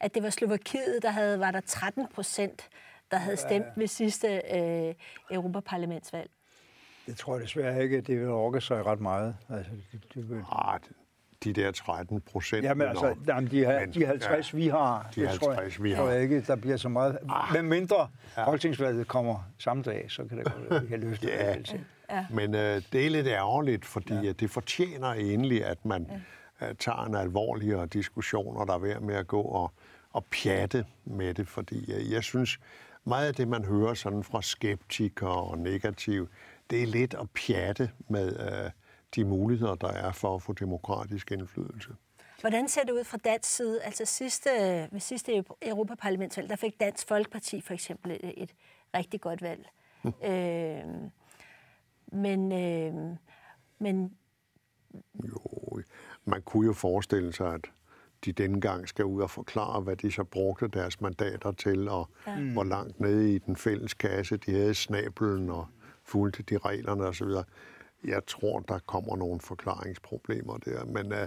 at 0.00 0.14
det 0.14 0.22
var 0.22 0.30
Slovakiet, 0.30 0.98
der 1.02 1.10
havde, 1.10 1.40
var 1.40 1.50
der 1.50 1.60
13 1.60 2.06
procent, 2.14 2.68
der 3.10 3.16
havde 3.16 3.36
stemt 3.36 3.66
ved 3.76 3.86
sidste 3.86 4.42
øh, 4.54 4.94
Europaparlamentsvalg. 5.30 6.30
Det 7.06 7.16
tror 7.16 7.34
jeg 7.34 7.42
desværre 7.42 7.82
ikke, 7.82 7.96
at 7.96 8.06
det 8.06 8.20
vil 8.20 8.28
orke 8.28 8.60
sig 8.60 8.86
ret 8.86 9.00
meget. 9.00 9.36
Altså, 9.50 9.72
det, 9.92 10.14
det 10.14 10.30
vil... 10.30 10.44
ah, 10.52 10.80
de 11.44 11.52
der 11.52 11.72
13 11.72 12.20
procent. 12.20 12.64
Jamen 12.64 12.88
altså, 12.88 13.14
jamen, 13.26 13.50
de, 13.50 13.58
her, 13.58 13.86
de 13.86 14.06
50, 14.06 14.52
ja, 14.52 14.56
vi 14.56 14.68
har, 14.68 15.10
de 15.14 15.20
50, 15.20 15.38
tror 15.38 15.52
jeg, 15.52 15.72
vi 15.80 15.90
har. 15.90 16.02
tror 16.02 16.10
jeg 16.10 16.22
ikke, 16.22 16.40
der 16.40 16.56
bliver 16.56 16.76
så 16.76 16.88
meget. 16.88 17.18
Ah, 17.30 17.52
Med 17.52 17.62
mindre 17.62 18.08
ja. 18.36 18.46
folketingsvalget 18.46 19.08
kommer 19.08 19.50
samme 19.58 19.82
dag, 19.82 20.06
så 20.08 20.24
kan 20.24 20.38
det 20.38 20.52
godt 20.70 20.82
vi 20.82 20.88
kan 20.88 21.00
løfte 21.00 21.26
ja. 21.26 21.54
det. 21.54 21.84
Ja. 22.10 22.26
Men 22.30 22.54
øh, 22.54 22.82
det 22.92 23.06
er 23.06 23.10
lidt 23.10 23.26
ærgerligt, 23.26 23.84
fordi 23.84 24.14
ja. 24.14 24.32
det 24.32 24.50
fortjener 24.50 25.08
egentlig, 25.08 25.64
at 25.64 25.84
man 25.84 26.10
ja. 26.60 26.68
øh, 26.68 26.74
tager 26.74 27.04
en 27.04 27.14
alvorligere 27.14 27.86
diskussion, 27.86 28.56
og 28.56 28.66
der 28.66 28.74
er 28.74 28.78
ved 28.78 29.00
med 29.00 29.14
at 29.14 29.26
gå 29.26 29.42
og, 29.42 29.72
og 30.12 30.24
pjatte 30.24 30.86
med 31.04 31.34
det, 31.34 31.48
fordi 31.48 31.92
øh, 31.92 32.12
jeg 32.12 32.22
synes, 32.22 32.58
meget 33.04 33.26
af 33.26 33.34
det, 33.34 33.48
man 33.48 33.64
hører 33.64 33.94
sådan 33.94 34.24
fra 34.24 34.42
skeptikere 34.42 35.42
og 35.42 35.58
negativ, 35.58 36.28
det 36.70 36.82
er 36.82 36.86
lidt 36.86 37.14
at 37.14 37.30
pjatte 37.30 37.90
med 38.08 38.40
øh, 38.40 38.70
de 39.14 39.24
muligheder, 39.24 39.74
der 39.74 39.92
er 39.92 40.12
for 40.12 40.34
at 40.34 40.42
få 40.42 40.52
demokratisk 40.52 41.32
indflydelse. 41.32 41.90
Hvordan 42.40 42.68
ser 42.68 42.82
det 42.82 42.92
ud 42.92 43.04
fra 43.04 43.16
dansk 43.16 43.56
side? 43.56 43.82
Altså 43.82 44.04
sidste, 44.04 44.50
ved 44.92 45.00
sidste 45.00 45.44
Europaparlamentsvalg, 45.62 46.48
der 46.48 46.56
fik 46.56 46.80
Dansk 46.80 47.08
Folkeparti 47.08 47.60
for 47.60 47.74
eksempel 47.74 48.10
et, 48.10 48.34
et 48.36 48.54
rigtig 48.94 49.20
godt 49.20 49.42
valg. 49.42 49.68
Mm. 50.02 50.12
Øh, 50.24 50.84
men, 52.14 52.52
øh, 52.52 53.16
men... 53.78 54.16
Jo, 55.24 55.82
man 56.24 56.42
kunne 56.42 56.66
jo 56.66 56.72
forestille 56.72 57.32
sig, 57.32 57.54
at 57.54 57.70
de 58.24 58.32
denne 58.32 58.60
gang 58.60 58.88
skal 58.88 59.04
ud 59.04 59.22
og 59.22 59.30
forklare, 59.30 59.80
hvad 59.80 59.96
de 59.96 60.12
så 60.12 60.24
brugte 60.24 60.68
deres 60.68 61.00
mandater 61.00 61.52
til, 61.52 61.88
og 61.88 62.08
ja. 62.26 62.40
Hvor 62.52 62.64
langt 62.64 63.00
nede 63.00 63.34
i 63.34 63.38
den 63.38 63.56
fælles 63.56 63.94
kasse 63.94 64.36
de 64.36 64.52
havde 64.52 64.74
snabelen 64.74 65.50
og 65.50 65.66
fulgte 66.02 66.42
de 66.42 66.58
reglerne 66.58 67.04
osv. 67.04 67.28
Jeg 68.04 68.26
tror, 68.26 68.60
der 68.60 68.78
kommer 68.78 69.16
nogle 69.16 69.40
forklaringsproblemer 69.40 70.56
der, 70.56 70.84
men 70.84 71.12
uh, 71.12 71.18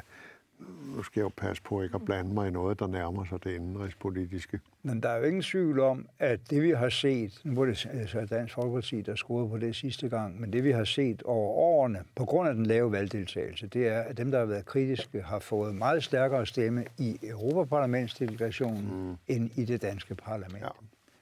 nu 0.95 1.03
skal 1.03 1.19
jeg 1.19 1.23
jo 1.23 1.31
passe 1.37 1.63
på 1.63 1.81
ikke 1.81 1.95
at 1.95 2.05
blande 2.05 2.33
mig 2.33 2.47
i 2.47 2.51
noget, 2.51 2.79
der 2.79 2.87
nærmer 2.87 3.25
sig 3.25 3.43
det 3.43 3.51
indenrigspolitiske. 3.51 4.59
Men 4.83 5.03
der 5.03 5.09
er 5.09 5.17
jo 5.17 5.23
ingen 5.23 5.41
tvivl 5.41 5.79
om, 5.79 6.07
at 6.19 6.39
det 6.49 6.63
vi 6.63 6.71
har 6.71 6.89
set, 6.89 7.41
nu 7.43 7.55
var 7.55 7.65
det 7.65 7.87
altså 7.93 8.25
Dansk 8.25 8.53
Folkeparti, 8.53 9.01
der 9.01 9.15
scorede 9.15 9.49
på 9.49 9.57
det 9.57 9.75
sidste 9.75 10.09
gang, 10.09 10.41
men 10.41 10.53
det 10.53 10.63
vi 10.63 10.71
har 10.71 10.83
set 10.83 11.23
over 11.23 11.49
årene, 11.49 12.03
på 12.15 12.25
grund 12.25 12.49
af 12.49 12.55
den 12.55 12.65
lave 12.65 12.91
valgdeltagelse, 12.91 13.67
det 13.67 13.87
er, 13.87 14.01
at 14.01 14.17
dem, 14.17 14.31
der 14.31 14.39
har 14.39 14.45
været 14.45 14.65
kritiske, 14.65 15.21
har 15.21 15.39
fået 15.39 15.75
meget 15.75 16.03
stærkere 16.03 16.45
stemme 16.45 16.85
i 16.97 17.17
Europaparlamentsdelegationen 17.23 19.07
mm. 19.07 19.17
end 19.27 19.51
i 19.55 19.65
det 19.65 19.81
danske 19.81 20.15
parlament. 20.15 20.63
Ja. 20.63 20.69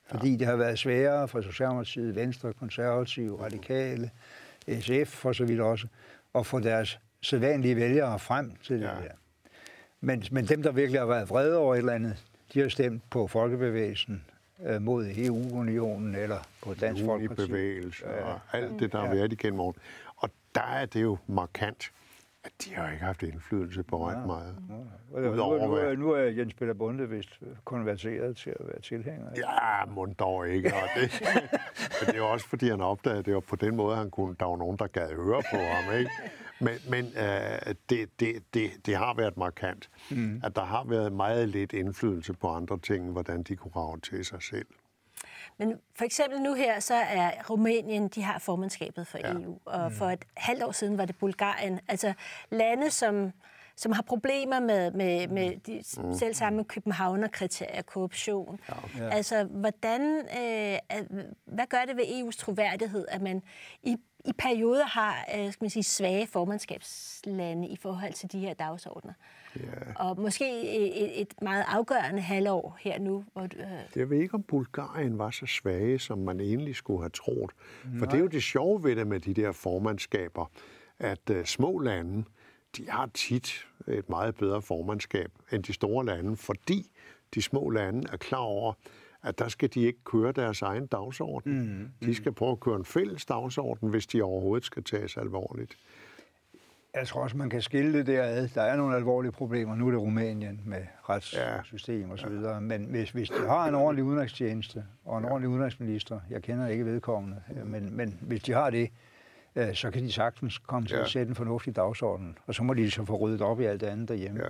Fordi 0.05 0.31
ja. 0.31 0.37
det 0.37 0.47
har 0.47 0.55
været 0.55 0.79
sværere 0.79 1.27
for 1.27 1.41
Socialdemokratiet, 1.41 2.15
Venstre, 2.15 2.53
Konservative, 2.53 3.43
Radikale, 3.43 4.11
SF 4.79 5.07
for 5.07 5.33
så 5.33 5.45
vidt 5.45 5.61
også, 5.61 5.87
at 6.35 6.45
få 6.45 6.59
deres 6.59 6.99
sædvanlige 7.21 7.75
vælgere 7.75 8.19
frem 8.19 8.51
til 8.63 8.75
det 8.75 8.85
ja. 8.85 8.87
der. 8.87 9.11
Men, 10.05 10.23
men 10.31 10.45
dem, 10.45 10.63
der 10.63 10.71
virkelig 10.71 11.01
har 11.01 11.07
været 11.07 11.29
vrede 11.29 11.57
over 11.57 11.73
et 11.73 11.79
eller 11.79 11.93
andet, 11.93 12.23
de 12.53 12.59
har 12.59 12.69
stemt 12.69 13.03
på 13.09 13.27
Folkebevægelsen 13.27 14.25
øh, 14.65 14.81
mod 14.81 15.07
EU-unionen 15.17 16.15
eller 16.15 16.37
på 16.63 16.73
Dansk 16.73 17.05
Folkeparti. 17.05 17.47
bevægelse 17.47 18.05
og 18.05 18.39
alt 18.53 18.79
det, 18.79 18.91
der 18.91 18.99
har 18.99 19.07
ja. 19.07 19.13
været 19.13 19.33
igennem 19.33 19.59
året. 19.59 19.75
Og 20.15 20.29
der 20.55 20.61
er 20.61 20.85
det 20.85 21.01
jo 21.01 21.17
markant, 21.27 21.91
at 22.43 22.51
de 22.65 22.75
har 22.75 22.91
ikke 22.91 23.03
haft 23.03 23.23
indflydelse 23.23 23.83
på 23.83 24.07
ret 24.09 24.19
ja. 24.19 24.25
meget. 24.25 24.55
Ja. 25.13 25.19
Nu, 25.19 25.35
nu, 25.35 25.67
nu, 25.67 25.95
nu 25.95 26.11
er 26.11 26.23
Jens 26.23 26.53
Peter 26.53 26.73
Bunde 26.73 27.09
vist 27.09 27.39
konverteret 27.63 28.37
til 28.37 28.49
at 28.49 28.67
være 28.67 28.81
tilhænger. 28.81 29.27
Ja, 29.37 29.85
må 29.85 30.05
dog 30.05 30.49
ikke. 30.49 30.73
Og 30.73 30.89
det, 30.95 31.21
men 31.99 32.13
det 32.13 32.17
er 32.17 32.21
også, 32.21 32.47
fordi 32.47 32.69
han 32.69 32.81
opdagede, 32.81 33.23
det 33.23 33.33
var 33.33 33.39
på 33.39 33.55
den 33.55 33.75
måde, 33.75 33.95
han 33.95 34.09
kunne, 34.09 34.35
der 34.39 34.45
var 34.45 34.57
nogen, 34.57 34.77
der 34.77 34.87
gad 34.87 35.15
høre 35.15 35.41
på 35.51 35.57
ham. 35.57 35.93
Ikke? 35.99 36.11
Men, 36.59 36.73
men 36.89 37.05
øh, 37.05 37.75
det, 37.89 38.19
det, 38.19 38.43
det, 38.53 38.71
det 38.85 38.95
har 38.95 39.13
været 39.13 39.37
markant, 39.37 39.89
mm. 40.09 40.41
at 40.43 40.55
der 40.55 40.63
har 40.65 40.83
været 40.83 41.13
meget 41.13 41.49
lidt 41.49 41.73
indflydelse 41.73 42.33
på 42.33 42.49
andre 42.49 42.79
ting, 42.79 43.11
hvordan 43.11 43.43
de 43.43 43.55
kunne 43.55 43.71
rave 43.75 43.99
til 43.99 44.25
sig 44.25 44.43
selv. 44.43 44.67
Men 45.57 45.79
for 45.95 46.05
eksempel 46.05 46.41
nu 46.41 46.53
her, 46.53 46.79
så 46.79 46.93
er 46.95 47.31
Rumænien, 47.49 48.07
de 48.07 48.21
har 48.23 48.39
formandskabet 48.39 49.07
for 49.07 49.17
ja. 49.17 49.33
EU, 49.33 49.59
og 49.65 49.91
mm. 49.91 49.95
for 49.97 50.05
et 50.05 50.25
halvt 50.37 50.63
år 50.63 50.71
siden 50.71 50.97
var 50.97 51.05
det 51.05 51.17
Bulgarien. 51.17 51.79
Altså 51.87 52.13
lande, 52.51 52.91
som 52.91 53.31
som 53.75 53.91
har 53.91 54.01
problemer 54.01 54.59
med, 54.59 54.91
med, 54.91 55.27
med 55.27 55.57
de 55.57 55.83
mm. 55.97 56.13
selv 56.13 56.33
samme 56.33 56.63
Københavner-kriterier, 56.63 57.81
korruption. 57.81 58.59
Ja. 58.97 59.09
Altså, 59.09 59.43
hvordan, 59.43 60.01
øh, 60.17 60.79
hvad 61.45 61.65
gør 61.69 61.85
det 61.87 61.97
ved 61.97 62.03
EU's 62.03 62.37
troværdighed, 62.37 63.05
at 63.09 63.21
man 63.21 63.41
i, 63.83 63.97
i 64.25 64.33
perioder 64.37 64.85
har 64.85 65.25
øh, 65.35 65.51
skal 65.51 65.63
man 65.63 65.69
sige, 65.69 65.83
svage 65.83 66.27
formandskabslande 66.27 67.67
i 67.67 67.75
forhold 67.75 68.13
til 68.13 68.31
de 68.31 68.39
her 68.39 68.53
dagsordner? 68.53 69.13
Ja. 69.55 69.61
Og 69.95 70.19
måske 70.21 70.61
et, 70.97 71.21
et 71.21 71.33
meget 71.41 71.65
afgørende 71.67 72.21
halvår 72.21 72.77
her 72.79 72.99
nu. 72.99 73.25
Hvor, 73.33 73.43
øh... 73.43 73.49
Jeg 73.95 74.09
ved 74.09 74.17
ikke, 74.17 74.33
om 74.33 74.43
Bulgarien 74.43 75.17
var 75.17 75.31
så 75.31 75.45
svage, 75.45 75.99
som 75.99 76.17
man 76.17 76.39
egentlig 76.39 76.75
skulle 76.75 77.01
have 77.01 77.09
troet. 77.09 77.51
Nej. 77.85 77.99
For 77.99 78.05
det 78.05 78.13
er 78.13 78.19
jo 78.19 78.27
det 78.27 78.43
sjove 78.43 78.83
ved 78.83 78.95
det 78.95 79.07
med 79.07 79.19
de 79.19 79.33
der 79.33 79.51
formandskaber, 79.51 80.51
at 80.99 81.29
uh, 81.29 81.43
små 81.43 81.79
lande, 81.79 82.23
de 82.77 82.89
har 82.89 83.09
tit 83.13 83.65
et 83.87 84.09
meget 84.09 84.35
bedre 84.35 84.61
formandskab 84.61 85.31
end 85.51 85.63
de 85.63 85.73
store 85.73 86.05
lande, 86.05 86.37
fordi 86.37 86.91
de 87.33 87.41
små 87.41 87.69
lande 87.69 88.07
er 88.11 88.17
klar 88.17 88.37
over, 88.37 88.73
at 89.23 89.39
der 89.39 89.47
skal 89.47 89.69
de 89.73 89.81
ikke 89.81 90.03
køre 90.03 90.31
deres 90.31 90.61
egen 90.61 90.87
dagsorden. 90.87 91.59
Mm, 91.59 91.67
mm. 91.67 91.89
De 92.07 92.15
skal 92.15 92.31
prøve 92.31 92.51
at 92.51 92.59
køre 92.59 92.75
en 92.75 92.85
fælles 92.85 93.25
dagsorden, 93.25 93.89
hvis 93.89 94.07
de 94.07 94.21
overhovedet 94.21 94.65
skal 94.65 94.83
tages 94.83 95.17
alvorligt. 95.17 95.77
Jeg 96.95 97.07
tror 97.07 97.21
også, 97.21 97.37
man 97.37 97.49
kan 97.49 97.61
skille 97.61 97.97
det 97.97 98.07
derad. 98.07 98.49
Der 98.55 98.61
er 98.61 98.75
nogle 98.75 98.95
alvorlige 98.95 99.31
problemer. 99.31 99.75
Nu 99.75 99.87
er 99.87 99.91
det 99.91 99.99
Rumænien 99.99 100.61
med 100.65 100.81
retssystem 101.09 102.09
og 102.09 102.19
så 102.19 102.29
videre. 102.29 102.61
Men 102.61 102.85
hvis, 102.85 103.11
hvis 103.11 103.29
de 103.29 103.47
har 103.47 103.67
en 103.67 103.75
ordentlig 103.75 104.03
udenrigstjeneste 104.03 104.85
og 105.05 105.17
en 105.17 105.25
ordentlig 105.25 105.49
udenrigsminister, 105.49 106.19
jeg 106.29 106.41
kender 106.41 106.67
ikke 106.67 106.85
vedkommende, 106.85 107.41
men, 107.65 107.97
men 107.97 108.19
hvis 108.21 108.43
de 108.43 108.51
har 108.51 108.69
det, 108.69 108.89
øh, 109.55 109.75
så 109.75 109.91
kan 109.91 110.03
de 110.03 110.11
sagtens 110.11 110.57
komme 110.57 110.87
til 110.87 110.95
ja. 110.95 111.03
at 111.03 111.09
sætte 111.09 111.29
en 111.29 111.35
fornuftig 111.35 111.75
dagsorden. 111.75 112.37
Og 112.47 112.55
så 112.55 112.63
må 112.63 112.73
de 112.73 112.91
så 112.91 113.05
få 113.05 113.15
ryddet 113.15 113.41
op 113.41 113.59
i 113.59 113.63
alt 113.63 113.81
det 113.81 113.87
andet 113.87 114.09
derhjemme. 114.09 114.39
Ja. 114.43 114.49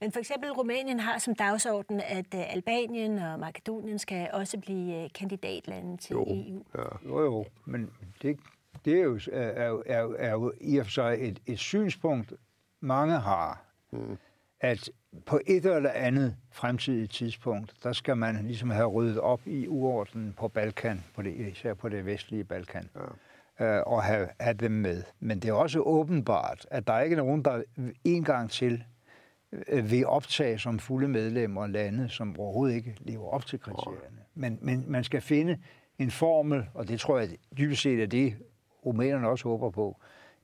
Men 0.00 0.12
for 0.12 0.18
eksempel 0.18 0.50
Rumænien 0.50 1.00
har 1.00 1.18
som 1.18 1.34
dagsorden, 1.34 2.00
at 2.00 2.34
øh, 2.34 2.54
Albanien 2.54 3.18
og 3.18 3.40
Makedonien 3.40 3.98
skal 3.98 4.28
også 4.32 4.58
blive 4.58 5.04
øh, 5.04 5.10
kandidatlande 5.14 5.96
til 5.96 6.14
jo. 6.14 6.24
EU. 6.28 6.64
Ja. 6.74 7.08
Jo, 7.08 7.20
jo, 7.20 7.44
men 7.64 7.90
det, 8.22 8.38
det 8.84 8.98
er 8.98 9.02
jo, 9.02 9.20
er, 9.32 9.82
er, 9.86 10.14
er 10.18 10.30
jo 10.30 10.52
i 10.60 10.76
og 10.76 10.86
for 10.86 10.90
sig 10.90 11.16
et, 11.20 11.40
et 11.46 11.58
synspunkt, 11.58 12.32
mange 12.80 13.18
har, 13.18 13.64
mm. 13.92 14.18
at 14.60 14.90
på 15.26 15.40
et 15.46 15.66
eller 15.66 15.90
andet 15.90 16.36
fremtidigt 16.50 17.12
tidspunkt, 17.12 17.74
der 17.82 17.92
skal 17.92 18.16
man 18.16 18.46
ligesom 18.46 18.70
have 18.70 18.86
ryddet 18.86 19.20
op 19.20 19.40
i 19.46 19.68
uordenen 19.68 20.32
på 20.32 20.48
Balkan, 20.48 21.04
på 21.14 21.22
det, 21.22 21.34
især 21.36 21.74
på 21.74 21.88
det 21.88 22.06
vestlige 22.06 22.44
Balkan, 22.44 22.90
ja. 22.94 23.00
Øh, 23.60 23.80
og 23.86 24.02
have, 24.02 24.28
have 24.40 24.54
dem 24.54 24.72
med. 24.72 25.02
Men 25.20 25.40
det 25.40 25.48
er 25.48 25.52
også 25.52 25.80
åbenbart, 25.80 26.66
at 26.70 26.86
der 26.86 26.92
er 26.92 27.00
ikke 27.00 27.16
nogen, 27.16 27.44
der 27.44 27.62
en 28.04 28.24
gang 28.24 28.50
til 28.50 28.84
øh, 29.68 29.90
vil 29.90 30.06
optage 30.06 30.58
som 30.58 30.78
fulde 30.78 31.08
medlemmer 31.08 31.66
lande, 31.66 32.08
som 32.08 32.40
overhovedet 32.40 32.74
ikke 32.74 32.96
lever 33.00 33.28
op 33.28 33.46
til 33.46 33.60
kriterierne. 33.60 34.18
Men, 34.34 34.58
men 34.62 34.84
man 34.88 35.04
skal 35.04 35.20
finde 35.20 35.58
en 35.98 36.10
formel, 36.10 36.66
og 36.74 36.88
det 36.88 37.00
tror 37.00 37.18
jeg 37.18 37.28
dybest 37.58 37.82
set 37.82 38.02
er 38.02 38.06
det, 38.06 38.36
rumænerne 38.86 39.28
også 39.28 39.48
håber 39.48 39.70
på. 39.70 39.96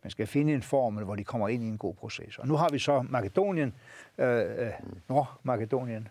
Man 0.02 0.10
skal 0.10 0.26
finde 0.26 0.54
en 0.54 0.62
formel, 0.62 1.04
hvor 1.04 1.16
de 1.16 1.24
kommer 1.24 1.48
ind 1.48 1.62
i 1.62 1.66
en 1.66 1.78
god 1.78 1.94
proces. 1.94 2.38
Og 2.38 2.48
nu 2.48 2.56
har 2.56 2.68
vi 2.68 2.78
så 2.78 3.02
Makedonien, 3.02 3.74
øh, 4.18 4.40
øh, 4.40 4.72
Nord-Makedonien, 5.08 6.08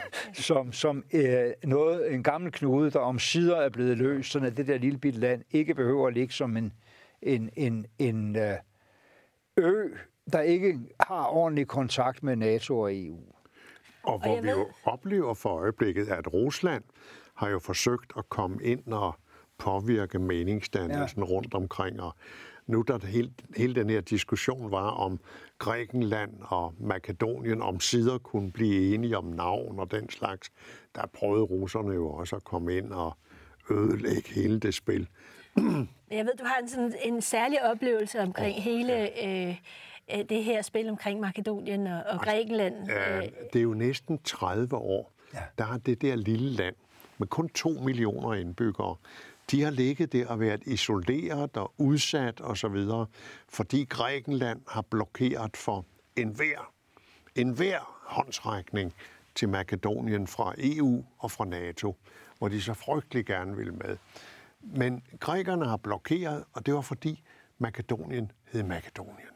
som, 0.32 0.72
som 0.72 1.04
øh, 1.12 1.52
noget, 1.64 2.14
en 2.14 2.22
gammel 2.22 2.52
knude, 2.52 2.90
der 2.90 2.98
om 2.98 3.18
sider 3.18 3.56
er 3.56 3.68
blevet 3.68 3.98
løst, 3.98 4.30
så 4.30 4.40
det 4.40 4.66
der 4.66 4.78
lille 4.78 4.98
bitte 4.98 5.20
land 5.20 5.42
ikke 5.50 5.74
behøver 5.74 6.06
at 6.08 6.14
ligge 6.14 6.34
som 6.34 6.56
en, 6.56 6.72
en, 7.22 7.50
en, 7.56 7.86
en 7.98 8.36
øh, 8.36 8.56
ø, 9.56 9.88
der 10.32 10.40
ikke 10.40 10.78
har 11.00 11.26
ordentlig 11.26 11.66
kontakt 11.66 12.22
med 12.22 12.36
NATO 12.36 12.80
og 12.80 12.96
EU. 12.96 13.18
Og 14.02 14.18
hvor 14.18 14.36
og 14.36 14.42
vi 14.42 14.50
jo 14.50 14.68
oplever 14.84 15.34
for 15.34 15.48
øjeblikket, 15.48 16.08
at 16.08 16.32
Rusland 16.32 16.84
har 17.34 17.48
jo 17.48 17.58
forsøgt 17.58 18.12
at 18.18 18.28
komme 18.28 18.62
ind 18.62 18.92
og 18.92 19.14
påvirke 19.58 20.18
meningsdannelsen 20.18 21.22
ja. 21.22 21.28
rundt 21.28 21.54
omkring. 21.54 22.00
Og 22.00 22.14
nu 22.66 22.82
der 22.82 23.06
hele, 23.06 23.30
hele 23.56 23.74
den 23.74 23.90
her 23.90 24.00
diskussion 24.00 24.70
var 24.70 24.90
om 24.90 25.20
Grækenland 25.58 26.32
og 26.40 26.74
Makedonien, 26.80 27.62
om 27.62 27.80
sider 27.80 28.18
kunne 28.18 28.52
blive 28.52 28.94
enige 28.94 29.18
om 29.18 29.24
navn 29.24 29.78
og 29.78 29.90
den 29.90 30.10
slags, 30.10 30.50
der 30.94 31.06
prøvede 31.06 31.42
russerne 31.42 31.94
jo 31.94 32.10
også 32.10 32.36
at 32.36 32.44
komme 32.44 32.76
ind 32.76 32.92
og 32.92 33.16
ødelægge 33.70 34.34
hele 34.34 34.60
det 34.60 34.74
spil. 34.74 35.08
Jeg 36.10 36.24
ved, 36.24 36.32
du 36.38 36.44
har 36.44 36.58
en, 36.62 36.68
sådan, 36.68 36.94
en 37.02 37.22
særlig 37.22 37.64
oplevelse 37.70 38.20
omkring 38.20 38.56
oh, 38.56 38.62
hele 38.62 38.92
ja. 38.92 39.48
øh, 39.48 39.56
øh, 40.18 40.24
det 40.28 40.44
her 40.44 40.62
spil 40.62 40.88
omkring 40.88 41.20
Makedonien 41.20 41.86
og, 41.86 41.92
og 41.92 42.12
altså, 42.12 42.24
Grækenland. 42.24 42.74
Ja, 42.88 43.20
det 43.52 43.58
er 43.58 43.62
jo 43.62 43.74
næsten 43.74 44.18
30 44.24 44.76
år, 44.76 45.12
ja. 45.34 45.38
der 45.58 45.64
har 45.64 45.78
det 45.78 46.02
der 46.02 46.16
lille 46.16 46.50
land 46.50 46.74
med 47.18 47.26
kun 47.26 47.48
2 47.48 47.68
millioner 47.68 48.34
indbyggere 48.34 48.96
de 49.50 49.62
har 49.62 49.70
ligget 49.70 50.12
der 50.12 50.26
og 50.26 50.40
været 50.40 50.62
isoleret 50.66 51.56
og 51.56 51.72
udsat 51.78 52.40
osv., 52.40 52.76
fordi 53.48 53.84
Grækenland 53.84 54.60
har 54.68 54.82
blokeret 54.82 55.56
for 55.56 55.84
enhver, 56.16 56.72
enhver 57.34 58.00
håndsrækning 58.06 58.94
til 59.34 59.48
Makedonien 59.48 60.26
fra 60.26 60.54
EU 60.58 61.04
og 61.18 61.30
fra 61.30 61.44
NATO, 61.44 61.96
hvor 62.38 62.48
de 62.48 62.62
så 62.62 62.74
frygtelig 62.74 63.26
gerne 63.26 63.56
ville 63.56 63.72
med. 63.72 63.96
Men 64.60 65.02
grækerne 65.20 65.66
har 65.66 65.76
blokeret, 65.76 66.44
og 66.52 66.66
det 66.66 66.74
var 66.74 66.80
fordi 66.80 67.22
Makedonien 67.58 68.32
hed 68.52 68.62
Makedonien. 68.62 69.28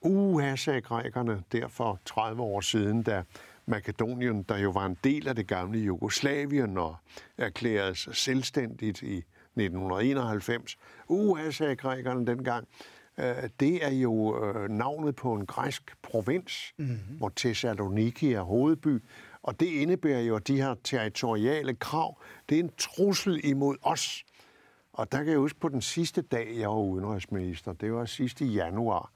Uha, 0.00 0.56
sagde 0.56 0.80
grækerne 0.80 1.42
derfor 1.52 1.98
30 2.04 2.42
år 2.42 2.60
siden, 2.60 3.02
da 3.02 3.24
Makedonien, 3.66 4.42
der 4.42 4.58
jo 4.58 4.70
var 4.70 4.86
en 4.86 4.96
del 5.04 5.28
af 5.28 5.36
det 5.36 5.46
gamle 5.46 5.78
Jugoslavien 5.78 6.78
og 6.78 6.96
erklærede 7.38 7.94
sig 7.94 8.16
selvstændigt 8.16 9.02
i 9.02 9.16
1991. 9.16 10.76
Uha, 11.08 11.50
sagde 11.50 11.76
grækerne 11.76 12.26
dengang. 12.26 12.68
Øh, 13.18 13.48
det 13.60 13.84
er 13.84 13.90
jo 13.90 14.44
øh, 14.44 14.68
navnet 14.68 15.16
på 15.16 15.34
en 15.34 15.46
græsk 15.46 15.96
provins, 16.02 16.74
mm-hmm. 16.78 17.16
hvor 17.18 17.32
Thessaloniki 17.36 18.32
er 18.32 18.42
hovedby. 18.42 19.02
Og 19.42 19.60
det 19.60 19.66
indebærer 19.66 20.20
jo, 20.20 20.36
at 20.36 20.48
de 20.48 20.56
her 20.56 20.74
territoriale 20.84 21.74
krav, 21.74 22.22
det 22.48 22.58
er 22.58 22.62
en 22.62 22.70
trussel 22.78 23.40
imod 23.44 23.76
os. 23.82 24.24
Og 24.92 25.12
der 25.12 25.18
kan 25.18 25.28
jeg 25.28 25.38
huske 25.38 25.60
på 25.60 25.68
den 25.68 25.80
sidste 25.80 26.22
dag, 26.22 26.58
jeg 26.58 26.68
var 26.68 26.80
udenrigsminister, 26.80 27.72
det 27.72 27.92
var 27.92 28.04
sidste 28.04 28.44
januar 28.44 29.10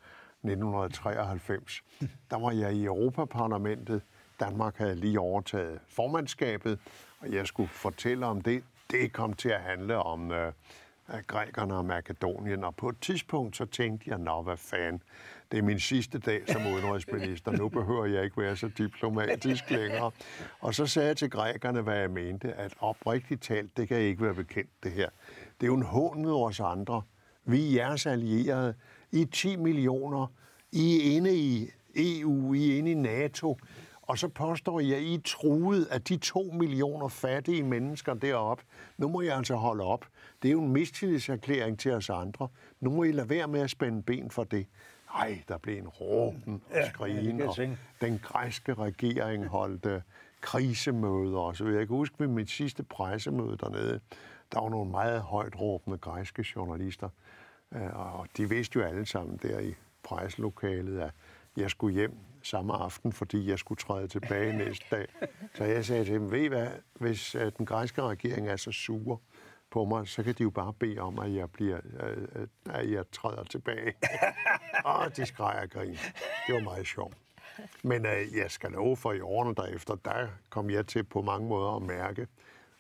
1993, 0.45 1.83
der 2.31 2.39
var 2.39 2.51
jeg 2.51 2.75
i 2.75 2.85
Europaparlamentet, 2.85 4.03
Danmark 4.41 4.77
havde 4.77 4.95
lige 4.95 5.21
overtaget 5.21 5.81
formandskabet, 5.89 6.79
og 7.21 7.33
jeg 7.33 7.47
skulle 7.47 7.69
fortælle 7.69 8.27
om 8.27 8.41
det. 8.41 8.65
Det 8.91 9.13
kom 9.13 9.33
til 9.33 9.49
at 9.49 9.61
handle 9.61 9.97
om 9.97 10.33
øh, 10.33 10.53
grækerne 11.27 11.75
og 11.75 11.85
Makedonien, 11.85 12.65
og 12.65 12.77
på 12.77 12.89
et 12.89 12.97
tidspunkt 13.01 13.57
så 13.57 13.65
tænkte 13.65 14.11
jeg, 14.11 14.19
nå 14.19 14.43
hvad 14.43 14.57
fanden, 14.57 15.03
det 15.53 15.59
er 15.59 15.63
min 15.63 15.81
sidste 15.81 16.19
dag 16.19 16.43
som 16.49 16.67
udenrigsminister, 16.75 17.53
nu 17.53 17.69
behøver 17.69 18.07
jeg 18.07 18.25
ikke 18.25 18.41
være 18.41 18.57
så 18.57 18.69
diplomatisk 18.79 19.71
længere. 19.71 20.11
Og 20.61 20.75
så 20.75 20.87
sagde 20.87 21.09
jeg 21.09 21.17
til 21.17 21.31
grækerne, 21.31 21.81
hvad 21.81 21.99
jeg 21.99 22.11
mente, 22.11 22.53
at 22.53 22.75
oprigtigt 22.79 23.43
talt, 23.43 23.77
det 23.77 23.89
kan 23.89 23.99
ikke 23.99 24.23
være 24.23 24.35
bekendt 24.35 24.71
det 24.83 24.93
her. 24.93 25.09
Det 25.61 25.63
er 25.63 25.67
jo 25.67 25.75
en 25.75 25.83
hån 25.83 26.23
med 26.23 26.33
os 26.33 26.61
andre. 26.61 27.03
Vi 27.45 27.67
er 27.67 27.83
jeres 27.83 28.07
allierede. 28.07 28.75
I 29.13 29.23
er 29.23 29.27
10 29.33 29.57
millioner. 29.57 30.27
I 30.73 30.97
er 30.97 31.17
inde 31.17 31.37
i 31.37 31.71
EU, 31.97 32.55
I 32.55 32.73
er 32.73 32.79
inde 32.79 32.91
i 32.91 32.95
NATO. 32.95 33.59
Og 34.07 34.19
så 34.19 34.29
påstår 34.29 34.81
jeg, 34.81 34.97
at 34.97 35.03
I 35.03 35.21
truet 35.25 35.85
af 35.85 36.03
de 36.03 36.17
to 36.17 36.43
millioner 36.43 37.09
fattige 37.09 37.63
mennesker 37.63 38.15
deroppe. 38.15 38.65
Nu 38.99 39.09
må 39.09 39.21
jeg 39.21 39.37
altså 39.37 39.55
holde 39.55 39.85
op. 39.85 40.07
Det 40.43 40.49
er 40.49 40.53
jo 40.53 40.63
en 40.63 40.73
mistillidserklæring 40.73 41.79
til 41.79 41.93
os 41.93 42.11
andre. 42.11 42.49
Nu 42.81 42.91
må 42.91 43.03
I 43.03 43.13
lade 43.13 43.29
være 43.29 43.49
med 43.49 43.61
at 43.61 43.71
spænde 43.71 44.03
ben 44.03 44.31
for 44.31 44.45
det. 44.45 44.67
Nej, 45.15 45.43
der 45.49 45.59
blev 45.59 45.79
en 45.79 45.89
råben 45.89 46.63
og 46.71 46.87
skrigen, 46.95 47.39
ja, 47.39 47.49
og 47.49 47.57
den 48.01 48.19
græske 48.23 48.75
regering 48.75 49.47
holdt 49.47 49.87
uh, 49.87 49.93
krisemøder 50.41 51.39
og 51.39 51.57
så 51.57 51.69
Jeg 51.69 51.87
kan 51.87 51.97
huske 51.97 52.15
ved 52.19 52.27
mit 52.27 52.51
sidste 52.51 52.83
pressemøde 52.83 53.57
dernede, 53.57 54.01
der 54.53 54.61
var 54.61 54.69
nogle 54.69 54.91
meget 54.91 55.21
højt 55.23 55.61
råbende 55.61 55.99
græske 55.99 56.47
journalister, 56.57 57.09
uh, 57.71 58.19
og 58.19 58.27
de 58.37 58.49
vidste 58.49 58.79
jo 58.79 58.85
alle 58.85 59.07
sammen 59.07 59.39
der 59.43 59.59
i 59.59 59.75
presselokalet, 60.03 61.01
at 61.01 61.11
jeg 61.57 61.71
skulle 61.71 61.95
hjem 61.95 62.17
samme 62.47 62.75
aften, 62.75 63.13
fordi 63.13 63.49
jeg 63.49 63.59
skulle 63.59 63.79
træde 63.79 64.09
tilbage 64.09 64.57
næste 64.57 64.85
dag. 64.91 65.07
Så 65.55 65.65
jeg 65.65 65.85
sagde 65.85 66.05
til 66.05 66.15
dem, 66.15 66.31
ved 66.31 66.41
I 66.41 66.47
hvad, 66.47 66.69
hvis 66.95 67.35
uh, 67.35 67.43
den 67.59 67.67
græske 67.67 68.03
regering 68.03 68.49
er 68.49 68.57
så 68.57 68.73
sur 68.73 69.21
på 69.71 69.85
mig, 69.85 70.09
så 70.09 70.23
kan 70.23 70.35
de 70.35 70.43
jo 70.43 70.51
bare 70.51 70.73
bede 70.73 70.99
om, 70.99 71.19
at 71.19 71.35
jeg, 71.35 71.51
bliver, 71.51 71.79
uh, 71.79 72.75
at 72.75 72.91
jeg 72.91 73.05
træder 73.13 73.45
tilbage. 73.45 73.95
og 74.85 75.17
de 75.17 75.27
skreg 75.27 75.61
og 75.63 75.71
grin. 75.71 75.99
Det 76.47 76.55
var 76.55 76.61
meget 76.61 76.87
sjovt. 76.87 77.17
Men 77.83 78.07
uh, 78.07 78.37
jeg 78.37 78.51
skal 78.51 78.71
love 78.71 78.97
for 78.97 79.13
i 79.13 79.21
årene 79.21 79.55
derefter, 79.55 79.95
der 79.95 80.27
kom 80.51 80.71
jeg 80.71 80.87
til 80.87 81.05
på 81.05 81.23
mange 81.23 81.49
måder 81.49 81.77
at 81.77 81.83
mærke, 81.83 82.27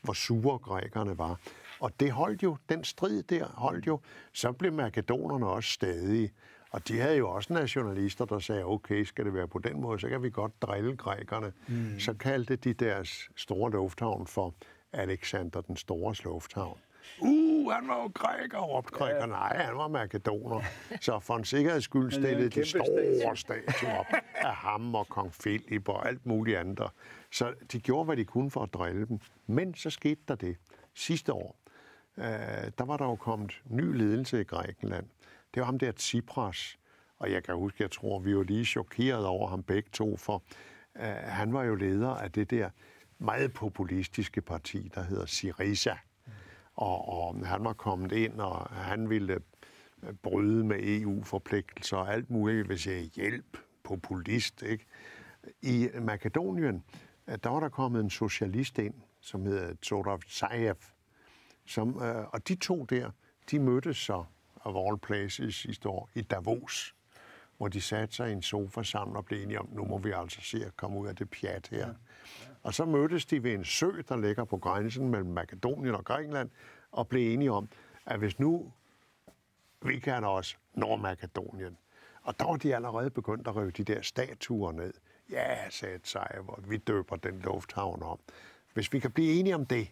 hvor 0.03 0.13
sure 0.13 0.59
grækerne 0.59 1.19
var. 1.19 1.41
Og 1.81 2.01
det 2.01 2.13
holdt 2.13 2.43
jo, 2.43 2.57
den 2.69 2.85
strid 2.85 3.23
der 3.23 3.47
holdt 3.47 3.87
jo. 3.87 4.01
Så 4.33 4.53
blev 4.53 4.73
makedonerne 4.73 5.47
også 5.47 5.71
stadig 5.71 6.31
Og 6.75 6.89
de 6.89 6.99
havde 6.99 7.17
jo 7.17 7.31
også 7.31 7.53
nationalister, 7.53 8.25
der 8.25 8.39
sagde, 8.39 8.65
okay, 8.65 9.05
skal 9.05 9.25
det 9.25 9.35
være 9.35 9.49
på 9.49 9.59
den 9.59 9.81
måde, 9.81 9.99
så 9.99 10.09
kan 10.09 10.23
vi 10.23 10.31
godt 10.31 10.63
drille 10.63 10.97
grækerne. 10.97 11.53
Mm. 11.69 12.01
Så 12.01 12.15
kaldte 12.15 12.57
de 12.57 12.73
deres 12.73 13.31
store 13.37 13.71
lufthavn 13.71 14.27
for 14.27 14.55
Alexander 14.93 15.61
den 15.61 15.77
Stores 15.77 16.25
lufthavn. 16.25 16.79
Uh, 17.21 17.73
han 17.73 17.89
var 17.89 18.03
jo 18.03 18.11
græker, 18.15 18.59
råbte 18.59 18.93
græker. 18.93 19.19
Ja. 19.19 19.27
Nej, 19.27 19.57
han 19.57 19.77
var 19.77 19.89
makedoner. 19.89 20.61
Så 21.01 21.19
for 21.21 21.37
en 21.37 21.45
sikkerheds 21.45 21.85
skyld 21.85 22.11
stillede 22.11 22.49
de 22.49 22.69
store 22.69 23.37
statuer 23.37 23.99
op 23.99 24.07
af 24.35 24.55
ham 24.55 24.95
og 24.95 25.09
kong 25.09 25.33
Philip 25.41 25.89
og 25.89 26.09
alt 26.09 26.27
muligt 26.27 26.59
andet. 26.59 26.91
Så 27.33 27.55
de 27.73 27.81
gjorde, 27.81 28.05
hvad 28.05 28.17
de 28.17 28.25
kunne 28.25 28.51
for 28.51 28.63
at 28.63 28.75
drille 28.75 29.07
dem. 29.07 29.19
Men 29.47 29.75
så 29.75 29.91
skete 29.91 30.21
der 30.29 30.35
det. 30.35 30.57
Sidste 30.95 31.33
år, 31.33 31.57
øh, 32.19 32.25
der 32.79 32.85
var 32.85 32.97
der 32.97 33.05
jo 33.05 33.17
kommet 33.17 33.63
ny 33.65 33.97
ledelse 33.97 34.41
i 34.41 34.45
Grækenland. 34.45 35.07
Det 35.55 35.61
var 35.61 35.67
ham 35.67 35.79
der 35.79 35.93
Tsipras. 35.93 36.79
Og 37.19 37.33
jeg 37.33 37.45
kan 37.45 37.55
huske, 37.55 37.83
jeg 37.83 37.91
tror, 37.91 38.19
vi 38.19 38.37
var 38.37 38.43
lige 38.43 38.65
chokeret 38.65 39.27
over 39.27 39.49
ham 39.49 39.63
begge 39.63 39.91
to, 39.93 40.17
for 40.17 40.43
øh, 40.97 41.03
han 41.09 41.53
var 41.53 41.63
jo 41.63 41.75
leder 41.75 42.09
af 42.11 42.33
det 42.33 42.51
der 42.51 42.71
meget 43.19 43.53
populistiske 43.53 44.41
parti, 44.41 44.91
der 44.95 45.03
hedder 45.03 45.27
Syriza. 45.27 45.97
Og, 46.75 47.09
og 47.09 47.47
han 47.47 47.65
var 47.65 47.73
kommet 47.73 48.13
ind, 48.13 48.41
og 48.41 48.67
han 48.71 49.11
ville 49.11 49.39
øh, 50.03 50.13
bryde 50.23 50.65
med 50.65 50.77
EU-forpligtelser 50.83 51.97
og 51.97 52.13
alt 52.13 52.31
muligt, 52.31 52.67
hvis 52.67 52.87
jeg 52.87 53.01
hjælp, 53.01 53.59
populist, 53.85 54.63
ikke? 54.63 54.87
I 55.63 55.89
Makedonien, 56.01 56.85
øh, 57.29 57.39
der 57.45 57.51
var 57.51 57.61
der 57.61 57.69
kommet 57.69 58.01
en 58.01 58.11
socialist 58.11 58.79
ind, 58.79 58.95
som 59.21 59.47
hedder 59.47 59.75
Zorav 59.85 60.21
Zaev, 60.31 60.77
som, 61.67 62.03
øh, 62.03 62.25
og 62.29 62.49
de 62.49 62.55
to 62.55 62.85
der, 62.85 63.11
de 63.51 63.59
mødtes 63.59 63.97
så 63.97 64.25
of 64.65 64.89
all 64.89 64.99
places 64.99 65.55
sidste 65.55 65.89
år 65.89 66.11
i 66.15 66.23
Davos, 66.23 66.95
hvor 67.57 67.69
de 67.69 67.81
satte 67.81 68.15
sig 68.15 68.29
i 68.29 68.33
en 68.33 68.43
sofa 68.43 68.83
sammen 68.83 69.17
og 69.17 69.25
blev 69.25 69.43
enige 69.43 69.61
om, 69.61 69.69
nu 69.73 69.85
må 69.85 69.99
vi 69.99 70.11
altså 70.11 70.41
se 70.41 70.65
at 70.67 70.77
komme 70.77 70.99
ud 70.99 71.09
af 71.09 71.17
det 71.17 71.31
pjat 71.31 71.69
her. 71.71 71.87
Ja. 71.87 71.93
Og 72.63 72.75
så 72.75 72.85
mødtes 72.85 73.27
de 73.27 73.43
ved 73.43 73.55
en 73.55 73.65
sø, 73.65 73.91
der 74.09 74.17
ligger 74.17 74.45
på 74.45 74.59
grænsen 74.59 75.09
mellem 75.09 75.31
Makedonien 75.31 75.95
og 75.95 76.05
Grækenland, 76.05 76.51
og 76.93 77.09
blev 77.09 77.33
enige 77.35 77.53
om, 77.53 77.69
at 78.07 78.19
hvis 78.19 78.39
nu 78.39 78.73
vi 79.83 79.99
kan 79.99 80.25
også 80.25 80.57
Nordmakedonien, 80.75 81.79
og 82.23 82.39
der 82.39 82.45
var 82.45 82.57
de 82.57 82.75
allerede 82.75 83.11
begyndt 83.11 83.49
at 83.49 83.57
rive 83.57 83.71
de 83.71 83.85
der 83.85 84.03
statuer 84.03 84.73
ned. 84.73 84.95
Ja, 85.31 85.71
sagde 85.71 86.01
Sejver, 86.03 86.61
vi 86.69 86.77
døber 86.77 87.17
den 87.17 87.41
lufthavn 87.41 88.03
om. 88.03 88.19
Hvis 88.75 88.93
vi 88.93 88.99
kan 88.99 89.11
blive 89.11 89.33
enige 89.33 89.55
om 89.55 89.67
det, 89.67 89.89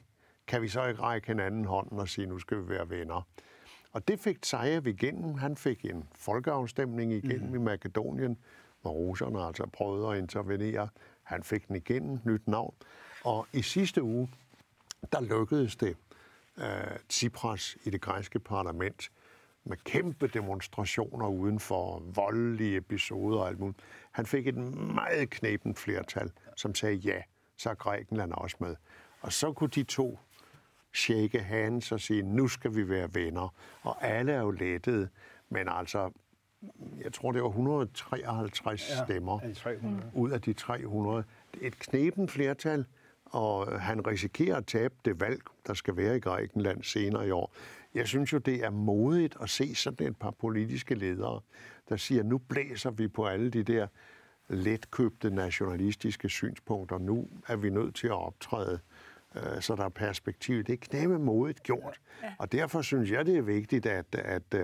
kan 0.46 0.62
vi 0.62 0.68
så 0.68 0.86
ikke 0.86 1.02
række 1.02 1.26
hinanden 1.26 1.64
hånden 1.64 1.98
og 1.98 2.08
sige, 2.08 2.26
nu 2.26 2.38
skal 2.38 2.58
vi 2.58 2.68
være 2.68 2.90
venner. 2.90 3.26
Og 3.92 4.08
det 4.08 4.20
fik 4.20 4.38
Zajev 4.44 4.86
igennem. 4.86 5.34
Han 5.34 5.56
fik 5.56 5.84
en 5.84 6.04
folkeafstemning 6.14 7.12
igennem 7.12 7.48
mm. 7.48 7.54
i 7.54 7.58
Makedonien, 7.58 8.38
hvor 8.82 8.90
russerne 8.90 9.42
altså 9.42 9.66
prøvede 9.66 10.12
at 10.12 10.18
intervenere. 10.18 10.88
Han 11.22 11.42
fik 11.42 11.68
den 11.68 11.76
igennem, 11.76 12.18
nyt 12.24 12.48
navn. 12.48 12.74
Og 13.24 13.46
i 13.52 13.62
sidste 13.62 14.02
uge, 14.02 14.28
der 15.12 15.20
lykkedes 15.20 15.76
det 15.76 15.96
uh, 16.56 16.64
Tsipras 17.08 17.76
i 17.84 17.90
det 17.90 18.00
græske 18.00 18.38
parlament 18.38 19.10
med 19.64 19.76
kæmpe 19.84 20.26
demonstrationer 20.26 21.28
uden 21.28 21.60
for 21.60 22.02
voldelige 22.14 22.76
episoder 22.76 23.38
og 23.38 23.48
alt 23.48 23.60
muligt. 23.60 23.80
Han 24.10 24.26
fik 24.26 24.46
et 24.46 24.56
meget 24.94 25.30
knæbent 25.30 25.78
flertal, 25.78 26.32
som 26.56 26.74
sagde 26.74 26.96
ja, 26.96 27.22
så 27.56 27.70
er 27.70 27.74
Grækenland 27.74 28.32
også 28.32 28.56
med. 28.60 28.76
Og 29.20 29.32
så 29.32 29.52
kunne 29.52 29.70
de 29.70 29.82
to 29.82 30.18
shake 30.94 31.40
hands 31.40 31.92
og 31.92 32.00
sige, 32.00 32.22
nu 32.22 32.48
skal 32.48 32.74
vi 32.74 32.88
være 32.88 33.08
venner. 33.14 33.54
Og 33.82 34.04
alle 34.04 34.32
er 34.32 34.40
jo 34.40 34.50
lettede, 34.50 35.08
men 35.50 35.68
altså, 35.68 36.10
jeg 37.04 37.12
tror, 37.12 37.32
det 37.32 37.42
var 37.42 37.48
153 37.48 38.90
ja, 38.90 39.04
stemmer 39.04 39.40
ud 40.14 40.30
af 40.30 40.40
de 40.40 40.52
300. 40.52 41.24
Et 41.60 41.78
knepen 41.78 42.28
flertal, 42.28 42.84
og 43.24 43.80
han 43.80 44.06
risikerer 44.06 44.56
at 44.56 44.66
tabe 44.66 44.94
det 45.04 45.20
valg, 45.20 45.40
der 45.66 45.74
skal 45.74 45.96
være 45.96 46.16
i 46.16 46.20
Grækenland 46.20 46.82
senere 46.82 47.28
i 47.28 47.30
år. 47.30 47.52
Jeg 47.94 48.08
synes 48.08 48.32
jo, 48.32 48.38
det 48.38 48.64
er 48.64 48.70
modigt 48.70 49.36
at 49.40 49.50
se 49.50 49.74
sådan 49.74 50.06
et 50.06 50.16
par 50.16 50.30
politiske 50.30 50.94
ledere, 50.94 51.40
der 51.88 51.96
siger, 51.96 52.22
nu 52.22 52.38
blæser 52.38 52.90
vi 52.90 53.08
på 53.08 53.26
alle 53.26 53.50
de 53.50 53.62
der 53.62 53.86
letkøbte 54.48 55.30
nationalistiske 55.30 56.28
synspunkter. 56.28 56.98
Nu 56.98 57.28
er 57.46 57.56
vi 57.56 57.70
nødt 57.70 57.94
til 57.94 58.06
at 58.06 58.26
optræde 58.26 58.78
så 59.60 59.76
der 59.76 59.84
er 59.84 59.88
perspektiv. 59.88 60.64
Det 60.64 60.72
er 60.72 60.76
knæmme 60.76 61.18
modigt 61.18 61.62
gjort. 61.62 62.00
Ja. 62.22 62.32
Og 62.38 62.52
derfor 62.52 62.82
synes 62.82 63.10
jeg, 63.10 63.26
det 63.26 63.36
er 63.36 63.42
vigtigt, 63.42 63.86
at, 63.86 64.14
at 64.14 64.54
uh, 64.54 64.60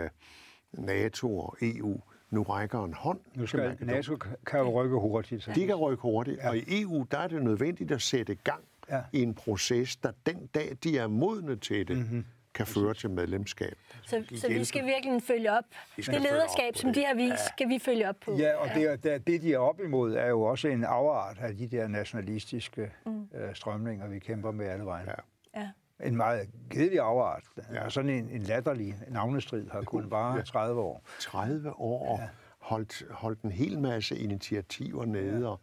NATO 0.85 1.39
og 1.39 1.57
EU 1.63 2.01
nu 2.31 2.43
rækker 2.43 2.85
en 2.85 2.95
hånd. 2.95 3.21
Nu 3.35 3.47
skal 3.47 3.77
NATO 3.81 4.17
kan 4.47 4.61
jo 4.61 4.83
rykke 4.83 4.97
hurtigt. 4.97 5.43
Så. 5.43 5.53
De 5.55 5.67
kan 5.67 5.75
rykke 5.75 6.03
hurtigt, 6.03 6.37
ja. 6.37 6.49
og 6.49 6.57
i 6.57 6.83
EU 6.83 7.07
der 7.11 7.19
er 7.19 7.29
det 7.29 7.43
nødvendigt 7.43 7.91
at 7.91 8.03
sætte 8.03 8.35
gang 8.35 8.65
ja. 8.91 9.01
i 9.13 9.23
en 9.23 9.35
proces, 9.35 9.97
der 9.97 10.13
den 10.27 10.47
dag, 10.47 10.77
de 10.85 10.99
er 10.99 11.07
modne 11.07 11.57
til 11.57 11.89
det, 11.89 11.97
mm-hmm 11.97 12.25
kan 12.59 12.67
føre 12.67 12.95
til 12.95 13.11
medlemskab. 13.11 13.79
Så, 14.07 14.25
så 14.37 14.49
vi 14.49 14.65
skal 14.65 14.87
virkelig 14.87 15.23
følge 15.23 15.53
op. 15.53 15.65
Det 15.97 16.07
lederskab, 16.07 16.77
som 16.77 16.93
de 16.93 17.05
har 17.05 17.15
vist, 17.15 17.31
ja. 17.31 17.53
skal 17.57 17.69
vi 17.69 17.79
følge 17.79 18.09
op 18.09 18.17
på. 18.25 18.37
Ja, 18.39 18.57
og. 18.57 18.69
Det, 18.75 19.05
det, 19.05 19.27
det, 19.27 19.43
de 19.43 19.55
er 19.55 19.59
op 19.59 19.81
imod, 19.81 20.15
er 20.15 20.27
jo 20.27 20.43
også 20.43 20.69
en 20.69 20.85
afart 20.85 21.39
af 21.41 21.57
de 21.57 21.67
der 21.67 21.89
nationalistiske 21.89 22.93
mm. 23.07 23.29
øh, 23.35 23.55
strømninger, 23.55 24.09
vi 24.09 24.19
kæmper 24.19 24.51
med 24.51 24.67
alle 24.67 24.85
vejen. 24.85 25.09
Ja. 25.55 25.61
ja. 25.61 25.69
En 26.07 26.17
meget 26.17 26.49
kedelig 26.71 27.01
afart. 27.01 27.43
Ja. 27.73 27.89
Sådan 27.89 28.11
en, 28.11 28.29
en 28.29 28.43
latterlig 28.43 28.95
navnestrid 29.09 29.71
har 29.71 29.83
kun 29.83 30.11
bare 30.11 30.37
ja. 30.37 30.43
30 30.43 30.81
år. 30.81 31.03
30 31.21 31.81
år 31.81 32.19
ja. 32.21 32.29
holdt, 32.59 33.03
holdt 33.11 33.43
en 33.43 33.53
hel 33.53 33.79
masse 33.79 34.19
initiativer 34.19 35.05
nede 35.05 35.41
ja. 35.41 35.49
og 35.49 35.61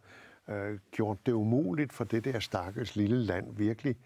øh, 0.48 0.78
gjort 0.90 1.26
det 1.26 1.32
umuligt 1.32 1.92
for 1.92 2.04
det 2.04 2.24
der 2.24 2.40
stakkels 2.40 2.96
lille 2.96 3.18
land 3.18 3.56
virkelig 3.56 3.96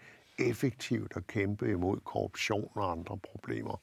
effektivt 0.40 1.12
at 1.16 1.26
kæmpe 1.26 1.70
imod 1.70 2.00
korruption 2.00 2.70
og 2.74 2.90
andre 2.90 3.18
problemer. 3.18 3.80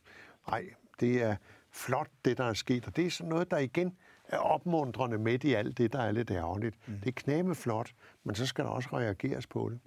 Nej, 0.47 0.66
det 0.99 1.24
er 1.24 1.36
flot, 1.72 2.10
det 2.26 2.38
der 2.38 2.43
er 2.43 2.53
sket, 2.53 2.88
og 2.88 2.95
det 2.95 3.05
er 3.05 3.12
sådan 3.12 3.30
noget, 3.30 3.51
der 3.51 3.58
igen 3.58 3.97
er 4.28 4.38
opmuntrende 4.38 5.18
midt 5.18 5.43
i 5.43 5.53
alt 5.53 5.78
det, 5.78 5.93
der 5.93 6.01
er 6.01 6.12
lidt 6.12 6.32
ærgerligt. 6.32 6.76
Mm. 6.88 6.99
Det 6.99 7.08
er 7.08 7.22
knæme 7.22 7.55
flot, 7.55 7.91
men 8.24 8.36
så 8.36 8.45
skal 8.45 8.66
der 8.66 8.72
også 8.72 8.89
reageres 8.93 9.47
på 9.47 9.70
det. 9.70 9.80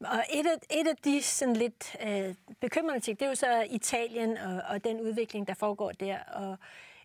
Og 0.00 0.24
et 0.34 0.46
af, 0.46 0.78
et 0.80 0.88
af 0.88 0.96
de 1.04 1.22
sådan 1.22 1.56
lidt 1.56 1.96
øh, 2.06 2.34
bekymrende 2.60 3.00
ting, 3.00 3.18
det 3.18 3.24
er 3.24 3.28
jo 3.28 3.34
så 3.34 3.66
Italien 3.70 4.36
og, 4.36 4.62
og 4.68 4.84
den 4.84 5.00
udvikling, 5.00 5.48
der 5.48 5.54
foregår 5.54 5.92
der, 5.92 6.18
og 6.18 6.56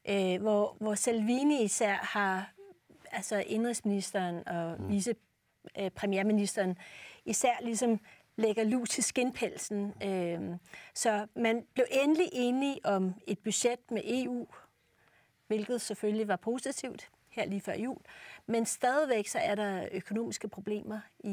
øh, 0.09 0.41
hvor, 0.41 0.77
hvor 0.79 0.95
Salvini 0.95 1.63
især 1.63 1.93
har, 1.93 2.51
altså 3.11 3.43
indrigsministeren 3.47 4.47
og 4.47 4.75
mm. 4.79 4.89
vicepremierministeren, 4.89 6.69
øh, 6.69 6.75
især 7.25 7.53
ligesom 7.61 7.99
lægger 8.41 8.63
lus 8.63 8.89
til 8.89 9.03
skinpelsen. 9.03 9.93
Øh, 10.03 10.39
så 10.93 11.27
man 11.35 11.65
blev 11.73 11.85
endelig 11.91 12.29
enige 12.33 12.79
om 12.83 13.13
et 13.27 13.39
budget 13.39 13.91
med 13.91 14.01
EU, 14.05 14.47
hvilket 15.47 15.81
selvfølgelig 15.81 16.27
var 16.27 16.35
positivt 16.35 17.09
her 17.31 17.45
lige 17.45 17.61
før 17.61 17.73
jul. 17.73 17.97
Men 18.47 18.65
stadigvæk 18.65 19.27
så 19.27 19.39
er 19.39 19.55
der 19.55 19.87
økonomiske 19.91 20.47
problemer 20.47 20.99
i, 21.19 21.29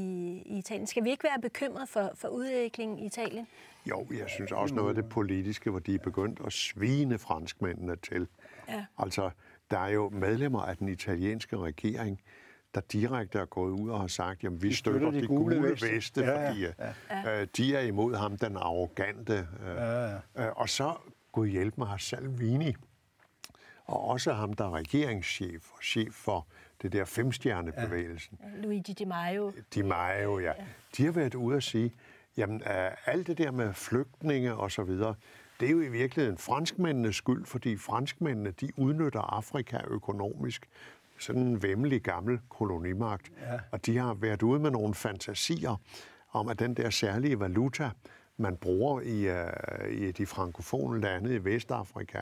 i 0.46 0.59
Italien. 0.59 0.86
Skal 0.86 1.04
vi 1.04 1.11
ikke 1.11 1.24
være 1.24 1.40
bekymret 1.42 1.88
for, 1.88 2.12
for 2.14 2.28
udviklingen 2.28 2.98
i 2.98 3.06
Italien? 3.06 3.46
Jo, 3.86 4.06
jeg 4.18 4.28
synes 4.28 4.52
også 4.52 4.74
noget 4.74 4.88
af 4.88 4.94
det 4.94 5.09
politiske, 5.09 5.70
hvor 5.70 5.78
de 5.78 5.94
er 5.94 5.98
begyndt 5.98 6.40
at 6.46 6.52
svine 6.52 7.18
franskmændene 7.18 7.96
til. 7.96 8.28
Ja. 8.68 8.84
Altså, 8.98 9.30
der 9.70 9.78
er 9.78 9.88
jo 9.88 10.09
medlemmer 10.09 10.61
af 10.62 10.76
den 10.76 10.88
italienske 10.88 11.56
regering, 11.56 12.20
der 12.74 12.80
direkte 12.80 13.38
er 13.38 13.44
gået 13.44 13.70
ud 13.70 13.90
og 13.90 14.00
har 14.00 14.06
sagt, 14.06 14.44
at 14.44 14.62
vi 14.62 14.72
støtter, 14.72 15.00
støtter 15.00 15.10
de, 15.10 15.20
de 15.20 15.26
gule, 15.26 15.56
gule 15.56 15.70
veste, 15.70 15.94
veste 15.94 16.20
ja, 16.20 16.48
fordi 16.48 16.60
ja. 16.60 16.72
Ja. 17.10 17.40
Øh, 17.40 17.46
de 17.56 17.76
er 17.76 17.80
imod 17.80 18.14
ham, 18.14 18.36
den 18.36 18.56
arrogante. 18.56 19.48
Øh, 19.60 19.76
ja, 19.76 20.06
ja. 20.06 20.16
Øh, 20.36 20.52
og 20.56 20.68
så, 20.68 20.94
Gud 21.32 21.46
hjælp 21.48 21.78
mig, 21.78 21.88
har 21.88 21.96
Salvini, 21.96 22.74
og 23.84 24.04
også 24.04 24.32
ham, 24.32 24.52
der 24.52 24.64
er 24.64 24.74
regeringschef 24.74 25.70
og 25.72 25.82
chef 25.82 26.14
for 26.14 26.46
det 26.82 26.92
der 26.92 27.04
femstjernebevægelsen. 27.04 28.38
Ja. 28.42 28.62
Luigi 28.62 28.92
Di 28.92 29.04
Maio. 29.04 29.52
Di 29.74 29.82
Maio, 29.82 30.38
ja. 30.38 30.46
ja. 30.46 30.64
De 30.96 31.04
har 31.04 31.12
været 31.12 31.34
ude 31.34 31.56
at 31.56 31.62
sige, 31.62 31.94
jamen 32.36 32.62
uh, 32.62 33.08
alt 33.08 33.26
det 33.26 33.38
der 33.38 33.50
med 33.50 33.74
flygtninge 33.74 34.54
og 34.54 34.70
så 34.70 34.82
videre, 34.82 35.14
det 35.60 35.66
er 35.66 35.72
jo 35.72 35.80
i 35.80 35.88
virkeligheden 35.88 36.38
franskmændenes 36.38 37.16
skyld, 37.16 37.44
fordi 37.44 37.76
franskmændene, 37.76 38.50
de 38.50 38.70
udnytter 38.76 39.20
Afrika 39.20 39.78
økonomisk 39.88 40.68
sådan 41.18 41.42
en 41.42 41.62
vemmelig 41.62 42.02
gammel 42.02 42.40
kolonimagt. 42.48 43.32
Ja. 43.40 43.60
Og 43.70 43.86
de 43.86 43.98
har 43.98 44.14
været 44.14 44.42
ude 44.42 44.60
med 44.60 44.70
nogle 44.70 44.94
fantasier 44.94 45.80
om, 46.30 46.48
at 46.48 46.58
den 46.58 46.74
der 46.74 46.90
særlige 46.90 47.40
valuta, 47.40 47.90
man 48.36 48.56
bruger 48.56 49.00
i, 49.00 49.30
uh, 49.30 49.92
i 49.92 50.12
de 50.12 50.26
frankofone 50.26 51.00
lande 51.00 51.34
i 51.34 51.44
Vestafrika, 51.44 52.20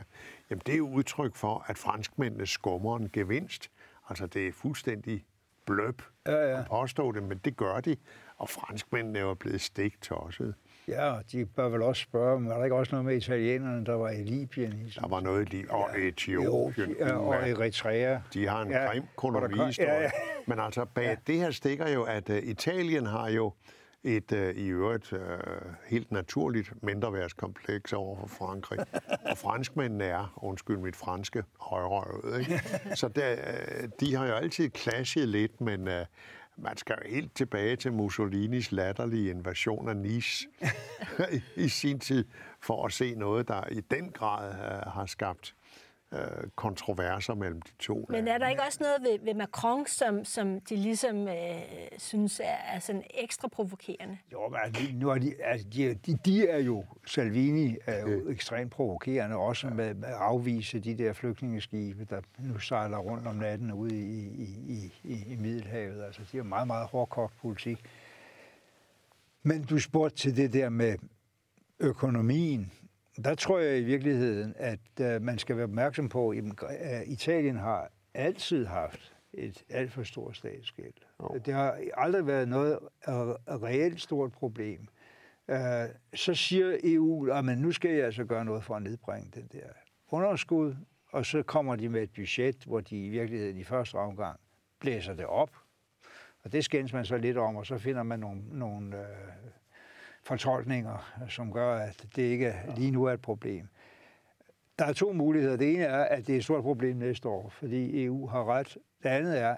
jamen 0.49 0.61
det 0.65 0.75
er 0.75 0.81
udtryk 0.81 1.35
for, 1.35 1.65
at 1.67 1.77
franskmændene 1.77 2.47
skummer 2.47 2.97
en 2.97 3.09
gevinst. 3.13 3.71
Altså 4.09 4.27
det 4.27 4.47
er 4.47 4.51
fuldstændig 4.51 5.25
bløb 5.65 6.01
ja, 6.25 6.31
ja. 6.31 6.59
at 6.59 6.65
påstå 6.67 7.11
det, 7.11 7.23
men 7.23 7.37
det 7.37 7.57
gør 7.57 7.79
de. 7.79 7.95
Og 8.37 8.49
franskmændene 8.49 9.19
er 9.19 9.23
jo 9.23 9.33
blevet 9.33 9.61
stigt 9.61 10.01
tosset. 10.01 10.55
Ja, 10.87 11.15
de 11.31 11.45
bør 11.45 11.69
vel 11.69 11.81
også 11.81 12.01
spørge, 12.01 12.39
men 12.39 12.49
var 12.49 12.57
der 12.57 12.63
ikke 12.63 12.75
også 12.75 12.91
noget 12.91 13.05
med 13.05 13.15
italienerne, 13.15 13.85
der 13.85 13.93
var 13.93 14.09
i 14.09 14.23
Libyen? 14.23 14.73
I 14.73 14.89
der 15.01 15.07
var 15.07 15.19
noget 15.19 15.41
i 15.41 15.55
Libyen, 15.55 15.71
og 15.71 15.89
ja. 15.97 16.07
Etiopien. 16.07 16.95
Ja, 16.99 17.13
og 17.13 17.49
Eritrea. 17.49 18.19
De 18.33 18.47
har 18.47 18.61
en 18.61 18.71
ja, 18.71 18.85
grim 18.85 19.03
kolonihistorie. 19.15 19.91
Ja, 19.91 20.01
ja. 20.01 20.09
Men 20.45 20.59
altså, 20.59 20.85
bag 20.85 21.03
ja. 21.03 21.15
det 21.27 21.35
her 21.35 21.51
stikker 21.51 21.89
jo, 21.89 22.03
at 22.03 22.29
uh, 22.29 22.37
Italien 22.37 23.05
har 23.05 23.29
jo 23.29 23.53
et 24.03 24.31
uh, 24.31 24.49
i 24.49 24.67
øvrigt 24.67 25.13
uh, 25.13 25.19
helt 25.87 26.11
naturligt 26.11 26.83
mindreværdskompleks 26.83 27.93
over 27.93 28.19
for 28.19 28.27
Frankrig. 28.27 28.79
og 29.31 29.37
franskmændene 29.37 30.03
er, 30.03 30.33
undskyld 30.37 30.77
mit 30.77 30.95
franske, 30.95 31.43
højrøvet. 31.59 32.39
Ikke? 32.39 32.61
Så 32.95 33.07
der, 33.07 33.33
uh, 33.33 33.89
de 33.99 34.15
har 34.15 34.27
jo 34.27 34.33
altid 34.33 34.69
clashet 34.75 35.27
lidt, 35.27 35.61
men 35.61 35.87
uh, 35.87 35.93
man 36.57 36.77
skal 36.77 36.95
jo 37.03 37.09
helt 37.11 37.35
tilbage 37.35 37.75
til 37.75 37.93
Mussolinis 37.93 38.71
latterlige 38.71 39.29
invasion 39.29 39.89
af 39.89 39.97
Nice 39.97 40.47
i, 41.55 41.67
sin 41.67 41.99
tid, 41.99 42.25
for 42.59 42.85
at 42.85 42.93
se 42.93 43.15
noget, 43.15 43.47
der 43.47 43.67
i 43.71 43.81
den 43.81 44.11
grad 44.11 44.49
uh, 44.49 44.91
har 44.93 45.05
skabt 45.05 45.55
øh, 46.13 46.19
kontroverser 46.55 47.33
mellem 47.35 47.61
de 47.61 47.71
to 47.79 48.05
Men 48.09 48.27
er 48.27 48.37
der 48.37 48.49
ikke 48.49 48.63
også 48.63 48.79
noget 48.81 49.01
ved, 49.01 49.25
ved 49.25 49.33
Macron, 49.33 49.85
som, 49.85 50.25
som 50.25 50.59
de 50.61 50.75
ligesom 50.75 51.27
øh, 51.27 51.61
synes 51.97 52.39
er, 52.39 52.75
er 52.75 52.79
sådan 52.79 53.03
ekstra 53.09 53.47
provokerende? 53.47 54.17
Jo, 54.31 54.47
men 54.47 54.59
altså, 54.63 54.83
nu 54.93 55.09
er 55.09 55.17
de, 55.17 55.33
altså, 55.43 55.67
de, 55.67 55.93
de, 55.93 56.17
de 56.25 56.47
er 56.49 56.57
jo, 56.57 56.85
Salvini 57.05 57.75
er 57.85 57.99
jo 57.99 58.07
øh. 58.07 58.31
ekstremt 58.31 58.71
provokerende, 58.71 59.35
også 59.35 59.67
med, 59.69 59.93
med 59.93 60.07
at 60.07 60.13
afvise 60.13 60.79
de 60.79 60.97
der 60.97 61.13
flygtningeskibe, 61.13 62.05
der 62.05 62.21
nu 62.39 62.59
sejler 62.59 62.97
rundt 62.97 63.27
om 63.27 63.35
natten 63.35 63.71
ude 63.71 63.95
i, 63.95 64.27
i, 64.27 64.93
i, 65.03 65.33
i 65.33 65.35
Middelhavet. 65.35 66.03
Altså, 66.03 66.21
de 66.31 66.37
har 66.37 66.43
meget, 66.43 66.67
meget 66.67 66.87
hårdkogt 66.87 67.33
politik. 67.41 67.85
Men 69.43 69.63
du 69.63 69.79
spurgte 69.79 70.17
til 70.17 70.37
det 70.37 70.53
der 70.53 70.69
med 70.69 70.97
økonomien. 71.79 72.71
Der 73.23 73.35
tror 73.35 73.59
jeg 73.59 73.79
i 73.79 73.83
virkeligheden, 73.83 74.53
at 74.57 74.79
uh, 75.01 75.21
man 75.21 75.37
skal 75.37 75.55
være 75.55 75.63
opmærksom 75.63 76.09
på, 76.09 76.29
at 76.69 77.07
Italien 77.07 77.57
har 77.57 77.91
altid 78.13 78.65
haft 78.65 79.13
et 79.33 79.63
alt 79.69 79.91
for 79.91 80.03
stort 80.03 80.37
statsgæld. 80.37 80.93
Oh. 81.19 81.37
Det 81.45 81.53
har 81.53 81.79
aldrig 81.93 82.27
været 82.27 82.47
noget 82.47 82.79
reelt 83.47 84.01
stort 84.01 84.31
problem. 84.31 84.87
Uh, 85.47 85.57
så 86.13 86.33
siger 86.33 86.77
EU, 86.83 87.27
at 87.31 87.57
nu 87.57 87.71
skal 87.71 87.91
jeg 87.91 88.05
altså 88.05 88.25
gøre 88.25 88.45
noget 88.45 88.63
for 88.63 88.75
at 88.75 88.81
nedbringe 88.81 89.31
den 89.35 89.49
der 89.51 89.67
underskud, 90.07 90.75
og 91.11 91.25
så 91.25 91.43
kommer 91.43 91.75
de 91.75 91.89
med 91.89 92.03
et 92.03 92.11
budget, 92.15 92.63
hvor 92.63 92.81
de 92.81 93.05
i 93.05 93.09
virkeligheden 93.09 93.57
i 93.57 93.63
første 93.63 93.95
omgang 93.95 94.39
blæser 94.79 95.13
det 95.13 95.25
op, 95.25 95.51
og 96.43 96.51
det 96.51 96.65
skændes 96.65 96.93
man 96.93 97.05
så 97.05 97.17
lidt 97.17 97.37
om, 97.37 97.55
og 97.55 97.65
så 97.65 97.77
finder 97.77 98.03
man 98.03 98.19
nogle, 98.19 98.41
nogle 98.51 98.97
uh, 98.97 99.03
fortolkninger, 100.27 101.25
som 101.29 101.53
gør, 101.53 101.75
at 101.75 102.05
det 102.15 102.21
ikke 102.21 102.55
lige 102.75 102.91
nu 102.91 103.03
er 103.03 103.13
et 103.13 103.21
problem. 103.21 103.67
Der 104.79 104.85
er 104.85 104.93
to 104.93 105.13
muligheder. 105.13 105.57
Det 105.57 105.73
ene 105.73 105.83
er, 105.83 106.03
at 106.03 106.27
det 106.27 106.33
er 106.33 106.37
et 106.37 106.43
stort 106.43 106.63
problem 106.63 106.95
næste 106.95 107.29
år, 107.29 107.49
fordi 107.49 108.03
EU 108.05 108.27
har 108.27 108.45
ret. 108.45 108.77
Det 109.03 109.09
andet 109.09 109.39
er, 109.39 109.55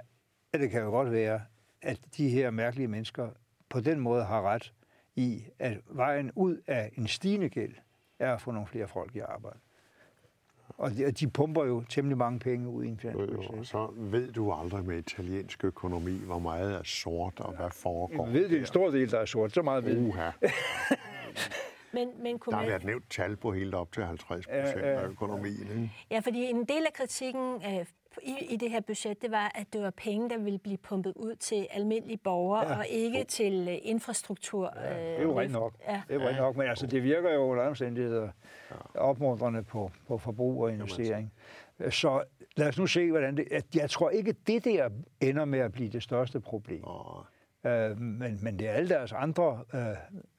at 0.54 0.60
det 0.60 0.70
kan 0.70 0.82
jo 0.82 0.90
godt 0.90 1.12
være, 1.12 1.42
at 1.82 2.00
de 2.18 2.30
her 2.30 2.52
mærkelige 2.52 2.88
mennesker 2.88 3.30
på 3.70 3.80
den 3.80 4.00
måde 4.00 4.24
har 4.24 4.42
ret 4.42 4.74
i, 5.16 5.44
at 5.60 5.78
vejen 5.90 6.32
ud 6.36 6.62
af 6.68 6.92
en 6.98 7.08
stigende 7.08 7.50
gæld 7.50 7.76
er 8.20 8.34
at 8.34 8.42
få 8.42 8.52
nogle 8.52 8.68
flere 8.68 8.88
folk 8.88 9.16
i 9.16 9.20
arbejde. 9.20 9.60
Og 10.80 10.92
de, 10.92 11.12
de 11.12 11.28
pumper 11.28 11.66
jo 11.66 11.84
temmelig 11.90 12.18
mange 12.18 12.40
penge 12.40 12.70
ud 12.70 12.84
i 12.84 12.88
en 12.88 12.98
finanspolitik. 12.98 13.50
Så 13.64 13.94
ved 13.98 14.32
du 14.32 14.52
aldrig 14.52 14.86
med 14.86 14.98
italiensk 14.98 15.64
økonomi, 15.64 16.12
hvor 16.12 16.40
meget 16.40 16.74
er 16.74 16.84
sort 16.84 17.40
og 17.40 17.56
hvad 17.56 17.70
foregår. 17.72 18.26
Jeg 18.26 18.34
ved, 18.34 18.50
det 18.50 18.56
er 18.56 18.60
en 18.60 18.66
stor 18.66 18.90
del, 18.90 19.12
der 19.12 19.20
er 19.20 19.26
sort. 19.26 19.54
Så 19.54 19.62
meget 19.62 19.86
ved 19.86 20.08
Uha. 20.08 20.30
Men, 21.94 22.10
men 22.24 22.40
kunne 22.40 22.52
der 22.52 22.60
har 22.60 22.68
været 22.68 22.84
nævnt 22.84 23.10
tal 23.10 23.36
på 23.36 23.52
helt 23.52 23.76
op 23.76 23.92
til 23.92 24.04
50 24.04 24.48
procent 24.48 24.86
ja, 24.86 24.92
ja, 24.92 25.02
af 25.02 25.08
økonomien. 25.08 25.68
Ikke? 25.72 25.92
Ja, 26.12 26.20
fordi 26.20 26.44
en 26.44 26.66
del 26.66 26.86
af 26.86 26.94
kritikken 26.94 27.56
øh, 27.56 27.86
i, 28.24 28.46
i 28.50 28.58
det 28.58 28.72
her 28.72 28.82
budget, 28.82 29.22
det 29.22 29.32
var, 29.32 29.52
at 29.56 29.68
det 29.74 29.82
var 29.82 29.90
penge, 29.90 30.30
der 30.30 30.38
ville 30.38 30.60
blive 30.60 30.78
pumpet 30.78 31.14
ud 31.16 31.36
til 31.36 31.68
almindelige 31.72 32.18
borgere, 32.18 32.72
ja. 32.72 32.78
og 32.78 32.88
ikke 32.90 33.24
til 33.24 33.68
uh, 33.68 33.90
infrastruktur. 33.90 34.74
Ja, 34.76 34.90
det 34.90 35.18
er 35.18 35.22
jo 35.22 35.40
rent 35.40 35.52
nok. 35.52 35.74
Ja. 35.88 36.02
Det 36.08 36.16
er 36.16 36.22
jo 36.22 36.28
rent 36.28 36.38
nok, 36.38 36.56
men 36.56 36.68
altså, 36.68 36.88
det 36.88 37.04
virker 37.04 37.34
jo 37.34 37.42
under 37.42 37.68
omstændigheder 37.68 38.30
ja. 38.72 39.00
opmuntrende 39.00 39.64
på, 39.64 39.92
på 40.08 40.18
forbrug 40.18 40.64
og 40.64 40.72
investering. 40.72 41.32
Så 41.90 42.24
lad 42.56 42.68
os 42.68 42.78
nu 42.78 42.88
se, 42.88 43.12
hvordan 43.12 43.38
det... 43.38 43.48
Jeg 43.76 43.90
tror 43.90 44.10
ikke, 44.10 44.36
det 44.48 44.66
der 44.66 44.90
ender 45.22 45.46
med 45.46 45.60
at 45.60 45.72
blive 45.72 45.90
det 45.90 46.04
største 46.04 46.40
problem. 46.40 46.84
Oh. 46.84 47.24
Øh, 47.66 47.98
men, 47.98 48.40
men 48.42 48.60
det 48.60 48.68
er 48.68 48.72
alle 48.72 48.90
deres 48.90 49.12
andre 49.12 49.64
øh, 49.74 49.82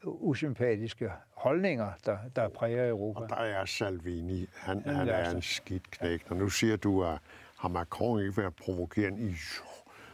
usympatiske 0.05 1.11
holdninger, 1.37 1.93
der, 2.07 2.19
der 2.37 2.49
præger 2.49 2.89
Europa. 2.89 3.21
Og 3.21 3.29
der 3.29 3.37
er 3.37 3.65
Salvini. 3.65 4.47
Han, 4.55 4.83
han 4.87 5.09
er 5.09 5.31
en 5.31 5.43
skidt 5.43 5.91
knæk. 5.91 6.31
Og 6.31 6.37
nu 6.37 6.49
siger 6.49 6.77
du, 6.77 7.05
at 7.05 7.19
har 7.61 7.69
Macron 7.69 8.21
ikke 8.21 8.37
været 8.37 8.55
provokerende? 8.55 9.27
Jo, 9.27 9.65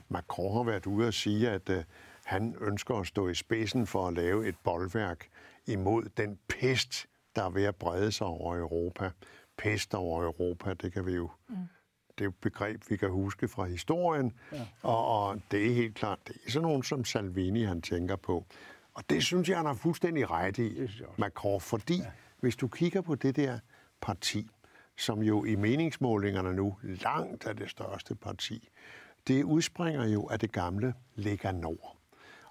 Macron 0.09 0.57
har 0.57 0.63
været 0.63 0.87
ude 0.87 1.09
og 1.09 1.15
sige, 1.15 1.51
at 1.51 1.69
uh, 1.69 1.77
han 2.25 2.57
ønsker 2.61 2.95
at 2.95 3.07
stå 3.07 3.29
i 3.29 3.35
spidsen 3.35 3.87
for 3.87 4.09
at 4.09 4.15
lave 4.15 4.49
et 4.49 4.55
boldværk 4.65 5.29
imod 5.67 6.03
den 6.17 6.39
pest, 6.49 7.07
der 7.37 7.45
er 7.45 7.51
ved 7.51 7.65
at 7.65 7.77
brede 7.77 8.13
sig 8.13 8.27
over 8.27 8.57
Europa. 8.57 9.11
Pest 9.59 9.95
over 9.95 10.25
Europa, 10.25 10.75
det 10.75 10.93
kan 10.93 11.07
vi 11.07 11.13
jo... 11.13 11.31
Mm. 11.49 11.57
Det 12.19 12.25
er 12.25 12.29
et 12.29 12.35
begreb, 12.35 12.83
vi 12.89 12.97
kan 12.97 13.11
huske 13.11 13.49
fra 13.49 13.65
historien, 13.65 14.33
ja. 14.53 14.67
og, 14.83 15.07
og 15.07 15.41
det 15.51 15.67
er 15.67 15.75
helt 15.75 15.95
klart, 15.95 16.19
det 16.29 16.37
er 16.47 16.51
sådan 16.51 16.63
nogen 16.63 16.83
som 16.83 17.05
Salvini, 17.05 17.63
han 17.63 17.83
tænker 17.83 18.17
på. 18.17 18.45
Og 18.95 19.05
det 19.11 19.23
synes 19.23 19.49
jeg, 19.49 19.57
han 19.57 19.67
har 19.67 19.75
fuldstændig 19.75 20.31
ret 20.31 20.59
i, 20.59 20.89
Macron, 21.19 21.61
fordi 21.61 21.97
ja. 21.97 22.11
hvis 22.41 22.57
du 22.57 22.69
kigger 22.69 23.01
på 23.01 23.15
det 23.15 23.37
der 23.37 23.59
parti, 24.01 24.51
som 24.97 25.23
jo 25.23 25.45
i 25.45 25.57
meningsmålingerne 25.57 26.55
nu 26.55 26.77
langt 26.83 27.47
er 27.47 27.53
det 27.53 27.71
største 27.71 28.15
parti, 28.15 28.69
det 29.27 29.45
udspringer 29.45 30.05
jo 30.05 30.27
af 30.27 30.39
det 30.39 30.53
gamle 30.53 30.95
Lega 31.15 31.53
Nord. 31.53 31.97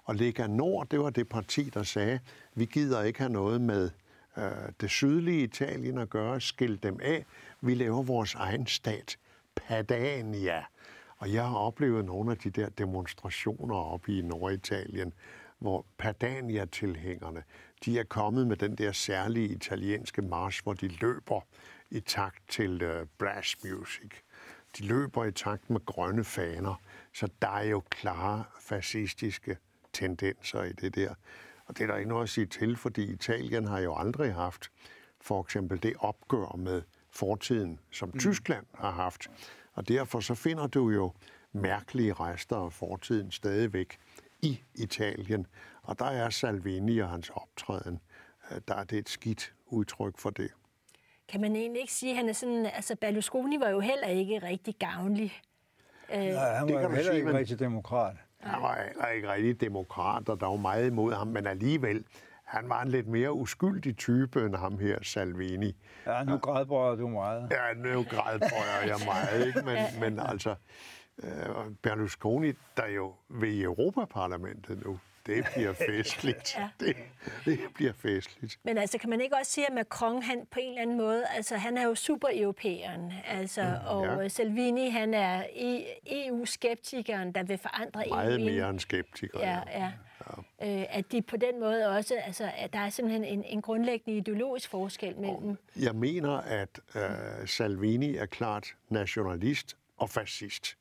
Og 0.04 0.14
Lega 0.14 0.46
Nord, 0.46 0.88
det 0.88 1.00
var 1.00 1.10
det 1.10 1.28
parti, 1.28 1.70
der 1.74 1.82
sagde, 1.82 2.20
vi 2.54 2.64
gider 2.64 3.02
ikke 3.02 3.18
have 3.18 3.32
noget 3.32 3.60
med 3.60 3.90
øh, 4.38 4.44
det 4.80 4.90
sydlige 4.90 5.42
Italien 5.42 5.98
at 5.98 6.10
gøre, 6.10 6.40
skil 6.40 6.82
dem 6.82 6.98
af, 7.02 7.26
vi 7.60 7.74
laver 7.74 8.02
vores 8.02 8.34
egen 8.34 8.66
stat, 8.66 9.18
Padania. 9.54 10.64
Og 11.18 11.32
jeg 11.32 11.48
har 11.48 11.56
oplevet 11.56 12.04
nogle 12.04 12.30
af 12.30 12.38
de 12.38 12.50
der 12.50 12.68
demonstrationer 12.68 13.76
oppe 13.76 14.18
i 14.18 14.22
Norditalien, 14.22 15.12
hvor 15.58 15.86
Padania-tilhængerne, 15.98 17.42
de 17.84 17.98
er 17.98 18.04
kommet 18.04 18.46
med 18.46 18.56
den 18.56 18.74
der 18.74 18.92
særlige 18.92 19.48
italienske 19.48 20.22
march, 20.22 20.62
hvor 20.62 20.72
de 20.72 20.88
løber 20.88 21.40
i 21.90 22.00
takt 22.00 22.48
til 22.48 22.82
uh, 22.82 23.06
brass 23.18 23.64
music. 23.64 24.10
De 24.78 24.86
løber 24.86 25.24
i 25.24 25.32
takt 25.32 25.70
med 25.70 25.86
grønne 25.86 26.24
faner, 26.24 26.74
så 27.12 27.28
der 27.42 27.48
er 27.48 27.64
jo 27.64 27.82
klare 27.90 28.44
fascistiske 28.60 29.56
tendenser 29.92 30.62
i 30.62 30.72
det 30.72 30.94
der. 30.94 31.14
Og 31.66 31.78
det 31.78 31.84
er 31.84 31.86
der 31.86 31.96
ikke 31.96 32.08
noget 32.08 32.22
at 32.22 32.28
sige 32.28 32.46
til, 32.46 32.76
fordi 32.76 33.12
Italien 33.12 33.66
har 33.66 33.78
jo 33.78 33.96
aldrig 33.96 34.34
haft 34.34 34.70
for 35.20 35.40
eksempel 35.40 35.82
det 35.82 35.94
opgør 35.98 36.56
med 36.56 36.82
fortiden, 37.10 37.80
som 37.90 38.10
mm. 38.14 38.18
Tyskland 38.18 38.66
har 38.74 38.90
haft. 38.90 39.30
Og 39.72 39.88
derfor 39.88 40.20
så 40.20 40.34
finder 40.34 40.66
du 40.66 40.90
jo 40.90 41.12
mærkelige 41.52 42.12
rester 42.12 42.56
af 42.56 42.72
fortiden 42.72 43.30
stadigvæk 43.30 43.98
i 44.42 44.60
Italien. 44.74 45.46
Og 45.82 45.98
der 45.98 46.04
er 46.04 46.30
Salvini 46.30 46.98
og 46.98 47.08
hans 47.08 47.30
optræden, 47.30 48.00
øh, 48.50 48.60
der 48.68 48.74
er 48.74 48.84
det 48.84 48.98
et 48.98 49.08
skidt 49.08 49.54
udtryk 49.66 50.18
for 50.18 50.30
det 50.30 50.50
kan 51.28 51.40
man 51.40 51.56
egentlig 51.56 51.80
ikke 51.80 51.92
sige, 51.92 52.10
at 52.10 52.16
han 52.16 52.28
er 52.28 52.32
sådan... 52.32 52.66
Altså, 52.66 52.96
Berlusconi 53.00 53.60
var 53.60 53.68
jo 53.68 53.80
heller 53.80 54.06
ikke 54.06 54.38
rigtig 54.42 54.74
gavnlig. 54.78 55.32
Øh, 56.14 56.18
Nej, 56.18 56.54
han 56.54 56.72
var 56.72 56.80
heller 56.80 57.02
sige, 57.02 57.14
ikke 57.14 57.26
men... 57.26 57.36
rigtig 57.36 57.58
demokrat. 57.58 58.16
Han 58.40 58.62
var 58.62 58.82
heller 58.86 59.06
ikke 59.06 59.32
rigtig 59.32 59.60
demokrat, 59.60 60.28
og 60.28 60.40
der 60.40 60.46
var 60.46 60.56
meget 60.56 60.86
imod 60.86 61.14
ham, 61.14 61.26
men 61.26 61.46
alligevel, 61.46 62.04
han 62.44 62.68
var 62.68 62.82
en 62.82 62.88
lidt 62.88 63.06
mere 63.06 63.32
uskyldig 63.32 63.96
type 63.96 64.44
end 64.46 64.54
ham 64.54 64.78
her, 64.78 64.98
Salvini. 65.02 65.76
Ja, 66.06 66.24
nu 66.24 66.38
grædbrøjer 66.38 66.96
du 66.96 67.08
meget. 67.08 67.50
Ja, 67.50 67.74
nu 67.74 68.04
grædbrøjer 68.10 68.86
jeg 68.86 68.96
meget, 69.06 69.46
ikke? 69.46 69.62
Men, 69.64 69.78
men 70.00 70.26
altså, 70.28 70.54
øh, 71.22 71.30
Berlusconi, 71.82 72.52
der 72.76 72.86
jo 72.86 73.14
ved 73.28 73.62
Europaparlamentet 73.62 74.84
nu, 74.86 74.98
det 75.26 75.44
bliver 75.54 75.72
festligt. 75.72 76.56
ja. 76.58 76.68
det, 76.80 76.96
det 77.44 77.60
bliver 77.74 77.92
festligt. 77.92 78.58
Men 78.64 78.78
altså, 78.78 78.98
kan 78.98 79.10
man 79.10 79.20
ikke 79.20 79.36
også 79.36 79.52
sige, 79.52 79.66
at 79.66 79.74
Macron, 79.74 80.22
han 80.22 80.46
på 80.50 80.60
en 80.60 80.68
eller 80.68 80.82
anden 80.82 80.96
måde, 80.96 81.24
altså 81.36 81.56
han 81.56 81.78
er 81.78 81.84
jo 81.84 81.94
super-europæeren, 81.94 83.12
altså, 83.26 83.62
mm, 83.62 83.86
og 83.86 84.22
ja. 84.22 84.28
Salvini, 84.28 84.88
han 84.88 85.14
er 85.14 85.42
EU-skeptikeren, 86.06 87.32
der 87.32 87.42
vil 87.42 87.58
forandre 87.58 88.08
EU. 88.08 88.14
Meget 88.14 88.40
mere 88.40 88.70
end 88.70 88.80
skeptiker. 88.80 89.40
Ja, 89.40 89.60
ja. 89.66 89.80
ja. 89.80 89.90
Øh, 90.62 90.86
at 90.88 91.12
de 91.12 91.22
på 91.22 91.36
den 91.36 91.60
måde 91.60 91.88
også, 91.88 92.14
altså, 92.14 92.50
at 92.56 92.72
der 92.72 92.78
er 92.78 92.90
simpelthen 92.90 93.24
en, 93.24 93.44
en 93.44 93.62
grundlæggende 93.62 94.18
ideologisk 94.18 94.70
forskel 94.70 95.16
mellem... 95.18 95.56
Jeg 95.76 95.94
mener, 95.94 96.32
at 96.32 96.80
uh, 96.94 97.00
Salvini 97.46 98.16
er 98.16 98.26
klart 98.26 98.74
nationalist 98.88 99.76
og 99.96 100.10
fascist. 100.10 100.76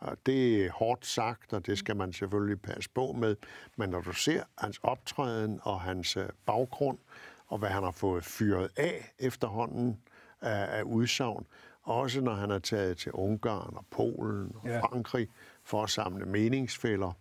Og 0.00 0.16
det 0.26 0.64
er 0.64 0.70
hårdt 0.70 1.06
sagt, 1.06 1.52
og 1.52 1.66
det 1.66 1.78
skal 1.78 1.96
man 1.96 2.12
selvfølgelig 2.12 2.62
passe 2.62 2.90
på 2.90 3.12
med. 3.12 3.36
Men 3.76 3.90
når 3.90 4.00
du 4.00 4.12
ser 4.12 4.42
hans 4.58 4.80
optræden 4.82 5.60
og 5.62 5.80
hans 5.80 6.16
øh, 6.16 6.28
baggrund, 6.46 6.98
og 7.46 7.58
hvad 7.58 7.68
han 7.68 7.82
har 7.82 7.90
fået 7.90 8.24
fyret 8.24 8.70
af 8.76 9.12
efterhånden 9.18 10.00
af, 10.40 10.78
af 10.78 10.82
udsagn, 10.82 11.46
også 11.82 12.20
når 12.20 12.34
han 12.34 12.50
er 12.50 12.58
taget 12.58 12.96
til 12.98 13.12
Ungarn 13.12 13.76
og 13.76 13.84
Polen 13.90 14.52
og 14.54 14.68
ja. 14.68 14.80
Frankrig 14.80 15.28
for 15.64 15.82
at 15.82 15.90
samle 15.90 16.26
meningsfælder 16.26 17.12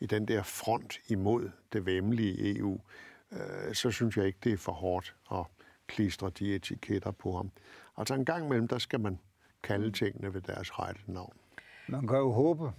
i 0.00 0.06
den 0.06 0.28
der 0.28 0.42
front 0.42 0.98
imod 1.08 1.50
det 1.72 1.86
vemmelige 1.86 2.58
EU, 2.58 2.80
øh, 3.32 3.74
så 3.74 3.90
synes 3.90 4.16
jeg 4.16 4.26
ikke, 4.26 4.38
det 4.44 4.52
er 4.52 4.56
for 4.56 4.72
hårdt 4.72 5.14
at 5.32 5.44
klistre 5.86 6.30
de 6.30 6.54
etiketter 6.54 7.10
på 7.10 7.36
ham. 7.36 7.50
Altså 7.96 8.14
en 8.14 8.24
gang 8.24 8.44
imellem, 8.44 8.68
der 8.68 8.78
skal 8.78 9.00
man 9.00 9.18
kalde 9.62 9.90
tingene 9.90 10.34
ved 10.34 10.40
deres 10.40 10.78
rette 10.78 11.00
navn. 11.06 11.32
Man 11.88 12.06
kan 12.06 12.18
jo 12.18 12.32
håbe, 12.32 12.70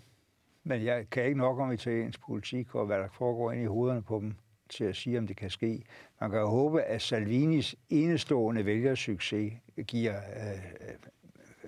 men 0.63 0.85
jeg 0.85 1.09
kan 1.09 1.25
ikke 1.25 1.37
nok 1.37 1.59
om 1.59 1.71
italiensk 1.71 2.21
politik 2.21 2.75
og 2.75 2.85
hvad 2.85 2.99
der 2.99 3.07
foregår 3.11 3.51
ind 3.51 3.61
i 3.61 3.65
hovederne 3.65 4.01
på 4.01 4.19
dem 4.19 4.35
til 4.69 4.83
at 4.83 4.95
sige, 4.95 5.17
om 5.17 5.27
det 5.27 5.37
kan 5.37 5.49
ske. 5.49 5.83
Man 6.21 6.31
kan 6.31 6.39
jo 6.39 6.47
håbe, 6.47 6.81
at 6.81 7.01
Salvinis 7.01 7.75
enestående 7.89 8.65
vælgersucces 8.65 9.53
giver 9.87 10.15
øh, 10.15 10.59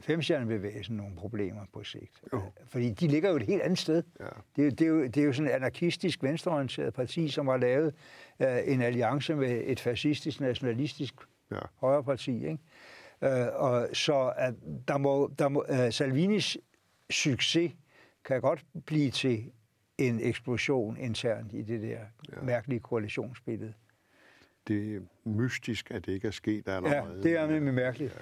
femstjernebevægelsen 0.02 0.96
nogle 0.98 1.16
problemer 1.16 1.62
på 1.74 1.84
sigt. 1.84 2.22
Jo. 2.34 2.42
Fordi 2.66 2.92
de 2.92 3.08
ligger 3.08 3.30
jo 3.30 3.36
et 3.36 3.44
helt 3.44 3.62
andet 3.62 3.80
sted. 3.80 4.04
Ja. 4.20 4.26
Det, 4.56 4.80
det, 4.80 4.86
er 4.86 4.90
jo, 4.90 5.04
det 5.04 5.18
er 5.18 5.24
jo 5.24 5.34
sådan 5.34 5.52
et 5.52 5.54
anarkistisk, 5.56 6.24
venstreorienteret 6.24 6.94
parti, 6.94 7.30
som 7.30 7.48
har 7.48 7.58
lavet 7.58 7.94
uh, 8.40 8.48
en 8.66 8.82
alliance 8.82 9.36
med 9.36 9.62
et 9.66 9.80
fascistisk, 9.80 10.42
nationalistisk 10.42 11.14
ja. 11.52 11.60
højreparti. 11.76 12.36
Ikke? 12.36 12.58
Uh, 13.22 13.62
og 13.64 13.90
så 13.94 14.26
uh, 14.26 14.78
der 14.88 14.98
må, 14.98 15.32
der 15.40 15.50
må, 15.50 15.66
uh, 15.70 15.90
Salvinis 15.90 16.58
succes 17.12 17.72
kan 18.26 18.42
godt 18.42 18.66
blive 18.86 19.12
til 19.12 19.52
en 19.98 20.20
eksplosion 20.20 20.98
internt 20.98 21.54
i 21.54 21.62
det 21.62 21.82
der 21.82 21.88
ja. 21.90 22.42
mærkelige 22.42 22.80
koalitionsbillede. 22.80 23.74
Det 24.68 24.96
er 24.96 25.00
mystisk, 25.24 25.92
at 25.92 26.06
det 26.06 26.12
ikke 26.12 26.28
er 26.28 26.32
sket 26.32 26.68
allerede. 26.68 27.14
Ja, 27.16 27.22
det 27.24 27.38
er 27.38 27.48
nemlig 27.48 27.74
mærkeligt. 27.74 28.20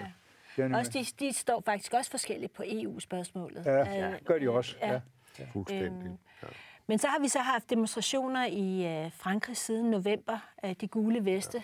Ja. 0.58 0.78
Også 0.78 0.92
de, 1.20 1.26
de 1.26 1.34
står 1.34 1.62
faktisk 1.66 1.94
også 1.94 2.12
forskelligt 2.12 2.54
på 2.54 2.64
EU-spørgsmålet. 2.66 3.66
Ja, 3.66 4.12
øh, 4.12 4.20
gør 4.26 4.40
de 4.40 4.50
også. 4.50 4.76
Ja. 4.82 4.92
Ja. 4.94 5.02
Ja. 5.40 5.46
Fuldstændig. 5.54 6.08
Øhm, 6.08 6.18
ja. 6.44 6.48
Men 6.88 7.00
så 7.00 7.08
har 7.08 7.20
vi 7.20 7.28
så 7.28 7.40
haft 7.40 7.70
demonstrationer 7.70 8.46
i 8.46 8.86
øh, 9.06 9.12
Frankrig 9.12 9.58
siden 9.58 9.92
november, 9.92 10.40
af 10.58 10.76
de 10.76 10.88
gule 10.88 11.26
veste. 11.26 11.64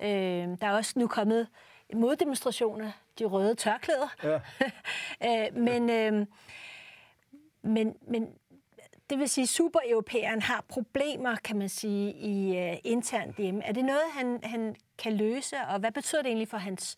Ja. 0.00 0.42
Øh, 0.42 0.58
der 0.60 0.66
er 0.66 0.72
også 0.72 0.98
nu 0.98 1.06
kommet 1.06 1.48
moddemonstrationer, 1.94 2.90
de 3.18 3.24
røde 3.24 3.54
tørklæder. 3.54 4.14
Ja. 4.22 4.40
øh, 5.46 5.56
men, 5.56 5.90
øh, 5.90 6.26
men, 7.62 7.96
men 8.08 8.28
det 9.10 9.18
vil 9.18 9.28
sige, 9.28 9.42
at 9.42 9.48
supereuropæeren 9.48 10.42
har 10.42 10.64
problemer, 10.68 11.36
kan 11.44 11.58
man 11.58 11.68
sige, 11.68 12.12
i 12.12 12.70
uh, 12.70 12.78
internt 12.84 13.36
hjemme. 13.36 13.64
Er 13.64 13.72
det 13.72 13.84
noget, 13.84 14.02
han, 14.12 14.40
han 14.42 14.76
kan 14.98 15.12
løse, 15.12 15.56
og 15.68 15.78
hvad 15.78 15.92
betyder 15.92 16.22
det 16.22 16.28
egentlig 16.28 16.48
for 16.48 16.56
hans 16.56 16.96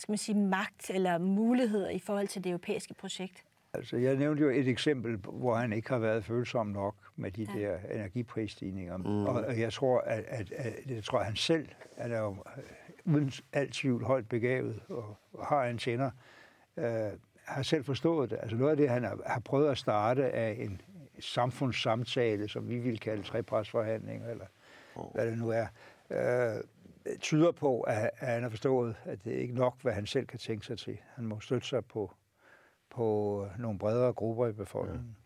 skal 0.00 0.12
man 0.12 0.18
sige, 0.18 0.38
magt 0.38 0.90
eller 0.90 1.18
muligheder 1.18 1.90
i 1.90 1.98
forhold 1.98 2.28
til 2.28 2.44
det 2.44 2.50
europæiske 2.50 2.94
projekt? 2.94 3.44
Altså, 3.74 3.96
jeg 3.96 4.16
nævnte 4.16 4.42
jo 4.42 4.50
et 4.50 4.68
eksempel, 4.68 5.16
hvor 5.16 5.54
han 5.54 5.72
ikke 5.72 5.88
har 5.88 5.98
været 5.98 6.24
følsom 6.24 6.66
nok 6.66 6.94
med 7.16 7.30
de 7.30 7.46
ja. 7.54 7.60
der 7.60 7.78
energiprisstigninger. 7.90 8.96
Mm. 8.96 9.26
Og 9.26 9.60
jeg 9.60 9.72
tror, 9.72 10.00
at, 10.00 10.24
at, 10.26 10.52
at, 10.52 10.74
jeg 10.86 11.04
tror, 11.04 11.18
at 11.18 11.24
han 11.24 11.36
selv 11.36 11.68
han 11.98 12.12
er 12.12 12.18
jo 12.18 12.36
øh, 12.56 12.62
uden 13.04 13.32
alt 13.52 13.72
tvivl 13.72 14.04
højt 14.04 14.28
begavet 14.28 14.80
og 14.88 15.16
har 15.42 15.64
en 15.64 15.78
tænder, 15.78 16.10
øh, 16.76 17.10
har 17.44 17.62
selv 17.62 17.84
forstået 17.84 18.30
det. 18.30 18.38
Altså 18.42 18.56
noget 18.56 18.70
af 18.70 18.76
det, 18.76 18.88
han 18.88 19.04
har, 19.04 19.18
har 19.26 19.40
prøvet 19.40 19.70
at 19.70 19.78
starte 19.78 20.30
af 20.30 20.56
en 20.58 20.80
samfundssamtale, 21.20 22.48
som 22.48 22.68
vi 22.68 22.78
vil 22.78 23.00
kalde 23.00 23.22
trepartsforhandlinger, 23.22 24.28
eller 24.28 24.46
oh. 24.94 25.14
hvad 25.14 25.26
det 25.26 25.38
nu 25.38 25.48
er, 25.48 25.66
øh, 26.10 26.62
tyder 27.20 27.52
på, 27.52 27.80
at, 27.80 28.10
at 28.18 28.28
han 28.28 28.42
har 28.42 28.50
forstået, 28.50 28.96
at 29.04 29.24
det 29.24 29.32
ikke 29.32 29.54
nok, 29.54 29.82
hvad 29.82 29.92
han 29.92 30.06
selv 30.06 30.26
kan 30.26 30.38
tænke 30.38 30.66
sig 30.66 30.78
til. 30.78 30.98
Han 31.14 31.26
må 31.26 31.40
støtte 31.40 31.68
sig 31.68 31.84
på, 31.84 32.14
på 32.90 33.46
nogle 33.58 33.78
bredere 33.78 34.12
grupper 34.12 34.46
i 34.46 34.52
befolkningen. 34.52 35.16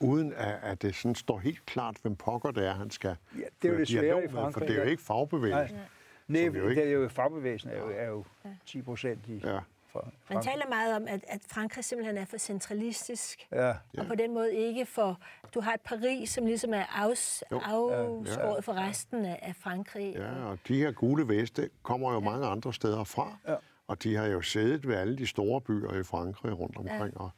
Ja. 0.00 0.06
Uden 0.06 0.32
at, 0.32 0.58
at 0.62 0.82
det 0.82 0.94
sådan 0.94 1.14
står 1.14 1.38
helt 1.38 1.66
klart, 1.66 1.96
hvem 2.02 2.16
pokker 2.16 2.50
det 2.50 2.66
er, 2.66 2.74
han 2.74 2.90
skal 2.90 3.16
ja, 3.38 3.42
det 3.62 3.68
er 3.68 3.72
jo 3.72 3.78
det 3.78 3.88
svære 3.88 4.24
i 4.24 4.28
Frankrig. 4.28 4.52
For 4.52 4.60
det 4.60 4.78
er 4.78 4.84
jo 4.84 4.90
ikke 4.90 5.02
fagbevægelsen. 5.02 5.76
Nej, 5.76 5.84
Nej 6.28 6.42
det, 6.42 6.76
det 6.76 6.88
er 6.88 6.90
jo 6.90 7.08
fagbevægelsen 7.08 7.70
er 7.70 7.78
jo, 7.78 7.90
er 7.96 8.08
jo 8.08 8.24
10 8.66 8.82
procent 8.82 9.26
i, 9.26 9.40
ja 9.44 9.58
for 9.88 10.34
Man 10.34 10.42
taler 10.42 10.68
meget 10.68 10.96
om, 10.96 11.04
at, 11.08 11.24
at 11.28 11.40
Frankrig 11.46 11.84
simpelthen 11.84 12.16
er 12.16 12.24
for 12.24 12.36
centralistisk, 12.36 13.46
ja. 13.52 13.74
og 13.98 14.06
på 14.06 14.14
den 14.14 14.34
måde 14.34 14.54
ikke 14.54 14.86
for... 14.86 15.20
Du 15.54 15.60
har 15.60 15.74
et 15.74 15.80
Paris, 15.80 16.30
som 16.30 16.46
ligesom 16.46 16.74
er 16.74 16.84
afs, 16.94 17.42
afskåret 17.50 18.26
ja, 18.26 18.54
ja. 18.54 18.60
for 18.60 18.72
resten 18.72 19.24
af, 19.24 19.38
af 19.42 19.56
Frankrig. 19.56 20.14
Ja, 20.14 20.44
og 20.44 20.58
de 20.68 20.78
her 20.78 20.92
gule 20.92 21.28
veste 21.28 21.70
kommer 21.82 22.12
jo 22.12 22.18
ja. 22.18 22.24
mange 22.24 22.46
andre 22.46 22.74
steder 22.74 23.04
fra, 23.04 23.36
ja. 23.48 23.54
og 23.86 24.02
de 24.02 24.16
har 24.16 24.26
jo 24.26 24.40
siddet 24.40 24.88
ved 24.88 24.94
alle 24.96 25.18
de 25.18 25.26
store 25.26 25.60
byer 25.60 26.00
i 26.00 26.02
Frankrig 26.02 26.58
rundt 26.58 26.76
omkring, 26.76 27.14
ja. 27.14 27.20
og 27.20 27.30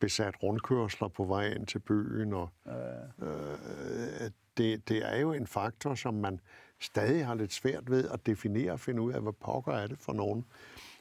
besat 0.00 0.42
rundkørsler 0.42 1.08
på 1.08 1.24
vej 1.24 1.46
ind 1.46 1.66
til 1.66 1.78
byen, 1.78 2.32
og 2.32 2.48
ja. 2.66 3.26
øh, 3.26 4.30
det, 4.56 4.88
det 4.88 5.14
er 5.14 5.16
jo 5.16 5.32
en 5.32 5.46
faktor, 5.46 5.94
som 5.94 6.14
man 6.14 6.40
stadig 6.80 7.26
har 7.26 7.34
lidt 7.34 7.52
svært 7.52 7.90
ved 7.90 8.08
at 8.10 8.26
definere 8.26 8.72
og 8.72 8.80
finde 8.80 9.02
ud 9.02 9.12
af, 9.12 9.22
hvad 9.22 9.32
pokker 9.32 9.72
er 9.72 9.86
det 9.86 9.98
for 9.98 10.12
nogen. 10.12 10.46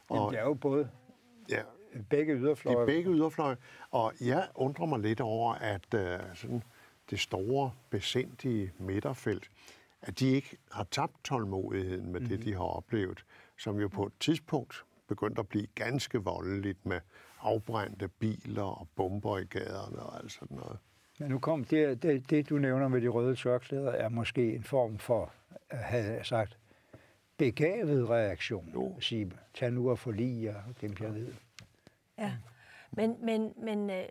Og, 0.10 0.18
Jamen, 0.18 0.32
det 0.32 0.40
er 0.40 0.44
jo 0.44 0.54
både 0.54 0.90
ja, 1.50 1.62
begge 2.10 2.36
yderfløje. 2.36 2.76
Det 2.76 2.82
er 2.82 2.86
begge 2.86 3.12
yderfløje. 3.12 3.58
Og 3.92 4.14
jeg 4.22 4.48
undrer 4.56 4.86
mig 4.86 5.00
lidt 5.00 5.22
over, 5.22 5.54
at 5.54 5.94
uh, 5.94 6.36
sådan 6.36 6.64
det 7.10 7.20
store, 7.20 7.72
besindige 7.90 8.72
midterfelt, 8.80 9.50
at 10.02 10.20
de 10.20 10.28
ikke 10.28 10.58
har 10.72 10.84
tabt 10.92 11.24
tålmodigheden 11.24 12.12
med 12.12 12.20
mm-hmm. 12.20 12.30
det, 12.30 12.40
mhm. 12.40 12.46
de 12.46 12.54
har 12.54 12.64
oplevet, 12.64 13.26
som 13.58 13.80
jo 13.80 13.88
på 13.88 14.06
et 14.06 14.14
tidspunkt 14.20 14.86
begyndte 15.08 15.40
at 15.40 15.48
blive 15.48 15.68
ganske 15.76 16.18
voldeligt 16.18 16.86
med 16.86 17.00
afbrændte 17.42 18.08
biler 18.08 18.64
og 18.64 18.88
bomber 18.96 19.38
i 19.38 19.44
gaderne 19.44 20.00
og 20.00 20.18
alt 20.18 20.32
sådan 20.32 20.58
noget. 20.58 20.78
Men 21.18 21.30
nu 21.30 21.40
kom 21.40 21.64
det, 21.64 22.04
det, 22.04 22.30
det, 22.30 22.50
du 22.50 22.58
nævner 22.58 22.88
med 22.88 23.02
de 23.02 23.08
røde 23.08 23.36
tørklæder, 23.36 23.92
er 23.92 24.10
måske 24.10 24.56
en 24.56 24.64
form 24.64 24.98
for, 24.98 25.32
at 25.70 25.78
have 25.78 26.24
sagt, 26.24 26.58
begavet 27.38 28.10
reaktion. 28.10 28.72
Jo. 28.74 29.00
Sige, 29.00 29.32
tag 29.54 29.72
nu 29.72 29.90
og 29.90 30.00
forlige 30.00 30.50
og 30.50 30.82
dem 30.82 30.96
jeg 31.00 31.14
ved. 31.14 31.34
Ja, 32.18 32.32
men, 32.92 33.16
men, 33.26 33.54
men 33.58 33.90
øh, 33.90 34.06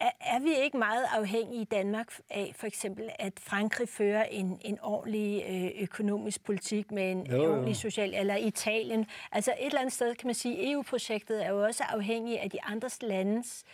er, 0.00 0.10
er 0.20 0.40
vi 0.40 0.54
ikke 0.62 0.78
meget 0.78 1.04
afhængige 1.12 1.60
i 1.60 1.64
Danmark 1.64 2.14
af 2.30 2.52
for 2.56 2.66
eksempel, 2.66 3.10
at 3.18 3.32
Frankrig 3.40 3.88
fører 3.88 4.24
en, 4.24 4.60
en 4.64 4.78
ordentlig 4.82 5.44
øh, 5.48 5.82
økonomisk 5.82 6.44
politik 6.44 6.90
med 6.90 7.10
en 7.10 7.26
jo, 7.26 7.42
jo. 7.42 7.52
ordentlig 7.52 7.76
social, 7.76 8.14
eller 8.14 8.36
Italien? 8.36 9.06
Altså 9.32 9.54
et 9.60 9.66
eller 9.66 9.80
andet 9.80 9.92
sted 9.92 10.14
kan 10.14 10.26
man 10.26 10.34
sige, 10.34 10.58
at 10.58 10.72
EU-projektet 10.72 11.44
er 11.46 11.50
jo 11.50 11.64
også 11.64 11.84
afhængig 11.84 12.40
af 12.40 12.50
de 12.50 12.64
andres 12.64 13.02
landes 13.02 13.64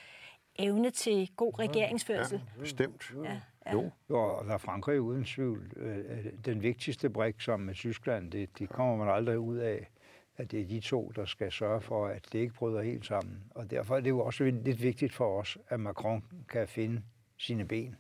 evne 0.59 0.91
til 0.91 1.31
god 1.37 1.59
regeringsførsel. 1.59 2.41
Ja, 2.57 2.61
bestemt. 2.61 3.13
Ja. 3.25 3.41
Ja. 3.67 3.73
Jo. 3.73 3.91
jo, 4.11 4.17
og 4.17 4.45
der 4.45 4.53
er 4.53 4.59
Frankrig 4.59 5.01
uden 5.01 5.25
tvivl. 5.25 5.73
Øh, 5.77 6.33
den 6.45 6.63
vigtigste 6.63 7.11
brik 7.11 7.41
som 7.41 7.61
med 7.61 7.75
Tyskland, 7.75 8.31
det, 8.31 8.59
det 8.59 8.69
kommer 8.69 8.97
man 8.97 9.15
aldrig 9.15 9.39
ud 9.39 9.57
af, 9.57 9.91
at 10.37 10.51
det 10.51 10.61
er 10.61 10.67
de 10.67 10.81
to, 10.81 11.13
der 11.17 11.25
skal 11.25 11.53
sørge 11.53 11.81
for, 11.81 12.07
at 12.07 12.29
det 12.33 12.39
ikke 12.39 12.55
bryder 12.55 12.83
helt 12.83 13.07
sammen. 13.07 13.43
Og 13.51 13.71
derfor 13.71 13.97
er 13.97 14.01
det 14.01 14.11
jo 14.11 14.21
også 14.21 14.45
lidt 14.45 14.83
vigtigt 14.83 15.13
for 15.13 15.41
os, 15.41 15.59
at 15.69 15.81
Macron 15.81 16.25
kan 16.49 16.69
finde 16.69 17.03
sine 17.39 17.65
ben. 17.65 17.97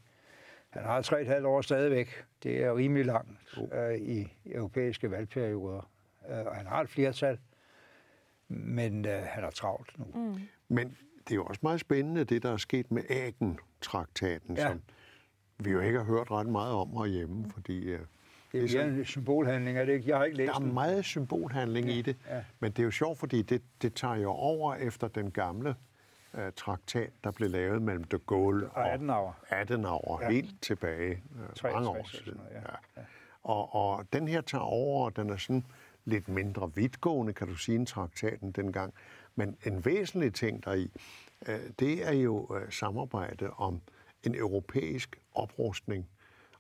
Han 0.71 0.83
har 0.83 1.03
tre 1.03 1.21
et 1.21 1.27
halvt 1.27 1.47
år 1.47 1.61
stadigvæk. 1.61 2.25
Det 2.43 2.65
er 2.65 2.77
rimelig 2.77 3.07
langt 3.07 3.59
uh, 3.59 3.95
i 3.95 4.33
europæiske 4.47 5.11
valgperioder. 5.11 5.91
Uh, 6.31 6.47
og 6.47 6.57
han 6.57 6.67
har 6.67 6.81
et 6.81 6.89
flertal, 6.89 7.39
men 8.49 9.05
uh, 9.05 9.11
han 9.11 9.45
er 9.45 9.51
travlt 9.51 9.99
nu. 9.99 10.05
Mm. 10.15 10.41
Men 10.69 10.97
det 11.29 11.35
er 11.35 11.37
jo 11.37 11.45
også 11.45 11.61
meget 11.63 11.81
spændende, 11.81 12.25
det 12.25 12.43
der 12.43 12.53
er 12.53 12.57
sket 12.57 12.91
med 12.91 13.03
Agen-traktaten, 13.11 14.57
ja. 14.57 14.69
som 14.69 14.81
vi 15.59 15.71
jo 15.71 15.81
ikke 15.81 15.99
har 15.99 16.05
hørt 16.05 16.31
ret 16.31 16.47
meget 16.47 16.73
om 16.73 16.91
herhjemme, 16.97 17.51
fordi... 17.51 17.95
Uh, 17.95 18.01
det 18.53 18.75
er, 18.75 18.81
er 18.81 18.85
en 18.85 19.05
symbolhandling, 19.05 19.79
er 19.79 19.85
det 19.85 19.93
ikke? 19.93 20.09
Jeg 20.09 20.17
har 20.17 20.25
ikke 20.25 20.37
læst 20.37 20.49
Der 20.49 20.55
er 20.55 20.59
den. 20.59 20.75
meget 20.75 21.05
symbolhandling 21.05 21.87
ja. 21.87 21.93
i 21.93 22.03
det, 22.03 22.17
ja. 22.29 22.45
men 22.61 22.73
det 22.73 22.79
er 22.79 22.85
jo 22.85 22.91
sjovt, 22.91 23.19
fordi 23.19 23.43
det, 23.43 23.63
det 23.83 23.95
tager 23.95 24.17
jo 24.17 24.31
over 24.31 24.75
efter 24.75 25.09
den 25.09 25.31
gamle 25.31 25.75
uh, 26.35 26.41
traktat, 26.57 27.11
der 27.25 27.31
blev 27.31 27.51
lavet 27.51 27.83
mellem 27.83 28.05
de 28.05 28.19
Gaulle 28.19 28.69
og 28.71 28.93
Adenauer, 28.93 29.33
Adenauer 29.49 30.23
ja. 30.23 30.31
helt 30.31 30.63
tilbage 30.63 31.23
uh, 31.65 31.73
mange 31.73 31.89
år 31.89 32.09
siden. 32.11 32.37
Noget, 32.37 32.51
ja. 32.53 32.61
Ja. 32.97 33.03
Og, 33.43 33.75
og 33.75 34.07
den 34.13 34.29
her 34.29 34.41
tager 34.41 34.65
over, 34.65 35.05
og 35.05 35.17
den 35.17 35.31
er 35.31 35.37
sådan 35.37 35.65
lidt 36.05 36.29
mindre 36.29 36.75
vidtgående, 36.75 37.33
kan 37.33 37.47
du 37.49 37.55
sige, 37.55 37.77
end 37.77 37.87
traktaten 37.87 38.53
dengang. 38.53 38.95
Men 39.39 39.57
en 39.67 39.85
væsentlig 39.85 40.35
ting 40.35 40.65
deri, 40.65 40.91
uh, 41.49 41.55
det 41.79 42.07
er 42.07 42.13
jo 42.13 42.47
uh, 42.51 42.71
samarbejde 42.71 43.51
om 43.51 43.81
en 44.23 44.35
europæisk 44.35 45.21
oprustning 45.35 46.09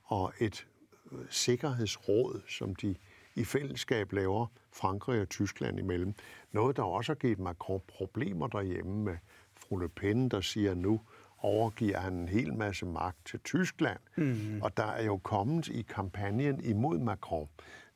og 0.04 0.32
et 0.38 0.66
øh, 1.12 1.18
sikkerhedsråd, 1.30 2.40
som 2.48 2.74
de 2.74 2.94
i 3.34 3.44
fællesskab 3.44 4.12
laver 4.12 4.46
Frankrig 4.72 5.20
og 5.20 5.28
Tyskland 5.28 5.78
imellem. 5.78 6.14
Noget, 6.52 6.76
der 6.76 6.82
også 6.82 7.12
har 7.12 7.14
givet 7.14 7.38
Macron 7.38 7.80
problemer 7.88 8.46
derhjemme 8.46 9.04
med 9.04 9.16
fru 9.56 9.76
Le 9.76 9.88
Pen, 9.88 10.28
der 10.28 10.40
siger 10.40 10.74
nu, 10.74 11.00
overgiver 11.38 11.98
han 11.98 12.12
en 12.12 12.28
hel 12.28 12.54
masse 12.54 12.86
magt 12.86 13.26
til 13.26 13.40
Tyskland. 13.40 13.98
Mm. 14.16 14.62
Og 14.62 14.76
der 14.76 14.86
er 14.86 15.04
jo 15.04 15.16
kommet 15.16 15.68
i 15.68 15.82
kampagnen 15.82 16.64
imod 16.64 16.98
Macron, 16.98 17.48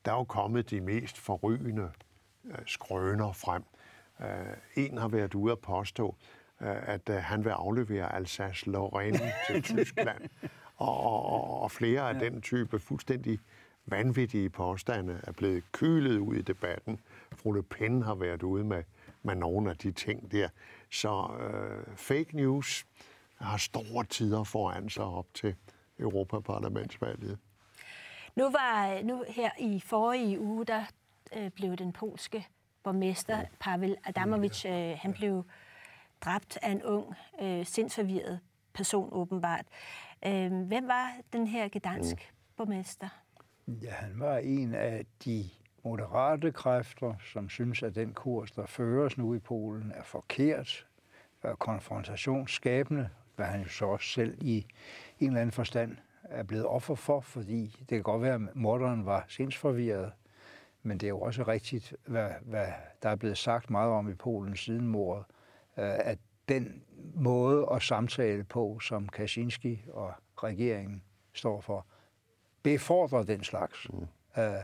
der 0.04 0.12
er 0.12 0.16
jo 0.16 0.24
kommet 0.24 0.70
de 0.70 0.80
mest 0.80 1.18
forrygende 1.18 1.90
øh, 2.44 2.58
skrøner 2.66 3.32
frem. 3.32 3.62
Øh, 4.22 4.84
en 4.84 4.98
har 4.98 5.08
været 5.08 5.34
ude 5.34 5.52
at 5.52 5.58
påstå, 5.58 6.16
øh, 6.60 6.88
at 6.88 7.08
øh, 7.08 7.16
han 7.16 7.44
vil 7.44 7.50
aflevere 7.50 8.14
Alsace-Lorraine 8.16 9.32
til 9.46 9.62
Tyskland. 9.76 10.28
Og, 10.76 11.00
og, 11.06 11.62
og 11.62 11.70
flere 11.70 12.10
af 12.10 12.14
ja. 12.14 12.18
den 12.18 12.42
type 12.42 12.78
fuldstændig 12.78 13.38
vanvittige 13.86 14.50
påstande 14.50 15.20
er 15.22 15.32
blevet 15.32 15.72
kylet 15.72 16.18
ud 16.18 16.34
i 16.34 16.42
debatten. 16.42 17.00
Fru 17.32 17.52
Le 17.52 17.62
Pen 17.62 18.02
har 18.02 18.14
været 18.14 18.42
ude 18.42 18.64
med, 18.64 18.82
med 19.22 19.34
nogle 19.34 19.70
af 19.70 19.76
de 19.76 19.92
ting 19.92 20.32
der. 20.32 20.48
Så 20.90 21.30
øh, 21.40 21.96
fake 21.96 22.36
news 22.36 22.86
har 23.36 23.56
store 23.56 24.04
tider 24.04 24.44
foran 24.44 24.90
sig 24.90 25.04
op 25.04 25.26
til 25.34 25.54
Europaparlamentsvalget. 25.98 27.38
Nu 28.36 28.50
var 28.50 29.02
nu 29.02 29.24
her 29.28 29.50
i 29.58 29.80
forrige 29.80 30.40
uge, 30.40 30.64
der 30.64 30.84
øh, 31.36 31.50
blev 31.50 31.76
den 31.76 31.92
polske 31.92 32.46
borgmester 32.84 33.44
Pavel 33.60 33.96
Adamovic, 34.04 34.64
øh, 34.64 34.96
han 34.98 35.12
blev 35.12 35.44
dræbt 36.20 36.58
af 36.62 36.70
en 36.70 36.82
ung, 36.82 37.14
øh, 37.42 37.66
sindsforvirret 37.66 38.40
person 38.74 39.08
åbenbart. 39.12 39.64
Øh, 40.26 40.52
hvem 40.52 40.88
var 40.88 41.12
den 41.32 41.46
her 41.46 41.68
gedansk 41.68 42.16
mm. 42.16 42.54
borgmester? 42.56 43.08
Ja, 43.68 43.90
han 43.90 44.20
var 44.20 44.38
en 44.38 44.74
af 44.74 45.06
de 45.24 45.50
moderate 45.84 46.52
kræfter, 46.52 47.14
som 47.32 47.48
synes, 47.48 47.82
at 47.82 47.94
den 47.94 48.14
kurs, 48.14 48.50
der 48.50 48.66
føres 48.66 49.18
nu 49.18 49.34
i 49.34 49.38
Polen, 49.38 49.92
er 49.94 50.02
forkert, 50.02 50.86
er 51.42 51.54
konfrontationsskabende, 51.54 53.08
hvad 53.36 53.46
han 53.46 53.62
jo 53.62 53.68
så 53.68 53.86
også 53.86 54.08
selv 54.08 54.38
i 54.40 54.66
en 55.20 55.26
eller 55.26 55.40
anden 55.40 55.52
forstand 55.52 55.96
er 56.22 56.42
blevet 56.42 56.66
offer 56.66 56.94
for, 56.94 57.20
fordi 57.20 57.76
det 57.78 57.88
kan 57.88 58.02
godt 58.02 58.22
være, 58.22 58.34
at 58.34 58.40
morderen 58.54 59.06
var 59.06 59.24
sindsforvirret, 59.28 60.12
men 60.82 60.98
det 60.98 61.06
er 61.06 61.10
jo 61.10 61.20
også 61.20 61.42
rigtigt, 61.42 61.94
hvad, 62.06 62.30
hvad 62.42 62.66
der 63.02 63.08
er 63.08 63.16
blevet 63.16 63.38
sagt 63.38 63.70
meget 63.70 63.90
om 63.90 64.10
i 64.10 64.14
Polen 64.14 64.56
siden 64.56 64.86
mordet, 64.86 65.24
øh, 65.78 65.84
at 65.98 66.18
den 66.48 66.82
måde 67.14 67.68
at 67.72 67.82
samtale 67.82 68.44
på, 68.44 68.78
som 68.78 69.08
Kaczynski 69.08 69.84
og 69.92 70.12
regeringen 70.42 71.02
står 71.32 71.60
for, 71.60 71.86
befordrer 72.62 73.22
den 73.22 73.44
slags 73.44 73.88
mm. 73.92 74.06
øh, 74.42 74.54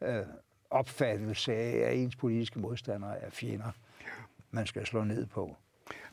ja. 0.00 0.18
øh, 0.18 0.26
opfattelse 0.70 1.54
af, 1.54 1.90
at 1.90 1.96
ens 1.96 2.16
politiske 2.16 2.58
modstandere 2.58 3.18
er 3.18 3.30
fjender, 3.30 3.70
man 4.50 4.66
skal 4.66 4.86
slå 4.86 5.04
ned 5.04 5.26
på. 5.26 5.56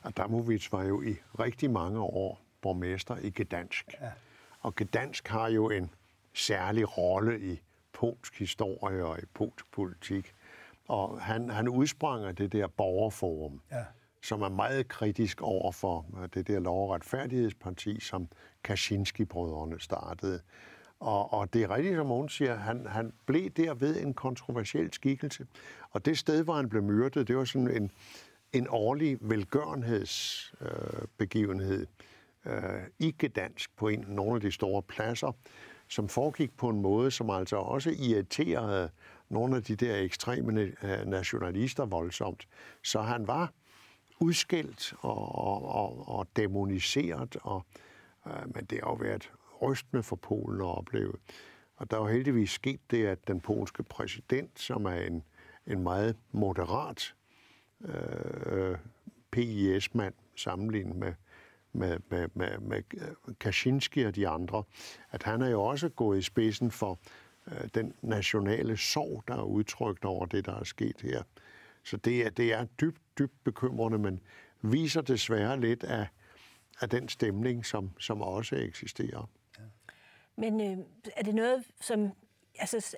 Adamovic 0.04 0.72
var 0.72 0.84
jo 0.84 1.02
i 1.02 1.16
rigtig 1.40 1.72
mange 1.72 2.00
år 2.00 2.42
borgmester 2.62 3.18
i 3.18 3.30
Gdansk. 3.30 3.94
Ja. 4.02 4.12
Og 4.60 4.76
Gdansk 4.76 5.28
har 5.28 5.48
jo 5.48 5.70
en 5.70 5.90
særlig 6.34 6.98
rolle 6.98 7.40
i 7.40 7.62
polsk 7.94 8.40
historie 8.40 9.06
og 9.06 9.20
i 9.20 9.26
polsk 9.34 9.72
politik. 9.72 10.34
Og 10.88 11.22
han, 11.22 11.50
han 11.50 11.68
udsprang 11.68 12.26
af 12.26 12.36
det 12.36 12.52
der 12.52 12.68
borgerforum, 12.68 13.62
ja. 13.72 13.86
som 14.24 14.42
er 14.42 14.50
meget 14.50 14.88
kritisk 14.88 15.42
over 15.42 15.72
for 15.72 16.06
det 16.34 16.48
der 16.48 16.60
lov- 16.60 16.84
og 16.84 16.90
retfærdighedsparti, 16.96 18.00
som 18.00 18.28
Kaczynski-brødrene 18.64 19.80
startede. 19.80 20.42
Og, 21.00 21.34
og 21.34 21.54
det 21.54 21.64
er 21.64 21.76
rigtigt, 21.76 21.96
som 21.96 22.08
hun 22.08 22.30
siger, 22.30 22.56
han, 22.56 22.86
han 22.86 23.14
blev 23.26 23.50
derved 23.50 24.02
en 24.02 24.14
kontroversiel 24.14 24.94
skikkelse. 24.94 25.48
Og 25.90 26.06
det 26.06 26.18
sted, 26.18 26.44
hvor 26.44 26.54
han 26.54 26.70
blev 26.70 26.84
myrdet, 26.84 27.28
det 27.28 27.38
var 27.38 27.46
sådan 27.46 27.76
en, 27.76 27.92
en 28.54 28.68
årlig 28.70 29.18
velgørenhedsbegivenhed 29.22 31.88
øh, 32.46 32.56
øh, 32.56 32.82
i 33.00 33.16
Gdansk 33.20 33.78
på 33.78 33.88
en, 33.88 34.06
nogle 34.08 34.36
af 34.36 34.42
de 34.42 34.52
store 34.52 34.82
pladser, 34.82 35.32
som 35.94 36.10
foregik 36.10 36.58
på 36.58 36.70
en 36.70 36.82
måde, 36.82 37.12
som 37.12 37.30
altså 37.30 37.56
også 37.56 37.90
irriterede 37.90 38.90
nogle 39.30 39.56
af 39.56 39.64
de 39.64 39.76
der 39.76 39.96
ekstreme 39.96 40.72
nationalister 41.06 41.86
voldsomt. 41.86 42.48
Så 42.84 43.02
han 43.02 43.28
var 43.28 43.52
udskilt 44.20 44.94
og, 45.00 45.66
og, 45.66 46.08
og 46.08 46.28
demoniseret, 46.36 47.38
og, 47.42 47.66
øh, 48.28 48.56
men 48.56 48.66
det 48.66 48.80
har 48.84 48.90
jo 48.90 48.94
været 48.94 49.32
rystende 49.62 50.04
for 50.04 50.16
Polen 50.16 50.62
at 50.62 50.78
opleve. 50.78 51.14
Og 51.76 51.92
der 51.92 51.98
er 51.98 52.02
jo 52.02 52.08
heldigvis 52.08 52.52
sket 52.52 52.80
det, 52.92 53.06
at 53.06 53.28
den 53.28 53.40
polske 53.40 53.84
præsident, 53.84 54.60
som 54.60 54.86
er 54.86 54.96
en, 54.96 55.24
en 55.68 55.84
meget 55.84 56.16
moderat 56.32 57.16
øh, 57.82 58.70
øh 58.70 58.78
PIS-mand 59.32 60.14
sammenlignet 60.36 60.96
med, 60.96 61.14
med, 61.74 62.00
med, 62.10 62.28
med, 62.34 62.58
med 62.58 62.84
Kaczynski 63.40 64.04
og 64.04 64.16
de 64.16 64.28
andre, 64.28 64.64
at 65.12 65.24
han 65.24 65.42
er 65.42 65.50
jo 65.50 65.64
også 65.64 65.90
gået 65.90 66.18
i 66.18 66.22
spidsen 66.22 66.72
for 66.72 67.00
øh, 67.48 67.70
den 67.76 67.94
nationale 68.02 68.78
sorg, 68.78 69.24
der 69.28 69.36
er 69.36 69.44
udtrykt 69.44 70.06
over 70.06 70.26
det, 70.26 70.46
der 70.46 70.60
er 70.60 70.64
sket 70.64 71.02
her. 71.02 71.24
Så 71.84 71.98
det 71.98 72.26
er, 72.26 72.30
det 72.30 72.54
er 72.54 72.66
dybt, 72.66 73.02
dybt 73.18 73.44
bekymrende, 73.44 73.98
men 73.98 74.22
viser 74.62 75.02
desværre 75.02 75.60
lidt 75.60 75.84
af, 75.84 76.08
af 76.82 76.90
den 76.90 77.10
stemning, 77.10 77.66
som, 77.66 77.90
som 78.00 78.22
også 78.22 78.56
eksisterer. 78.56 79.30
Men 80.36 80.62
øh, 80.62 80.86
er 81.16 81.24
det 81.24 81.36
noget, 81.36 81.64
som 81.82 82.12
altså, 82.60 82.98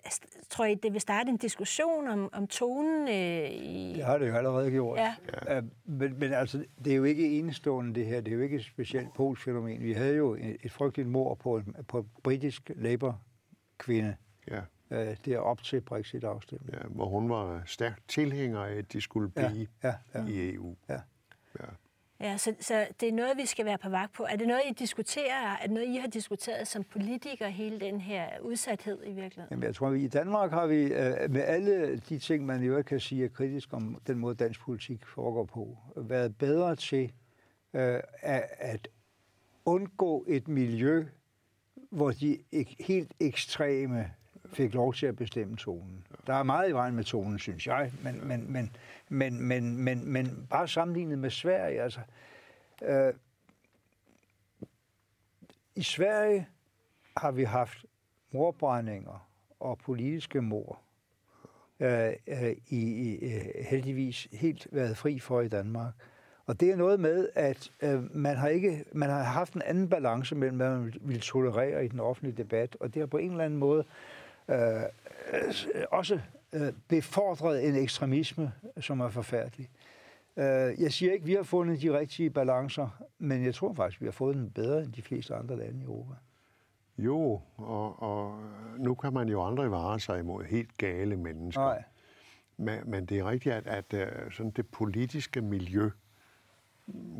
tror 0.49 0.65
I, 0.65 0.75
det 0.75 0.93
vil 0.93 1.01
starte 1.01 1.29
en 1.29 1.37
diskussion 1.37 2.07
om, 2.07 2.29
om 2.33 2.47
tonen? 2.47 3.07
Øh, 3.07 3.51
i... 3.51 3.93
Det 3.95 4.03
har 4.03 4.17
det 4.17 4.27
jo 4.27 4.35
allerede 4.35 4.71
gjort. 4.71 4.99
Ja. 4.99 5.15
Ja. 5.47 5.61
Men, 5.85 6.19
men 6.19 6.33
altså, 6.33 6.65
det 6.85 6.93
er 6.93 6.97
jo 6.97 7.03
ikke 7.03 7.39
enestående 7.39 7.95
det 7.95 8.05
her. 8.05 8.21
Det 8.21 8.31
er 8.31 8.35
jo 8.35 8.41
ikke 8.41 8.55
et 8.55 8.65
specielt 8.65 9.13
polsk 9.13 9.43
fænomen. 9.43 9.81
Vi 9.81 9.93
havde 9.93 10.15
jo 10.15 10.33
et, 10.33 10.57
et 10.63 10.71
frygteligt 10.71 11.09
mord 11.09 11.39
på 11.39 11.57
en, 11.57 11.75
på 11.87 11.99
en 11.99 12.09
britisk 12.23 12.71
Labour-kvinde. 12.75 14.15
Ja. 14.47 14.61
Øh, 14.91 15.17
det 15.25 15.33
er 15.33 15.39
op 15.39 15.63
til 15.63 15.81
Brexit-afstemningen. 15.81 16.81
Ja, 16.81 16.87
hvor 16.87 17.05
hun 17.05 17.29
var 17.29 17.63
stærkt 17.65 18.03
tilhænger 18.07 18.59
af, 18.59 18.75
at 18.75 18.93
de 18.93 19.01
skulle 19.01 19.29
blive 19.29 19.67
ja, 19.83 19.93
ja, 20.13 20.19
ja. 20.19 20.25
i 20.25 20.53
EU. 20.53 20.75
Ja. 20.89 20.99
Ja. 21.59 21.65
Ja, 22.19 22.37
så, 22.37 22.55
så 22.59 22.87
det 22.99 23.09
er 23.09 23.13
noget, 23.13 23.37
vi 23.37 23.45
skal 23.45 23.65
være 23.65 23.77
på 23.77 23.89
vagt 23.89 24.13
på. 24.13 24.25
Er 24.29 24.35
det 24.35 24.47
noget, 24.47 24.61
I 24.69 24.73
diskuterer? 24.73 25.55
Er 25.61 25.61
det 25.61 25.71
noget, 25.71 25.87
I 25.87 25.95
har 25.95 26.07
diskuteret 26.07 26.67
som 26.67 26.83
politikere, 26.83 27.51
hele 27.51 27.79
den 27.79 28.01
her 28.01 28.27
udsathed 28.41 28.97
i 29.05 29.11
virkeligheden? 29.11 29.47
Jamen, 29.51 29.63
jeg 29.63 29.75
tror, 29.75 29.89
at 29.89 29.97
i 29.97 30.07
Danmark 30.07 30.51
har 30.51 30.67
vi 30.67 30.83
øh, 30.83 31.31
med 31.31 31.41
alle 31.41 31.97
de 31.97 32.19
ting, 32.19 32.45
man 32.45 32.63
jo 32.63 32.83
kan 32.83 32.99
sige 32.99 33.25
er 33.25 33.29
kritisk 33.29 33.73
om 33.73 34.01
den 34.07 34.17
måde, 34.17 34.35
dansk 34.35 34.59
politik 34.59 35.05
foregår 35.05 35.45
på, 35.45 35.77
været 35.95 36.37
bedre 36.37 36.75
til 36.75 37.11
øh, 37.73 37.99
at, 38.21 38.43
at 38.57 38.87
undgå 39.65 40.25
et 40.27 40.47
miljø, 40.47 41.05
hvor 41.89 42.11
de 42.11 42.37
ek, 42.51 42.75
helt 42.79 43.11
ekstreme 43.19 44.11
fik 44.55 44.73
lov 44.73 44.93
til 44.93 45.05
at 45.05 45.15
bestemme 45.15 45.57
tonen. 45.57 46.05
Der 46.27 46.33
er 46.33 46.43
meget 46.43 46.69
i 46.69 46.73
vejen 46.73 46.95
med 46.95 47.03
tonen, 47.03 47.39
synes 47.39 47.67
jeg, 47.67 47.91
men, 48.03 48.27
men, 48.27 48.51
men, 48.51 48.75
men, 49.09 49.41
men, 49.41 49.77
men, 49.77 50.11
men 50.11 50.47
bare 50.49 50.67
sammenlignet 50.67 51.19
med 51.19 51.29
Sverige, 51.29 51.81
altså... 51.81 51.99
Øh, 52.81 53.13
I 55.75 55.83
Sverige 55.83 56.47
har 57.17 57.31
vi 57.31 57.43
haft 57.43 57.85
morbrændinger 58.31 59.29
og 59.59 59.77
politiske 59.77 60.41
mor 60.41 60.79
øh, 61.79 62.13
øh, 62.27 62.55
i, 62.67 62.79
i, 62.79 63.35
øh, 63.35 63.45
heldigvis 63.69 64.27
helt 64.31 64.67
været 64.71 64.97
fri 64.97 65.19
for 65.19 65.41
i 65.41 65.47
Danmark. 65.47 65.93
Og 66.45 66.59
det 66.59 66.71
er 66.71 66.75
noget 66.75 66.99
med, 66.99 67.29
at 67.35 67.71
øh, 67.81 68.15
man, 68.15 68.37
har 68.37 68.47
ikke, 68.47 68.85
man 68.93 69.09
har 69.09 69.23
haft 69.23 69.53
en 69.53 69.61
anden 69.61 69.89
balance 69.89 70.35
mellem, 70.35 70.57
hvad 70.57 70.77
man 70.77 70.93
vil 71.01 71.21
tolerere 71.21 71.85
i 71.85 71.87
den 71.87 71.99
offentlige 71.99 72.37
debat, 72.37 72.77
og 72.79 72.93
det 72.93 72.99
har 72.99 73.07
på 73.07 73.17
en 73.17 73.31
eller 73.31 73.43
anden 73.43 73.59
måde 73.59 73.83
øh, 74.49 75.87
også 75.91 76.19
øh, 76.53 76.73
befordret 76.87 77.67
en 77.67 77.75
ekstremisme, 77.75 78.51
som 78.79 78.99
er 78.99 79.09
forfærdelig. 79.09 79.69
Øh, 80.37 80.81
jeg 80.81 80.93
siger 80.93 81.13
ikke, 81.13 81.23
at 81.23 81.27
vi 81.27 81.33
har 81.33 81.43
fundet 81.43 81.81
de 81.81 81.99
rigtige 81.99 82.29
balancer, 82.29 83.03
men 83.19 83.45
jeg 83.45 83.55
tror 83.55 83.73
faktisk, 83.73 84.01
vi 84.01 84.05
har 84.05 84.11
fået 84.11 84.35
den 84.35 84.51
bedre 84.51 84.83
end 84.83 84.93
de 84.93 85.01
fleste 85.01 85.35
andre 85.35 85.57
lande 85.57 85.79
i 85.81 85.83
Europa. 85.83 86.13
Jo, 86.97 87.41
og, 87.57 88.03
og 88.03 88.39
nu 88.77 88.95
kan 88.95 89.13
man 89.13 89.29
jo 89.29 89.47
aldrig 89.47 89.71
vare 89.71 89.99
sig 89.99 90.19
imod 90.19 90.43
helt 90.43 90.77
gale 90.77 91.15
mennesker. 91.15 91.61
Nej. 91.61 91.83
Men, 92.57 92.79
men 92.89 93.05
det 93.05 93.19
er 93.19 93.29
rigtigt, 93.29 93.55
at, 93.55 93.67
at 93.67 93.93
øh, 93.93 94.31
sådan 94.31 94.51
det 94.51 94.67
politiske 94.67 95.41
miljø 95.41 95.89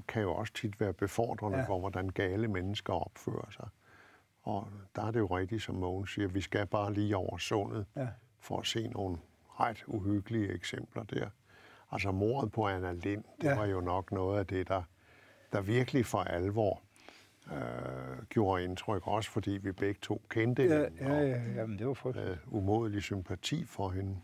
kan 0.07 0.21
jo 0.21 0.33
også 0.33 0.53
tit 0.53 0.79
være 0.79 0.93
befordrende 0.93 1.57
ja. 1.57 1.63
for, 1.63 1.79
hvordan 1.79 2.09
gale 2.09 2.47
mennesker 2.47 2.93
opfører 2.93 3.51
sig. 3.51 3.67
Og 4.45 4.67
der 4.95 5.01
er 5.01 5.11
det 5.11 5.19
jo 5.19 5.25
rigtigt, 5.37 5.63
som 5.63 5.75
Mogens 5.75 6.13
siger, 6.13 6.27
vi 6.27 6.41
skal 6.41 6.67
bare 6.67 6.93
lige 6.93 7.17
over 7.17 7.37
sundet 7.37 7.85
ja. 7.95 8.07
for 8.39 8.59
at 8.59 8.65
se 8.65 8.87
nogle 8.87 9.17
ret 9.59 9.83
uhyggelige 9.87 10.53
eksempler 10.53 11.03
der. 11.03 11.29
Altså 11.91 12.11
mordet 12.11 12.51
på 12.51 12.67
Anna 12.67 12.91
Lind, 12.91 13.23
det 13.41 13.47
ja. 13.47 13.55
var 13.55 13.65
jo 13.65 13.81
nok 13.81 14.11
noget 14.11 14.39
af 14.39 14.47
det, 14.47 14.67
der, 14.67 14.83
der 15.53 15.61
virkelig 15.61 16.05
for 16.05 16.19
alvor 16.19 16.81
øh, 17.53 18.23
gjorde 18.29 18.63
indtryk, 18.63 19.07
også 19.07 19.31
fordi 19.31 19.51
vi 19.51 19.71
begge 19.71 19.99
to 20.01 20.21
kendte 20.29 20.63
ja, 20.63 20.83
hende. 20.83 21.13
Ja, 21.13 21.21
ja, 21.21 21.41
ja, 21.55 21.65
men 21.65 21.79
det 21.79 21.87
var 21.87 21.93
frygteligt. 21.93 22.29
Øh, 22.29 22.53
umådelig 22.53 23.03
sympati 23.03 23.65
for 23.65 23.89
hende. 23.89 24.17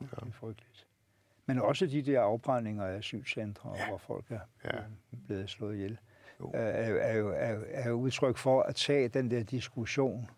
Ja. 0.00 0.06
Det 0.06 0.28
er 0.28 0.32
frygteligt. 0.32 0.86
Men 1.46 1.58
også 1.58 1.86
de 1.86 2.02
der 2.02 2.20
afbrændinger 2.20 2.84
af 2.84 2.96
asylcentre, 2.96 3.74
ja. 3.76 3.88
hvor 3.88 3.98
folk 3.98 4.24
er 4.30 4.40
ja. 4.64 4.70
blevet 5.26 5.50
slået 5.50 5.74
ihjel. 5.74 5.98
Er, 6.54 6.60
er, 6.60 7.16
jo, 7.16 7.28
er, 7.28 7.58
er 7.68 7.90
udtryk 7.90 8.36
for 8.36 8.62
at 8.62 8.74
tage 8.74 9.08
den 9.08 9.30
der 9.30 9.42
diskussion 9.42 10.30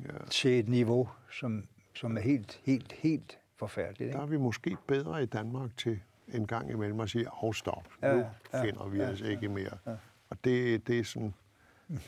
ja. 0.00 0.24
til 0.30 0.58
et 0.58 0.68
niveau, 0.68 1.08
som, 1.30 1.68
som 1.94 2.16
er 2.16 2.20
helt, 2.20 2.60
helt, 2.64 2.92
helt 2.92 3.38
forfærdeligt. 3.56 4.00
Ikke? 4.00 4.16
Der 4.16 4.22
er 4.22 4.26
vi 4.26 4.36
måske 4.36 4.76
bedre 4.86 5.22
i 5.22 5.26
Danmark 5.26 5.76
til 5.76 6.00
en 6.28 6.46
gang 6.46 6.70
imellem 6.70 7.00
at 7.00 7.10
sige, 7.10 7.26
afstop, 7.42 7.88
ja, 8.02 8.14
nu 8.14 8.24
ja, 8.52 8.64
finder 8.64 8.88
vi 8.88 8.98
ja, 8.98 9.10
os 9.10 9.20
ikke 9.20 9.48
mere. 9.48 9.78
Ja. 9.86 9.96
Og 10.30 10.44
det, 10.44 10.86
det 10.86 10.98
er 10.98 11.04
sådan 11.04 11.34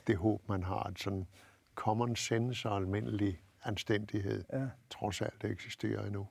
det 0.07 0.17
håb, 0.17 0.49
man 0.49 0.63
har, 0.63 0.83
at 0.83 0.99
sådan 0.99 1.27
common 1.75 2.17
sense 2.17 2.69
og 2.69 2.77
almindelig 2.77 3.41
anstændighed 3.65 4.45
ja. 4.53 4.67
trods 4.91 5.21
alt 5.21 5.45
eksisterer 5.45 6.07
endnu. 6.07 6.27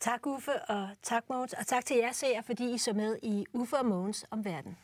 Tak 0.00 0.26
Uffe, 0.26 0.62
og 0.62 0.88
tak 1.02 1.24
Mogens, 1.28 1.52
og 1.52 1.66
tak 1.66 1.84
til 1.84 1.96
jer 1.96 2.12
seere, 2.12 2.42
fordi 2.42 2.74
I 2.74 2.78
så 2.78 2.92
med 2.92 3.18
i 3.22 3.46
Uffe 3.52 3.76
og 3.76 3.86
Mogens 3.86 4.26
om 4.30 4.44
verden. 4.44 4.78